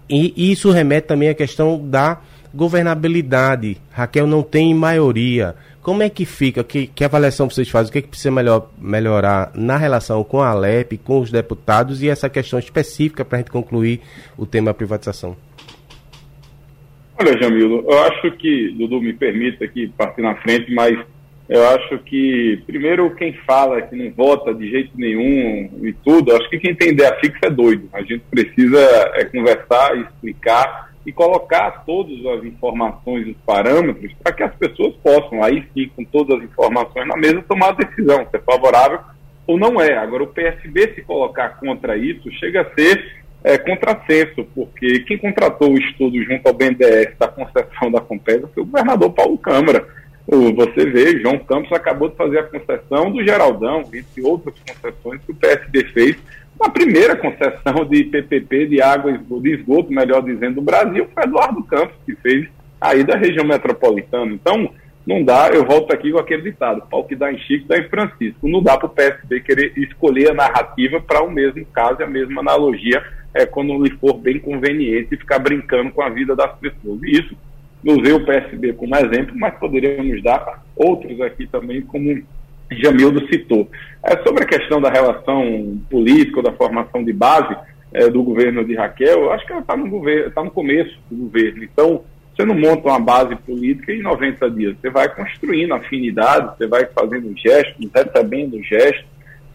e 0.08 0.52
isso 0.52 0.70
remete 0.70 1.06
também 1.06 1.28
à 1.28 1.34
questão 1.34 1.78
da 1.88 2.20
governabilidade. 2.52 3.78
Raquel 3.90 4.26
não 4.26 4.42
tem 4.42 4.72
maioria. 4.74 5.54
Como 5.82 6.02
é 6.02 6.08
que 6.08 6.24
fica? 6.24 6.64
Que, 6.64 6.86
que 6.86 7.04
avaliação 7.04 7.50
vocês 7.50 7.68
fazem? 7.68 7.90
O 7.90 7.92
que, 7.92 7.98
é 7.98 8.02
que 8.02 8.08
precisa 8.08 8.30
melhor, 8.30 8.70
melhorar 8.78 9.50
na 9.54 9.76
relação 9.76 10.24
com 10.24 10.40
a 10.40 10.48
Alep, 10.48 10.96
com 10.98 11.20
os 11.20 11.30
deputados 11.30 12.02
e 12.02 12.08
essa 12.08 12.30
questão 12.30 12.58
específica 12.58 13.24
para 13.24 13.38
a 13.38 13.40
gente 13.40 13.50
concluir 13.50 14.00
o 14.38 14.46
tema 14.46 14.72
privatização? 14.72 15.36
Olha, 17.20 17.38
Jamilo, 17.40 17.84
eu 17.86 18.02
acho 18.04 18.30
que, 18.38 18.74
Dudu, 18.78 19.00
me 19.00 19.12
permita 19.12 19.64
aqui 19.64 19.88
partir 19.96 20.22
na 20.22 20.34
frente, 20.36 20.72
mas 20.74 20.98
eu 21.48 21.68
acho 21.68 21.98
que, 21.98 22.62
primeiro, 22.66 23.14
quem 23.16 23.34
fala 23.46 23.82
que 23.82 23.94
não 23.94 24.10
vota 24.12 24.54
de 24.54 24.70
jeito 24.70 24.92
nenhum 24.96 25.70
e 25.82 25.92
tudo, 26.04 26.34
acho 26.34 26.48
que 26.48 26.58
quem 26.58 26.74
tem 26.74 26.90
ideia 26.90 27.14
fixa 27.20 27.38
é 27.44 27.50
doido. 27.50 27.88
A 27.92 28.00
gente 28.00 28.22
precisa 28.30 28.80
é, 29.14 29.24
conversar, 29.24 29.96
explicar 29.98 30.90
e 31.04 31.12
colocar 31.12 31.84
todas 31.84 32.24
as 32.24 32.44
informações 32.44 33.28
os 33.28 33.36
parâmetros 33.44 34.10
para 34.22 34.32
que 34.32 34.42
as 34.42 34.54
pessoas 34.54 34.94
possam, 35.02 35.42
aí 35.42 35.62
sim, 35.74 35.90
com 35.94 36.02
todas 36.04 36.38
as 36.38 36.44
informações 36.44 37.06
na 37.06 37.16
mesa, 37.16 37.44
tomar 37.46 37.68
a 37.68 37.72
decisão, 37.72 38.26
se 38.30 38.36
é 38.36 38.40
favorável 38.40 39.00
ou 39.46 39.58
não 39.58 39.78
é. 39.78 39.98
Agora, 39.98 40.22
o 40.22 40.28
PSB 40.28 40.94
se 40.94 41.02
colocar 41.02 41.60
contra 41.60 41.94
isso 41.94 42.30
chega 42.32 42.62
a 42.62 42.74
ser 42.74 43.22
é, 43.44 43.58
contrassenso, 43.58 44.46
porque 44.54 45.00
quem 45.00 45.18
contratou 45.18 45.72
o 45.72 45.78
estudo 45.78 46.22
junto 46.22 46.48
ao 46.48 46.54
BNDES 46.54 47.18
da 47.18 47.28
concessão 47.28 47.92
da 47.92 48.00
Compesa 48.00 48.48
foi 48.54 48.62
o 48.62 48.66
governador 48.66 49.12
Paulo 49.12 49.36
Câmara 49.36 49.86
você 50.26 50.86
vê, 50.86 51.20
João 51.20 51.38
Campos 51.38 51.70
acabou 51.72 52.08
de 52.08 52.16
fazer 52.16 52.38
a 52.38 52.44
concessão 52.44 53.10
do 53.10 53.22
Geraldão, 53.22 53.82
entre 53.92 54.22
outras 54.22 54.54
concessões 54.58 55.20
que 55.24 55.32
o 55.32 55.36
PSD 55.36 55.84
fez. 55.86 56.16
A 56.60 56.70
primeira 56.70 57.14
concessão 57.16 57.84
de 57.84 58.04
PPP 58.04 58.66
de 58.66 58.80
água 58.80 59.12
de 59.12 59.54
esgoto, 59.54 59.92
melhor 59.92 60.22
dizendo, 60.22 60.56
do 60.56 60.62
Brasil, 60.62 61.06
foi 61.12 61.24
Eduardo 61.24 61.62
Campos, 61.64 61.96
que 62.06 62.14
fez 62.16 62.48
aí 62.80 63.04
da 63.04 63.16
região 63.16 63.44
metropolitana. 63.44 64.32
Então, 64.32 64.70
não 65.06 65.22
dá, 65.22 65.50
eu 65.52 65.66
volto 65.66 65.92
aqui 65.92 66.10
com 66.10 66.18
aquele 66.18 66.42
ditado, 66.42 66.86
pau 66.90 67.04
que 67.04 67.14
dá 67.14 67.30
em 67.30 67.38
Chico, 67.38 67.68
dá 67.68 67.76
em 67.76 67.88
Francisco. 67.88 68.48
Não 68.48 68.62
dá 68.62 68.78
para 68.78 68.86
o 68.86 68.90
PSB 68.90 69.40
querer 69.40 69.72
escolher 69.76 70.30
a 70.30 70.34
narrativa 70.34 71.00
para 71.00 71.22
o 71.22 71.30
mesmo 71.30 71.66
caso, 71.66 72.02
a 72.02 72.06
mesma 72.06 72.40
analogia, 72.40 73.04
é, 73.34 73.44
quando 73.44 73.82
lhe 73.82 73.90
for 73.98 74.14
bem 74.14 74.38
conveniente 74.38 75.08
e 75.12 75.18
ficar 75.18 75.38
brincando 75.38 75.90
com 75.90 76.00
a 76.00 76.08
vida 76.08 76.34
das 76.34 76.56
pessoas. 76.58 77.02
E 77.02 77.20
isso 77.20 77.36
usei 77.92 78.12
o 78.12 78.24
PSB 78.24 78.72
como 78.72 78.96
exemplo, 78.96 79.34
mas 79.36 79.54
poderíamos 79.58 80.22
dar 80.22 80.62
outros 80.74 81.20
aqui 81.20 81.46
também, 81.46 81.82
como 81.82 82.22
Jamildo 82.70 83.26
citou. 83.28 83.68
É, 84.02 84.16
sobre 84.22 84.44
a 84.44 84.46
questão 84.46 84.80
da 84.80 84.90
relação 84.90 85.78
política, 85.90 86.42
da 86.42 86.52
formação 86.52 87.04
de 87.04 87.12
base 87.12 87.54
é, 87.92 88.08
do 88.08 88.22
governo 88.22 88.64
de 88.64 88.74
Raquel, 88.74 89.24
eu 89.24 89.32
acho 89.32 89.46
que 89.46 89.52
ela 89.52 89.60
está 89.60 89.76
no, 89.76 90.30
tá 90.30 90.42
no 90.42 90.50
começo 90.50 90.98
do 91.10 91.24
governo. 91.24 91.62
Então, 91.62 92.02
você 92.34 92.44
não 92.44 92.54
monta 92.54 92.88
uma 92.88 92.98
base 92.98 93.36
política 93.36 93.92
em 93.92 94.02
90 94.02 94.50
dias. 94.50 94.76
Você 94.80 94.90
vai 94.90 95.08
construindo 95.14 95.74
afinidade, 95.74 96.56
você 96.56 96.66
vai 96.66 96.86
fazendo 96.86 97.32
gestos, 97.36 97.88
recebendo 97.94 98.62
gestos, 98.62 99.06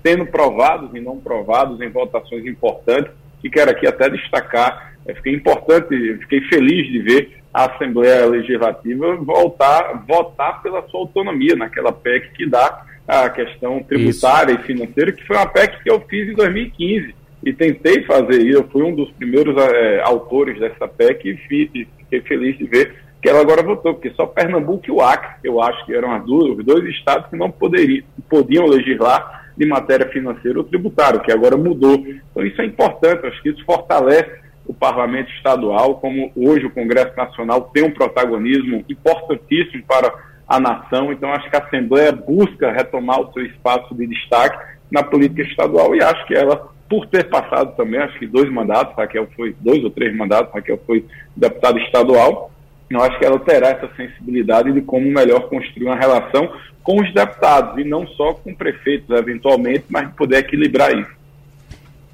sendo 0.06 0.26
provados 0.26 0.90
e 0.94 1.02
não 1.02 1.18
provados 1.18 1.82
em 1.82 1.90
votações 1.90 2.46
importantes. 2.46 3.12
E 3.44 3.50
quero 3.50 3.72
aqui 3.72 3.88
até 3.88 4.10
destacar, 4.10 4.94
é, 5.06 5.14
fiquei 5.14 5.34
importante, 5.34 6.18
fiquei 6.20 6.42
feliz 6.42 6.88
de 6.88 7.00
ver 7.00 7.39
a 7.54 7.66
Assembleia 7.66 8.26
Legislativa 8.26 9.16
voltar, 9.18 10.04
votar 10.08 10.62
pela 10.62 10.88
sua 10.88 11.02
autonomia 11.02 11.56
naquela 11.56 11.92
PEC 11.92 12.32
que 12.34 12.46
dá 12.48 12.86
a 13.08 13.30
questão 13.30 13.82
tributária 13.82 14.54
Isso. 14.54 14.62
e 14.62 14.66
financeira, 14.66 15.12
que 15.12 15.26
foi 15.26 15.36
uma 15.36 15.48
PEC 15.48 15.84
que 15.84 15.90
eu 15.90 16.00
fiz 16.02 16.30
em 16.30 16.36
2015 16.36 17.16
e 17.44 17.54
tentei 17.54 18.04
fazer 18.04 18.42
isso. 18.42 18.60
Eu 18.60 18.68
fui 18.70 18.84
um 18.84 18.94
dos 18.94 19.10
primeiros 19.12 19.56
é, 19.58 20.02
autores 20.02 20.60
dessa 20.60 20.88
PEC 20.88 21.30
e 21.30 21.88
fiquei 21.98 22.22
feliz 22.22 22.58
de 22.58 22.66
ver 22.66 22.96
que 23.22 23.28
ela 23.28 23.42
agora 23.42 23.62
votou, 23.62 23.94
porque 23.94 24.12
só 24.12 24.26
Pernambuco 24.26 24.84
e 24.88 24.92
o 24.92 25.02
Acre, 25.02 25.36
eu 25.44 25.62
acho 25.62 25.86
que 25.86 25.94
eram 25.94 26.14
as 26.14 26.24
duas, 26.24 26.58
os 26.58 26.66
dois 26.66 26.86
estados 26.86 27.30
que 27.30 27.36
não 27.36 27.52
poderiam, 27.52 28.04
podiam 28.30 28.66
legislar 28.66 29.52
de 29.58 29.66
matéria 29.66 30.08
financeira 30.08 30.58
ou 30.58 30.64
tributária, 30.64 31.20
que 31.20 31.32
agora 31.32 31.58
mudou. 31.58 31.96
Então 31.98 32.46
isso 32.46 32.62
é 32.62 32.66
importante, 32.66 33.26
acho 33.26 33.42
que 33.42 33.50
isso 33.50 33.66
fortalece 33.66 34.40
o 34.70 34.74
parlamento 34.74 35.32
estadual, 35.32 35.96
como 35.96 36.32
hoje 36.36 36.68
o 36.68 36.70
Congresso 36.70 37.18
Nacional 37.18 37.72
tem 37.74 37.84
um 37.84 37.92
protagonismo 37.92 38.86
importantíssimo 38.88 39.84
para 39.88 40.14
a 40.48 40.60
nação. 40.60 41.12
Então, 41.12 41.34
acho 41.34 41.50
que 41.50 41.56
a 41.56 41.66
Assembleia 41.66 42.12
busca 42.12 42.72
retomar 42.72 43.20
o 43.20 43.34
seu 43.34 43.44
espaço 43.44 43.96
de 43.96 44.06
destaque 44.06 44.78
na 44.92 45.02
política 45.02 45.42
estadual 45.42 45.96
e 45.96 46.04
acho 46.04 46.24
que 46.28 46.36
ela, 46.36 46.70
por 46.88 47.08
ter 47.08 47.28
passado 47.30 47.76
também, 47.76 48.00
acho 48.00 48.20
que 48.20 48.28
dois 48.28 48.48
mandatos, 48.52 48.96
Raquel 48.96 49.28
foi, 49.36 49.56
dois 49.60 49.84
ou 49.84 49.90
três 49.90 50.16
mandatos, 50.16 50.54
Raquel 50.54 50.80
foi 50.86 51.04
deputada 51.36 51.80
estadual, 51.80 52.52
eu 52.92 53.02
acho 53.02 53.18
que 53.18 53.26
ela 53.26 53.40
terá 53.40 53.70
essa 53.70 53.90
sensibilidade 53.96 54.72
de 54.72 54.82
como 54.82 55.08
melhor 55.08 55.50
construir 55.50 55.86
uma 55.86 55.96
relação 55.96 56.48
com 56.84 57.02
os 57.02 57.12
deputados 57.12 57.76
e 57.84 57.84
não 57.84 58.06
só 58.06 58.36
com 58.36 58.54
prefeitos, 58.54 59.10
eventualmente, 59.18 59.86
mas 59.90 60.14
poder 60.14 60.38
equilibrar 60.38 60.96
isso. 60.96 61.12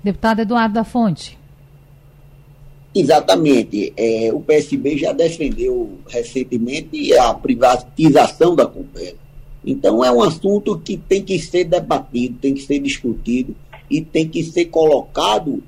Deputado 0.01 0.39
Eduardo 0.39 0.73
da 0.73 0.85
Fonte. 0.85 1.37
Exatamente. 2.95 3.91
É, 3.97 4.31
o 4.33 4.39
PSB 4.39 4.97
já 4.97 5.11
defendeu 5.11 5.99
recentemente 6.07 7.13
a 7.17 7.33
privatização 7.33 8.55
da 8.55 8.65
Compesa. 8.65 9.15
Então, 9.65 10.05
é 10.05 10.09
um 10.09 10.23
assunto 10.23 10.79
que 10.79 10.95
tem 10.95 11.21
que 11.21 11.37
ser 11.37 11.65
debatido, 11.65 12.37
tem 12.39 12.53
que 12.53 12.61
ser 12.61 12.79
discutido 12.79 13.53
e 13.89 13.99
tem 13.99 14.27
que 14.29 14.43
ser 14.43 14.65
colocado 14.65 15.61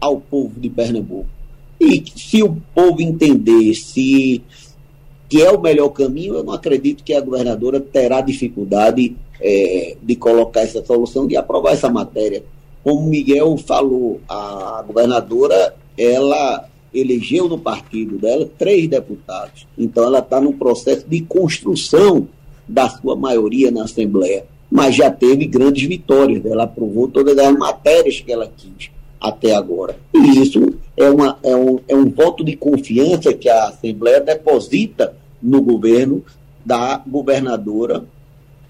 ao 0.00 0.20
povo 0.20 0.58
de 0.58 0.68
Pernambuco. 0.68 1.28
E 1.78 2.02
se 2.16 2.42
o 2.42 2.56
povo 2.74 3.00
entender 3.00 3.74
se 3.74 4.42
que 5.28 5.42
é 5.42 5.50
o 5.50 5.60
melhor 5.60 5.88
caminho, 5.90 6.34
eu 6.34 6.44
não 6.44 6.52
acredito 6.52 7.02
que 7.02 7.12
a 7.12 7.20
governadora 7.20 7.80
terá 7.80 8.20
dificuldade 8.20 9.16
é, 9.40 9.96
de 10.00 10.16
colocar 10.16 10.60
essa 10.60 10.84
solução, 10.84 11.26
de 11.26 11.36
aprovar 11.36 11.72
essa 11.72 11.90
matéria. 11.90 12.44
Como 12.82 13.08
Miguel 13.08 13.56
falou, 13.56 14.20
a 14.28 14.84
governadora 14.86 15.74
ela 15.96 16.68
elegeu 16.92 17.48
no 17.48 17.58
partido 17.58 18.18
dela 18.18 18.48
três 18.58 18.88
deputados. 18.88 19.66
Então 19.76 20.04
ela 20.04 20.20
está 20.20 20.40
no 20.40 20.52
processo 20.52 21.06
de 21.08 21.20
construção 21.22 22.28
da 22.66 22.88
sua 22.88 23.16
maioria 23.16 23.70
na 23.70 23.84
Assembleia. 23.84 24.44
Mas 24.70 24.96
já 24.96 25.10
teve 25.10 25.46
grandes 25.46 25.86
vitórias. 25.86 26.44
Ela 26.44 26.64
aprovou 26.64 27.08
todas 27.08 27.38
as 27.38 27.56
matérias 27.56 28.20
que 28.20 28.32
ela 28.32 28.50
quis 28.56 28.90
até 29.20 29.54
agora. 29.54 29.96
E 30.12 30.40
isso 30.40 30.74
é, 30.96 31.08
uma, 31.10 31.38
é, 31.42 31.54
um, 31.54 31.78
é 31.88 31.96
um 31.96 32.10
voto 32.10 32.44
de 32.44 32.56
confiança 32.56 33.32
que 33.32 33.48
a 33.48 33.68
Assembleia 33.68 34.20
deposita 34.20 35.16
no 35.42 35.62
governo 35.62 36.24
da 36.64 37.00
governadora 37.06 38.04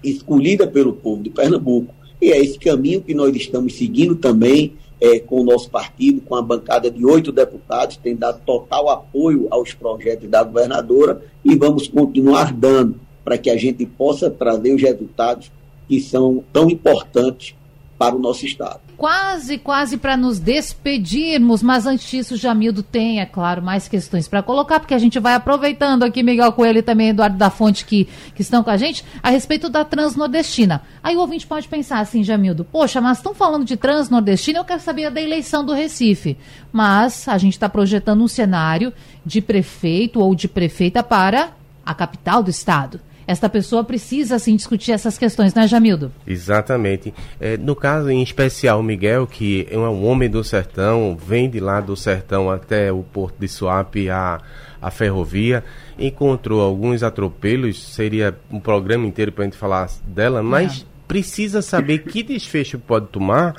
escolhida 0.03 0.67
pelo 0.67 0.93
povo 0.93 1.23
de 1.23 1.29
Pernambuco. 1.29 1.93
E 2.21 2.31
é 2.31 2.39
esse 2.39 2.57
caminho 2.57 3.01
que 3.01 3.13
nós 3.13 3.35
estamos 3.35 3.75
seguindo 3.75 4.15
também 4.15 4.73
é, 4.99 5.19
com 5.19 5.41
o 5.41 5.43
nosso 5.43 5.69
partido, 5.69 6.21
com 6.21 6.35
a 6.35 6.41
bancada 6.41 6.89
de 6.89 7.05
oito 7.05 7.31
deputados, 7.31 7.97
tem 7.97 8.15
dado 8.15 8.41
total 8.45 8.89
apoio 8.89 9.47
aos 9.49 9.73
projetos 9.73 10.29
da 10.29 10.43
governadora 10.43 11.21
e 11.43 11.55
vamos 11.55 11.87
continuar 11.87 12.51
dando 12.53 12.99
para 13.23 13.37
que 13.37 13.49
a 13.49 13.57
gente 13.57 13.85
possa 13.85 14.29
trazer 14.29 14.73
os 14.73 14.81
resultados 14.81 15.51
que 15.87 15.99
são 15.99 16.43
tão 16.51 16.69
importantes 16.69 17.55
para 17.97 18.15
o 18.15 18.19
nosso 18.19 18.45
Estado. 18.45 18.79
Quase, 18.95 19.57
quase 19.57 19.97
para 19.97 20.15
nos 20.15 20.39
despedirmos, 20.39 21.61
mas 21.61 21.85
antes 21.85 22.09
disso, 22.09 22.37
Jamildo 22.37 22.81
tem, 22.83 23.19
é 23.19 23.25
claro, 23.25 23.61
mais 23.61 23.87
questões 23.87 24.27
para 24.27 24.43
colocar, 24.43 24.79
porque 24.79 24.93
a 24.93 24.99
gente 24.99 25.19
vai 25.19 25.33
aproveitando 25.33 26.03
aqui, 26.03 26.23
Miguel 26.23 26.51
Coelho 26.51 26.79
e 26.79 26.83
também 26.83 27.09
Eduardo 27.09 27.37
da 27.37 27.49
Fonte, 27.49 27.85
que, 27.85 28.07
que 28.35 28.41
estão 28.41 28.63
com 28.63 28.69
a 28.69 28.77
gente, 28.77 29.03
a 29.21 29.29
respeito 29.29 29.69
da 29.69 29.83
Transnordestina. 29.83 30.83
Aí 31.03 31.15
o 31.15 31.19
ouvinte 31.19 31.45
pode 31.45 31.67
pensar 31.67 31.99
assim, 31.99 32.23
Jamildo, 32.23 32.63
poxa, 32.63 33.01
mas 33.01 33.17
estão 33.17 33.33
falando 33.33 33.65
de 33.65 33.77
Transnordestina, 33.77 34.59
eu 34.59 34.65
quero 34.65 34.81
saber 34.81 35.09
da 35.09 35.21
eleição 35.21 35.65
do 35.65 35.73
Recife. 35.73 36.37
Mas 36.71 37.27
a 37.27 37.37
gente 37.37 37.53
está 37.53 37.69
projetando 37.69 38.23
um 38.23 38.27
cenário 38.27 38.93
de 39.25 39.41
prefeito 39.41 40.19
ou 40.19 40.33
de 40.35 40.47
prefeita 40.47 41.03
para 41.03 41.49
a 41.85 41.93
capital 41.93 42.43
do 42.43 42.49
estado 42.49 42.99
esta 43.27 43.49
pessoa 43.49 43.83
precisa, 43.83 44.37
assim, 44.37 44.55
discutir 44.55 44.93
essas 44.93 45.17
questões, 45.17 45.53
né, 45.53 45.67
Jamildo? 45.67 46.11
Exatamente. 46.25 47.13
É, 47.41 47.57
no 47.57 47.75
caso 47.75 48.09
em 48.09 48.23
especial, 48.23 48.81
Miguel, 48.81 49.27
que 49.27 49.67
é 49.69 49.77
um 49.77 50.05
homem 50.05 50.29
do 50.29 50.41
sertão, 50.45 51.17
vem 51.17 51.49
de 51.49 51.59
lá 51.59 51.81
do 51.81 51.95
sertão 51.97 52.49
até 52.49 52.89
o 52.89 53.03
Porto 53.03 53.35
de 53.37 53.49
Suape, 53.49 54.09
a, 54.09 54.39
a 54.81 54.89
ferrovia, 54.89 55.61
encontrou 55.99 56.61
alguns 56.61 57.03
atropelos, 57.03 57.83
seria 57.93 58.33
um 58.49 58.61
programa 58.61 59.05
inteiro 59.05 59.33
para 59.33 59.43
a 59.43 59.45
gente 59.45 59.57
falar 59.57 59.89
dela, 60.05 60.41
mas 60.41 60.81
é. 60.81 60.85
precisa 61.05 61.61
saber 61.61 61.99
que 61.99 62.23
desfecho 62.23 62.79
pode 62.79 63.07
tomar 63.07 63.55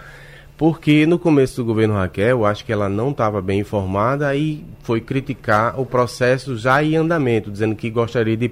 porque 0.59 1.07
no 1.07 1.21
começo 1.21 1.55
do 1.55 1.65
governo 1.65 1.95
Raquel, 1.95 2.45
acho 2.45 2.65
que 2.65 2.73
ela 2.73 2.89
não 2.89 3.13
estava 3.13 3.41
bem 3.41 3.61
informada 3.61 4.35
e 4.35 4.65
foi 4.83 5.01
criticar 5.01 5.79
o 5.81 5.87
processo 5.87 6.57
já 6.57 6.83
em 6.83 6.97
andamento, 6.97 7.49
dizendo 7.49 7.77
que 7.77 7.89
gostaria 7.89 8.37
de 8.37 8.51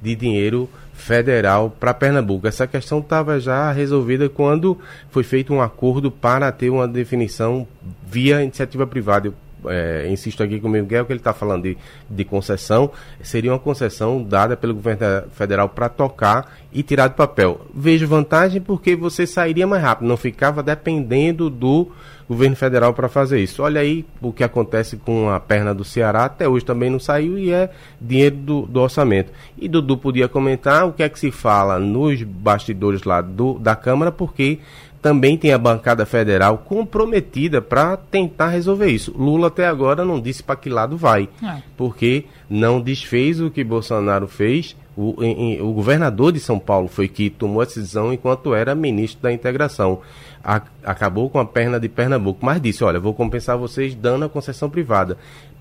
de 0.00 0.14
dinheiro 0.14 0.68
federal 0.92 1.70
para 1.70 1.94
Pernambuco. 1.94 2.46
Essa 2.46 2.66
questão 2.66 2.98
estava 3.00 3.38
já 3.38 3.70
resolvida 3.70 4.28
quando 4.28 4.78
foi 5.10 5.22
feito 5.22 5.52
um 5.52 5.60
acordo 5.60 6.10
para 6.10 6.50
ter 6.50 6.70
uma 6.70 6.88
definição 6.88 7.66
via 8.06 8.42
iniciativa 8.42 8.86
privada. 8.86 9.28
Eu, 9.28 9.34
é, 9.68 10.08
insisto 10.08 10.42
aqui 10.42 10.60
com 10.60 10.68
o 10.68 10.70
Miguel 10.70 11.04
que 11.04 11.12
ele 11.12 11.20
está 11.20 11.32
falando 11.32 11.64
de, 11.64 11.76
de 12.08 12.24
concessão, 12.24 12.90
seria 13.22 13.52
uma 13.52 13.58
concessão 13.58 14.22
dada 14.22 14.56
pelo 14.56 14.74
governo 14.74 15.28
federal 15.32 15.68
para 15.68 15.88
tocar 15.88 16.56
e 16.72 16.82
tirar 16.82 17.08
do 17.08 17.14
papel. 17.14 17.66
Vejo 17.74 18.06
vantagem 18.06 18.60
porque 18.60 18.94
você 18.94 19.26
sairia 19.26 19.66
mais 19.66 19.82
rápido, 19.82 20.08
não 20.08 20.16
ficava 20.16 20.62
dependendo 20.62 21.50
do 21.50 21.90
governo 22.28 22.56
federal 22.56 22.92
para 22.92 23.08
fazer 23.08 23.40
isso. 23.40 23.62
Olha 23.62 23.80
aí 23.80 24.04
o 24.20 24.32
que 24.32 24.42
acontece 24.42 24.96
com 24.96 25.30
a 25.30 25.38
perna 25.38 25.74
do 25.74 25.84
Ceará, 25.84 26.24
até 26.24 26.48
hoje 26.48 26.64
também 26.64 26.90
não 26.90 26.98
saiu 26.98 27.38
e 27.38 27.52
é 27.52 27.70
dinheiro 28.00 28.36
do, 28.36 28.62
do 28.62 28.80
orçamento. 28.80 29.32
E 29.56 29.68
Dudu 29.68 29.96
podia 29.96 30.28
comentar 30.28 30.86
o 30.86 30.92
que 30.92 31.02
é 31.02 31.08
que 31.08 31.18
se 31.18 31.30
fala 31.30 31.78
nos 31.78 32.22
bastidores 32.22 33.04
lá 33.04 33.20
do, 33.20 33.58
da 33.58 33.76
Câmara, 33.76 34.10
porque 34.10 34.58
também 35.06 35.38
tem 35.38 35.52
a 35.52 35.58
bancada 35.58 36.04
federal 36.04 36.58
comprometida 36.58 37.62
para 37.62 37.96
tentar 37.96 38.48
resolver 38.48 38.88
isso. 38.88 39.14
Lula 39.16 39.46
até 39.46 39.64
agora 39.64 40.04
não 40.04 40.20
disse 40.20 40.42
para 40.42 40.56
que 40.56 40.68
lado 40.68 40.96
vai, 40.96 41.28
é. 41.40 41.62
porque 41.76 42.24
não 42.50 42.80
desfez 42.80 43.40
o 43.40 43.48
que 43.48 43.62
Bolsonaro 43.62 44.26
fez. 44.26 44.76
O, 44.96 45.22
em, 45.22 45.60
o 45.60 45.72
governador 45.72 46.32
de 46.32 46.40
São 46.40 46.58
Paulo 46.58 46.88
foi 46.88 47.06
que 47.06 47.30
tomou 47.30 47.60
a 47.60 47.66
decisão 47.66 48.12
enquanto 48.12 48.54
era 48.54 48.74
ministro 48.74 49.22
da 49.22 49.32
integração 49.32 50.00
a, 50.42 50.62
acabou 50.84 51.28
com 51.28 51.38
a 51.38 51.44
perna 51.44 51.78
de 51.78 51.88
Pernambuco, 51.88 52.44
mas 52.44 52.60
disse: 52.60 52.84
olha, 52.84 53.00
vou 53.00 53.14
compensar 53.14 53.56
vocês 53.56 53.94
dando 53.94 54.24
a 54.24 54.28
concessão 54.28 54.70
privada. 54.70 55.16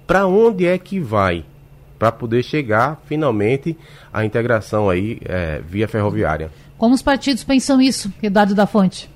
Para 0.05 0.27
onde 0.27 0.65
é 0.65 0.77
que 0.77 0.99
vai? 0.99 1.43
Para 1.97 2.11
poder 2.11 2.43
chegar 2.43 3.01
finalmente 3.05 3.77
à 4.13 4.25
integração 4.25 4.89
aí 4.89 5.19
é, 5.25 5.61
via 5.65 5.87
ferroviária. 5.87 6.51
Como 6.77 6.93
os 6.93 7.01
partidos 7.01 7.43
pensam 7.43 7.81
isso, 7.81 8.11
Eduardo 8.21 8.53
da 8.53 8.67
Fonte? 8.67 9.09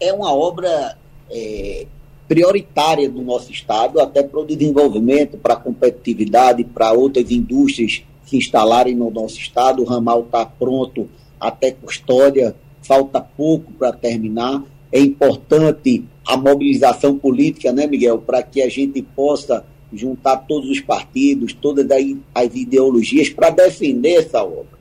É 0.00 0.12
uma 0.12 0.32
obra 0.32 0.96
é, 1.30 1.86
prioritária 2.26 3.08
do 3.08 3.22
nosso 3.22 3.52
Estado, 3.52 4.00
até 4.00 4.22
para 4.22 4.40
o 4.40 4.46
desenvolvimento, 4.46 5.36
para 5.36 5.54
a 5.54 5.56
competitividade, 5.56 6.64
para 6.64 6.92
outras 6.92 7.30
indústrias 7.30 8.04
se 8.24 8.36
instalarem 8.36 8.94
no 8.94 9.10
nosso 9.10 9.38
Estado. 9.38 9.82
O 9.82 9.86
ramal 9.86 10.22
está 10.22 10.44
pronto 10.44 11.08
até 11.40 11.70
custódia 11.70 12.54
falta 12.88 13.20
pouco 13.20 13.70
para 13.72 13.92
terminar. 13.92 14.64
É 14.90 14.98
importante 14.98 16.02
a 16.26 16.38
mobilização 16.38 17.18
política, 17.18 17.70
né, 17.70 17.86
Miguel, 17.86 18.18
para 18.18 18.42
que 18.42 18.62
a 18.62 18.68
gente 18.70 19.02
possa 19.02 19.64
juntar 19.92 20.38
todos 20.38 20.70
os 20.70 20.80
partidos, 20.80 21.52
todas 21.52 21.86
as 22.34 22.54
ideologias 22.56 23.28
para 23.28 23.50
defender 23.50 24.14
essa 24.14 24.42
obra. 24.42 24.78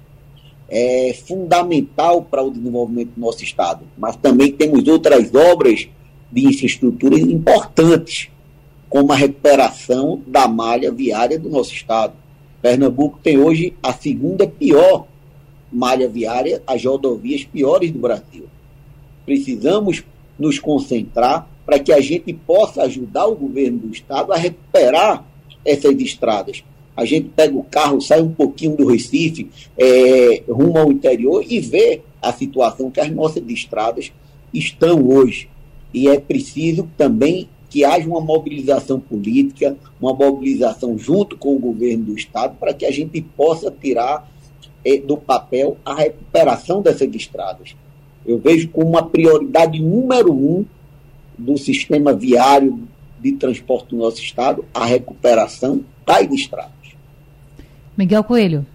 É 0.69 1.13
fundamental 1.25 2.21
para 2.21 2.43
o 2.43 2.51
desenvolvimento 2.51 3.11
do 3.15 3.21
nosso 3.21 3.43
Estado, 3.43 3.83
mas 3.97 4.15
também 4.15 4.51
temos 4.51 4.87
outras 4.87 5.33
obras 5.35 5.87
de 6.31 6.45
infraestrutura 6.45 7.17
importantes, 7.19 8.29
como 8.89 9.11
a 9.11 9.15
recuperação 9.15 10.21
da 10.25 10.47
malha 10.47 10.91
viária 10.91 11.37
do 11.37 11.49
nosso 11.49 11.73
Estado. 11.73 12.13
Pernambuco 12.61 13.19
tem 13.21 13.37
hoje 13.37 13.73
a 13.83 13.93
segunda 13.93 14.47
pior 14.47 15.07
malha 15.77 16.09
viária, 16.09 16.61
as 16.65 16.83
rodovias 16.83 17.43
piores 17.43 17.91
do 17.91 17.99
Brasil. 17.99 18.45
Precisamos 19.25 20.03
nos 20.37 20.57
concentrar 20.57 21.47
para 21.65 21.77
que 21.77 21.93
a 21.93 22.01
gente 22.01 22.33
possa 22.33 22.83
ajudar 22.83 23.27
o 23.27 23.35
governo 23.35 23.77
do 23.77 23.93
estado 23.93 24.33
a 24.33 24.37
recuperar 24.37 25.23
essas 25.63 25.95
estradas. 25.99 26.63
A 26.95 27.05
gente 27.05 27.29
pega 27.35 27.55
o 27.55 27.63
carro, 27.63 28.01
sai 28.01 28.21
um 28.21 28.31
pouquinho 28.31 28.75
do 28.75 28.87
Recife, 28.87 29.49
é, 29.77 30.41
rumo 30.49 30.79
ao 30.79 30.91
interior 30.91 31.45
e 31.47 31.59
vê 31.59 32.01
a 32.19 32.33
situação 32.33 32.89
que 32.89 32.99
as 32.99 33.11
nossas 33.11 33.47
estradas 33.47 34.11
estão 34.51 35.07
hoje. 35.07 35.47
E 35.93 36.07
é 36.07 36.19
preciso 36.19 36.89
também 36.97 37.47
que 37.69 37.83
haja 37.83 38.07
uma 38.07 38.21
mobilização 38.21 38.99
política, 38.99 39.77
uma 40.01 40.13
mobilização 40.13 40.97
junto 40.97 41.37
com 41.37 41.55
o 41.55 41.59
governo 41.59 42.05
do 42.05 42.15
Estado, 42.15 42.55
para 42.59 42.73
que 42.73 42.85
a 42.85 42.91
gente 42.91 43.21
possa 43.21 43.69
tirar 43.69 44.27
do 44.95 45.17
papel 45.17 45.77
a 45.85 45.93
recuperação 45.93 46.81
dessas 46.81 47.13
estradas. 47.13 47.75
Eu 48.25 48.37
vejo 48.39 48.69
como 48.69 48.89
uma 48.89 49.05
prioridade 49.05 49.81
número 49.81 50.31
um 50.31 50.65
do 51.37 51.57
sistema 51.57 52.13
viário 52.13 52.87
de 53.19 53.33
transporte 53.33 53.89
do 53.89 53.97
nosso 53.97 54.21
estado 54.21 54.65
a 54.73 54.85
recuperação 54.85 55.83
das 56.05 56.31
estradas. 56.31 56.71
Miguel 57.97 58.23
Coelho. 58.23 58.65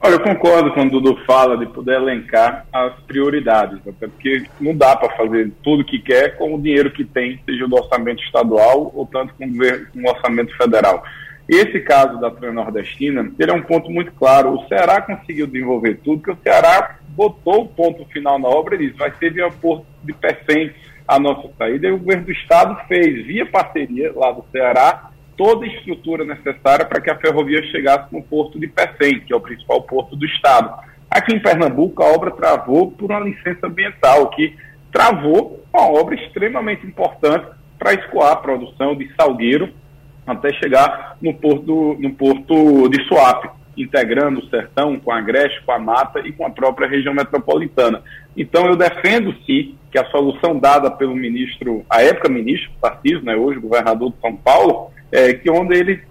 Olha, 0.00 0.14
eu 0.14 0.20
concordo 0.20 0.72
quando 0.72 0.96
o 0.96 1.00
Dudu 1.00 1.24
fala 1.26 1.58
de 1.58 1.66
poder 1.66 1.96
elencar 1.96 2.64
as 2.72 2.94
prioridades, 3.00 3.80
até 3.86 4.06
porque 4.06 4.44
não 4.60 4.74
dá 4.74 4.94
para 4.94 5.14
fazer 5.16 5.50
tudo 5.62 5.82
o 5.82 5.84
que 5.84 5.98
quer 5.98 6.36
com 6.36 6.54
o 6.54 6.62
dinheiro 6.62 6.90
que 6.92 7.04
tem, 7.04 7.40
seja 7.44 7.66
do 7.66 7.74
orçamento 7.74 8.22
estadual 8.22 8.92
ou 8.94 9.04
tanto 9.06 9.34
com 9.34 9.44
o 9.44 10.08
orçamento 10.08 10.56
federal. 10.56 11.02
Esse 11.48 11.80
caso 11.80 12.20
da 12.20 12.30
Transnordestina, 12.30 13.32
ele 13.38 13.50
é 13.50 13.54
um 13.54 13.62
ponto 13.62 13.90
muito 13.90 14.12
claro. 14.12 14.52
O 14.52 14.68
Ceará 14.68 15.00
conseguiu 15.00 15.46
desenvolver 15.46 15.98
tudo, 16.04 16.22
que 16.22 16.30
o 16.30 16.38
Ceará 16.42 16.98
botou 17.08 17.62
o 17.62 17.68
ponto 17.68 18.04
final 18.06 18.38
na 18.38 18.48
obra 18.48 18.74
e 18.74 18.86
disse, 18.86 18.98
vai 18.98 19.10
ser 19.18 19.32
via 19.32 19.50
Porto 19.50 19.86
de 20.04 20.12
Pecém 20.12 20.72
a 21.06 21.18
nossa 21.18 21.48
saída, 21.56 21.88
e 21.88 21.90
o 21.92 21.98
governo 21.98 22.26
do 22.26 22.32
estado 22.32 22.78
fez, 22.86 23.26
via 23.26 23.46
parceria 23.46 24.12
lá 24.14 24.30
do 24.30 24.44
Ceará, 24.52 25.10
toda 25.38 25.64
a 25.64 25.68
estrutura 25.68 26.22
necessária 26.22 26.84
para 26.84 27.00
que 27.00 27.08
a 27.08 27.16
ferrovia 27.16 27.62
chegasse 27.62 28.12
no 28.12 28.22
porto 28.22 28.60
de 28.60 28.66
Pecém, 28.66 29.20
que 29.20 29.32
é 29.32 29.36
o 29.36 29.40
principal 29.40 29.80
porto 29.82 30.14
do 30.14 30.26
estado. 30.26 30.70
Aqui 31.10 31.34
em 31.34 31.40
Pernambuco, 31.40 32.02
a 32.02 32.12
obra 32.12 32.30
travou 32.30 32.90
por 32.90 33.10
uma 33.10 33.20
licença 33.20 33.66
ambiental, 33.66 34.28
que 34.28 34.54
travou 34.92 35.64
uma 35.72 35.88
obra 35.88 36.14
extremamente 36.14 36.86
importante 36.86 37.46
para 37.78 37.94
escoar 37.94 38.32
a 38.32 38.36
produção 38.36 38.94
de 38.94 39.10
salgueiro 39.14 39.72
até 40.32 40.52
chegar 40.54 41.16
no 41.20 41.34
porto, 41.34 41.96
no 41.98 42.12
porto 42.14 42.88
de 42.88 43.02
Suape, 43.04 43.48
integrando 43.76 44.40
o 44.40 44.48
sertão 44.48 44.98
com 44.98 45.12
a 45.12 45.18
Agreste, 45.18 45.62
com 45.64 45.72
a 45.72 45.78
Mata 45.78 46.20
e 46.20 46.32
com 46.32 46.44
a 46.44 46.50
própria 46.50 46.88
região 46.88 47.14
metropolitana. 47.14 48.02
Então 48.36 48.66
eu 48.66 48.76
defendo 48.76 49.34
sim 49.46 49.76
que 49.90 49.98
a 49.98 50.04
solução 50.06 50.58
dada 50.58 50.90
pelo 50.90 51.14
ministro, 51.14 51.84
a 51.88 52.02
época 52.02 52.28
ministro 52.28 52.70
Tarcísio, 52.80 53.22
né, 53.22 53.36
hoje 53.36 53.58
governador 53.60 54.10
de 54.10 54.20
São 54.20 54.36
Paulo, 54.36 54.90
é, 55.10 55.32
que 55.32 55.50
onde 55.50 55.76
ele 55.76 56.02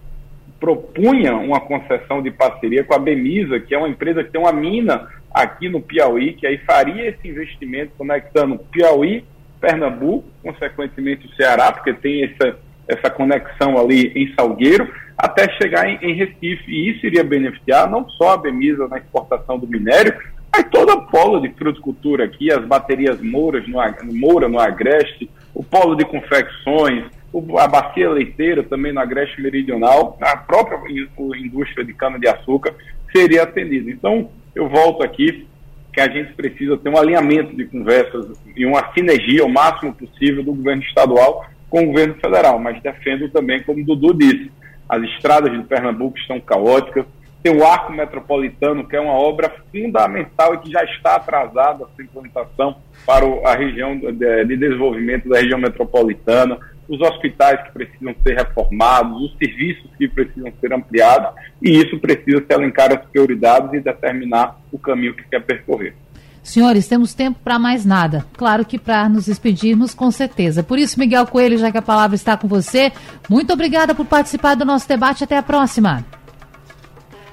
propunha 0.60 1.36
uma 1.36 1.60
concessão 1.60 2.22
de 2.22 2.32
parceria 2.32 2.84
com 2.84 2.94
a 2.94 3.00
Bemisa, 3.00 3.60
que 3.60 3.76
é 3.76 3.78
uma 3.78 3.90
empresa 3.90 4.24
que 4.24 4.32
tem 4.32 4.42
uma 4.42 4.52
mina 4.52 5.08
aqui 5.32 5.70
no 5.70 5.80
Piauí, 5.80 6.34
que 6.34 6.48
aí 6.48 6.58
faria 6.60 7.10
esse 7.10 7.28
investimento 7.28 7.92
conectando 7.98 8.58
Piauí, 8.58 9.24
Pernambuco, 9.60 10.28
consequentemente 10.42 11.28
o 11.28 11.36
Ceará, 11.36 11.72
porque 11.72 11.94
tem 11.94 12.24
essa, 12.24 12.58
essa 12.88 13.10
conexão 13.10 13.78
ali 13.78 14.12
em 14.16 14.34
Salgueiro, 14.34 14.92
até 15.18 15.50
chegar 15.58 15.88
em, 15.90 15.98
em 16.02 16.14
Recife. 16.14 16.72
E 16.72 16.92
isso 16.92 17.06
iria 17.06 17.24
beneficiar 17.24 17.90
não 17.90 18.08
só 18.10 18.34
a 18.34 18.38
Bemisa 18.38 18.88
na 18.88 18.98
exportação 18.98 19.58
do 19.58 19.68
minério, 19.68 20.14
mas 20.52 20.70
toda 20.70 20.94
a 20.94 21.02
polo 21.02 21.40
de 21.40 21.50
fruticultura 21.50 22.26
aqui, 22.26 22.52
as 22.52 22.66
baterias 22.66 23.22
Mouras 23.22 23.68
no, 23.68 23.80
Moura 24.14 24.48
no 24.48 24.60
Agreste, 24.60 25.30
o 25.54 25.64
polo 25.64 25.96
de 25.96 26.06
confecções, 26.06 27.06
a 27.60 27.68
bacia 27.68 28.10
leiteira 28.10 28.64
também 28.64 28.94
no 28.94 29.00
Agreste 29.00 29.42
Meridional, 29.42 30.18
a 30.22 30.38
própria 30.38 30.80
indústria 31.38 31.86
de 31.86 31.94
cana-de-açúcar 31.94 32.74
seria 33.16 33.44
atendida. 33.44 33.92
Então, 33.92 34.30
eu 34.56 34.68
volto 34.68 35.04
aqui 35.04 35.48
que 35.94 36.02
a 36.02 36.10
gente 36.10 36.34
precisa 36.34 36.78
ter 36.78 36.90
um 36.90 36.98
alinhamento 36.98 37.56
de 37.56 37.66
conversas 37.66 38.40
e 38.56 38.66
uma 38.66 38.94
sinergia 38.94 39.44
o 39.44 39.50
máximo 39.50 39.94
possível 39.94 40.44
do 40.44 40.54
governo 40.54 40.84
estadual 40.84 41.46
com 41.70 41.84
o 41.84 41.88
governo 41.88 42.16
federal, 42.16 42.60
mas 42.60 42.82
defendo 42.82 43.30
também, 43.30 43.62
como 43.64 43.82
o 43.82 43.86
Dudu 43.86 44.14
disse, 44.14 44.52
as 44.88 45.04
estradas 45.04 45.52
de 45.52 45.64
Pernambuco 45.64 46.18
estão 46.18 46.40
caóticas, 46.40 47.06
tem 47.44 47.56
o 47.56 47.66
Arco 47.66 47.94
Metropolitano, 47.94 48.88
que 48.88 48.96
é 48.96 49.00
uma 49.00 49.14
obra 49.14 49.54
fundamental 49.72 50.56
e 50.56 50.58
que 50.60 50.72
já 50.72 50.84
está 50.84 51.16
atrasada 51.16 51.86
a 51.86 51.88
sua 51.96 52.04
implementação 52.04 52.78
para 53.06 53.26
a 53.46 53.56
região 53.56 53.98
de 53.98 54.58
desenvolvimento 54.58 55.30
da 55.30 55.40
região 55.40 55.60
metropolitana, 55.60 56.58
os 56.90 57.00
hospitais 57.02 57.62
que 57.64 57.72
precisam 57.72 58.16
ser 58.26 58.36
reformados, 58.36 59.22
os 59.22 59.38
serviços 59.38 59.90
que 59.98 60.08
precisam 60.08 60.52
ser 60.60 60.74
ampliados, 60.74 61.30
e 61.62 61.72
isso 61.72 62.00
precisa 62.00 62.44
se 62.46 62.54
alencar 62.54 62.92
as 62.92 63.06
prioridades 63.06 63.74
e 63.74 63.80
determinar 63.82 64.58
o 64.72 64.80
caminho 64.80 65.14
que 65.14 65.24
quer 65.24 65.42
percorrer. 65.42 65.94
Senhores, 66.48 66.88
temos 66.88 67.14
tempo 67.14 67.38
para 67.44 67.60
mais 67.60 67.84
nada. 67.84 68.26
Claro 68.38 68.64
que 68.64 68.80
para 68.80 69.10
nos 69.10 69.26
despedirmos, 69.26 69.94
com 69.94 70.10
certeza. 70.10 70.64
Por 70.64 70.80
isso, 70.80 70.98
Miguel 70.98 71.28
Coelho, 71.28 71.58
já 71.58 71.70
que 71.70 71.78
a 71.78 71.82
palavra 71.82 72.16
está 72.16 72.38
com 72.38 72.48
você, 72.48 72.90
muito 73.30 73.52
obrigada 73.52 73.94
por 73.94 74.06
participar 74.06 74.56
do 74.56 74.64
nosso 74.64 74.88
debate. 74.88 75.26
Até 75.26 75.36
a 75.36 75.44
próxima. 75.44 76.06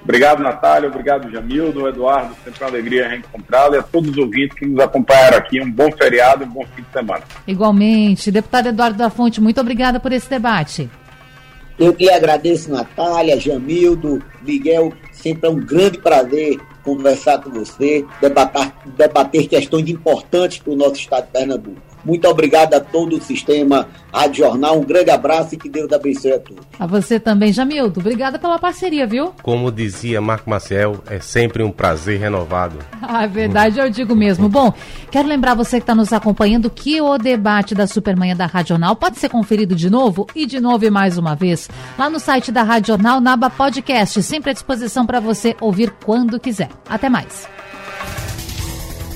Obrigado, 0.02 0.42
Natália. 0.42 0.88
Obrigado, 0.88 1.30
Jamildo, 1.30 1.86
Eduardo. 1.86 2.34
Sempre 2.44 2.64
uma 2.64 2.70
alegria 2.70 3.06
reencontrá-lo 3.06 3.76
e 3.76 3.78
a 3.78 3.84
todos 3.84 4.10
os 4.10 4.18
ouvintes 4.18 4.58
que 4.58 4.66
nos 4.66 4.80
acompanharam 4.80 5.38
aqui. 5.38 5.60
Um 5.60 5.70
bom 5.70 5.92
feriado 5.92 6.42
e 6.42 6.46
um 6.48 6.50
bom 6.50 6.66
fim 6.74 6.82
de 6.82 6.90
semana. 6.92 7.22
Igualmente. 7.46 8.32
Deputado 8.32 8.70
Eduardo 8.70 8.98
da 8.98 9.10
Fonte, 9.10 9.40
muito 9.40 9.60
obrigada 9.60 10.00
por 10.00 10.10
esse 10.10 10.28
debate. 10.28 10.90
Eu 11.78 11.94
que 11.94 12.10
agradeço, 12.10 12.68
Natália, 12.72 13.38
Jamildo, 13.38 14.20
Miguel. 14.42 14.92
Sempre 15.12 15.48
é 15.48 15.52
um 15.52 15.60
grande 15.60 15.98
prazer 15.98 16.58
conversar 16.84 17.40
com 17.40 17.50
você, 17.50 18.04
debater, 18.20 18.72
debater 18.96 19.48
questões 19.48 19.88
importantes 19.88 20.58
para 20.58 20.72
o 20.72 20.76
nosso 20.76 20.96
estado 20.96 21.26
de 21.26 21.32
Pernambuco. 21.32 21.93
Muito 22.04 22.28
obrigado 22.28 22.74
a 22.74 22.80
todo 22.80 23.16
o 23.16 23.20
sistema 23.20 23.88
Rádio 24.12 24.44
Jornal. 24.44 24.78
Um 24.78 24.84
grande 24.84 25.10
abraço 25.10 25.54
e 25.54 25.58
que 25.58 25.68
Deus 25.68 25.90
abençoe 25.92 26.32
a 26.32 26.38
todos. 26.38 26.64
A 26.78 26.86
você 26.86 27.18
também, 27.18 27.52
Jamildo. 27.52 28.00
Obrigada 28.00 28.38
pela 28.38 28.58
parceria, 28.58 29.06
viu? 29.06 29.32
Como 29.42 29.72
dizia 29.72 30.20
Marco 30.20 30.48
Maciel, 30.48 31.02
é 31.08 31.18
sempre 31.18 31.62
um 31.62 31.70
prazer 31.70 32.20
renovado. 32.20 32.78
Ah, 33.06 33.24
é 33.24 33.28
verdade, 33.28 33.78
eu 33.78 33.88
digo 33.90 34.16
mesmo. 34.16 34.48
Bom, 34.48 34.72
quero 35.10 35.28
lembrar 35.28 35.54
você 35.54 35.76
que 35.76 35.82
está 35.82 35.94
nos 35.94 36.12
acompanhando 36.12 36.70
que 36.70 37.00
o 37.00 37.18
debate 37.18 37.74
da 37.74 37.86
Supermanhã 37.86 38.34
da 38.34 38.46
Rádio 38.46 38.70
Jornal 38.70 38.96
pode 38.96 39.18
ser 39.18 39.28
conferido 39.28 39.74
de 39.76 39.90
novo 39.90 40.26
e 40.34 40.46
de 40.46 40.58
novo 40.58 40.84
e 40.84 40.90
mais 40.90 41.18
uma 41.18 41.36
vez 41.36 41.68
lá 41.98 42.08
no 42.08 42.18
site 42.18 42.50
da 42.50 42.62
Rádio 42.62 42.88
Jornal, 42.88 43.20
na 43.20 43.34
aba 43.34 43.50
podcast, 43.50 44.22
sempre 44.22 44.50
à 44.50 44.52
disposição 44.52 45.04
para 45.06 45.20
você 45.20 45.54
ouvir 45.60 45.92
quando 46.04 46.40
quiser. 46.40 46.70
Até 46.88 47.08
mais. 47.08 47.46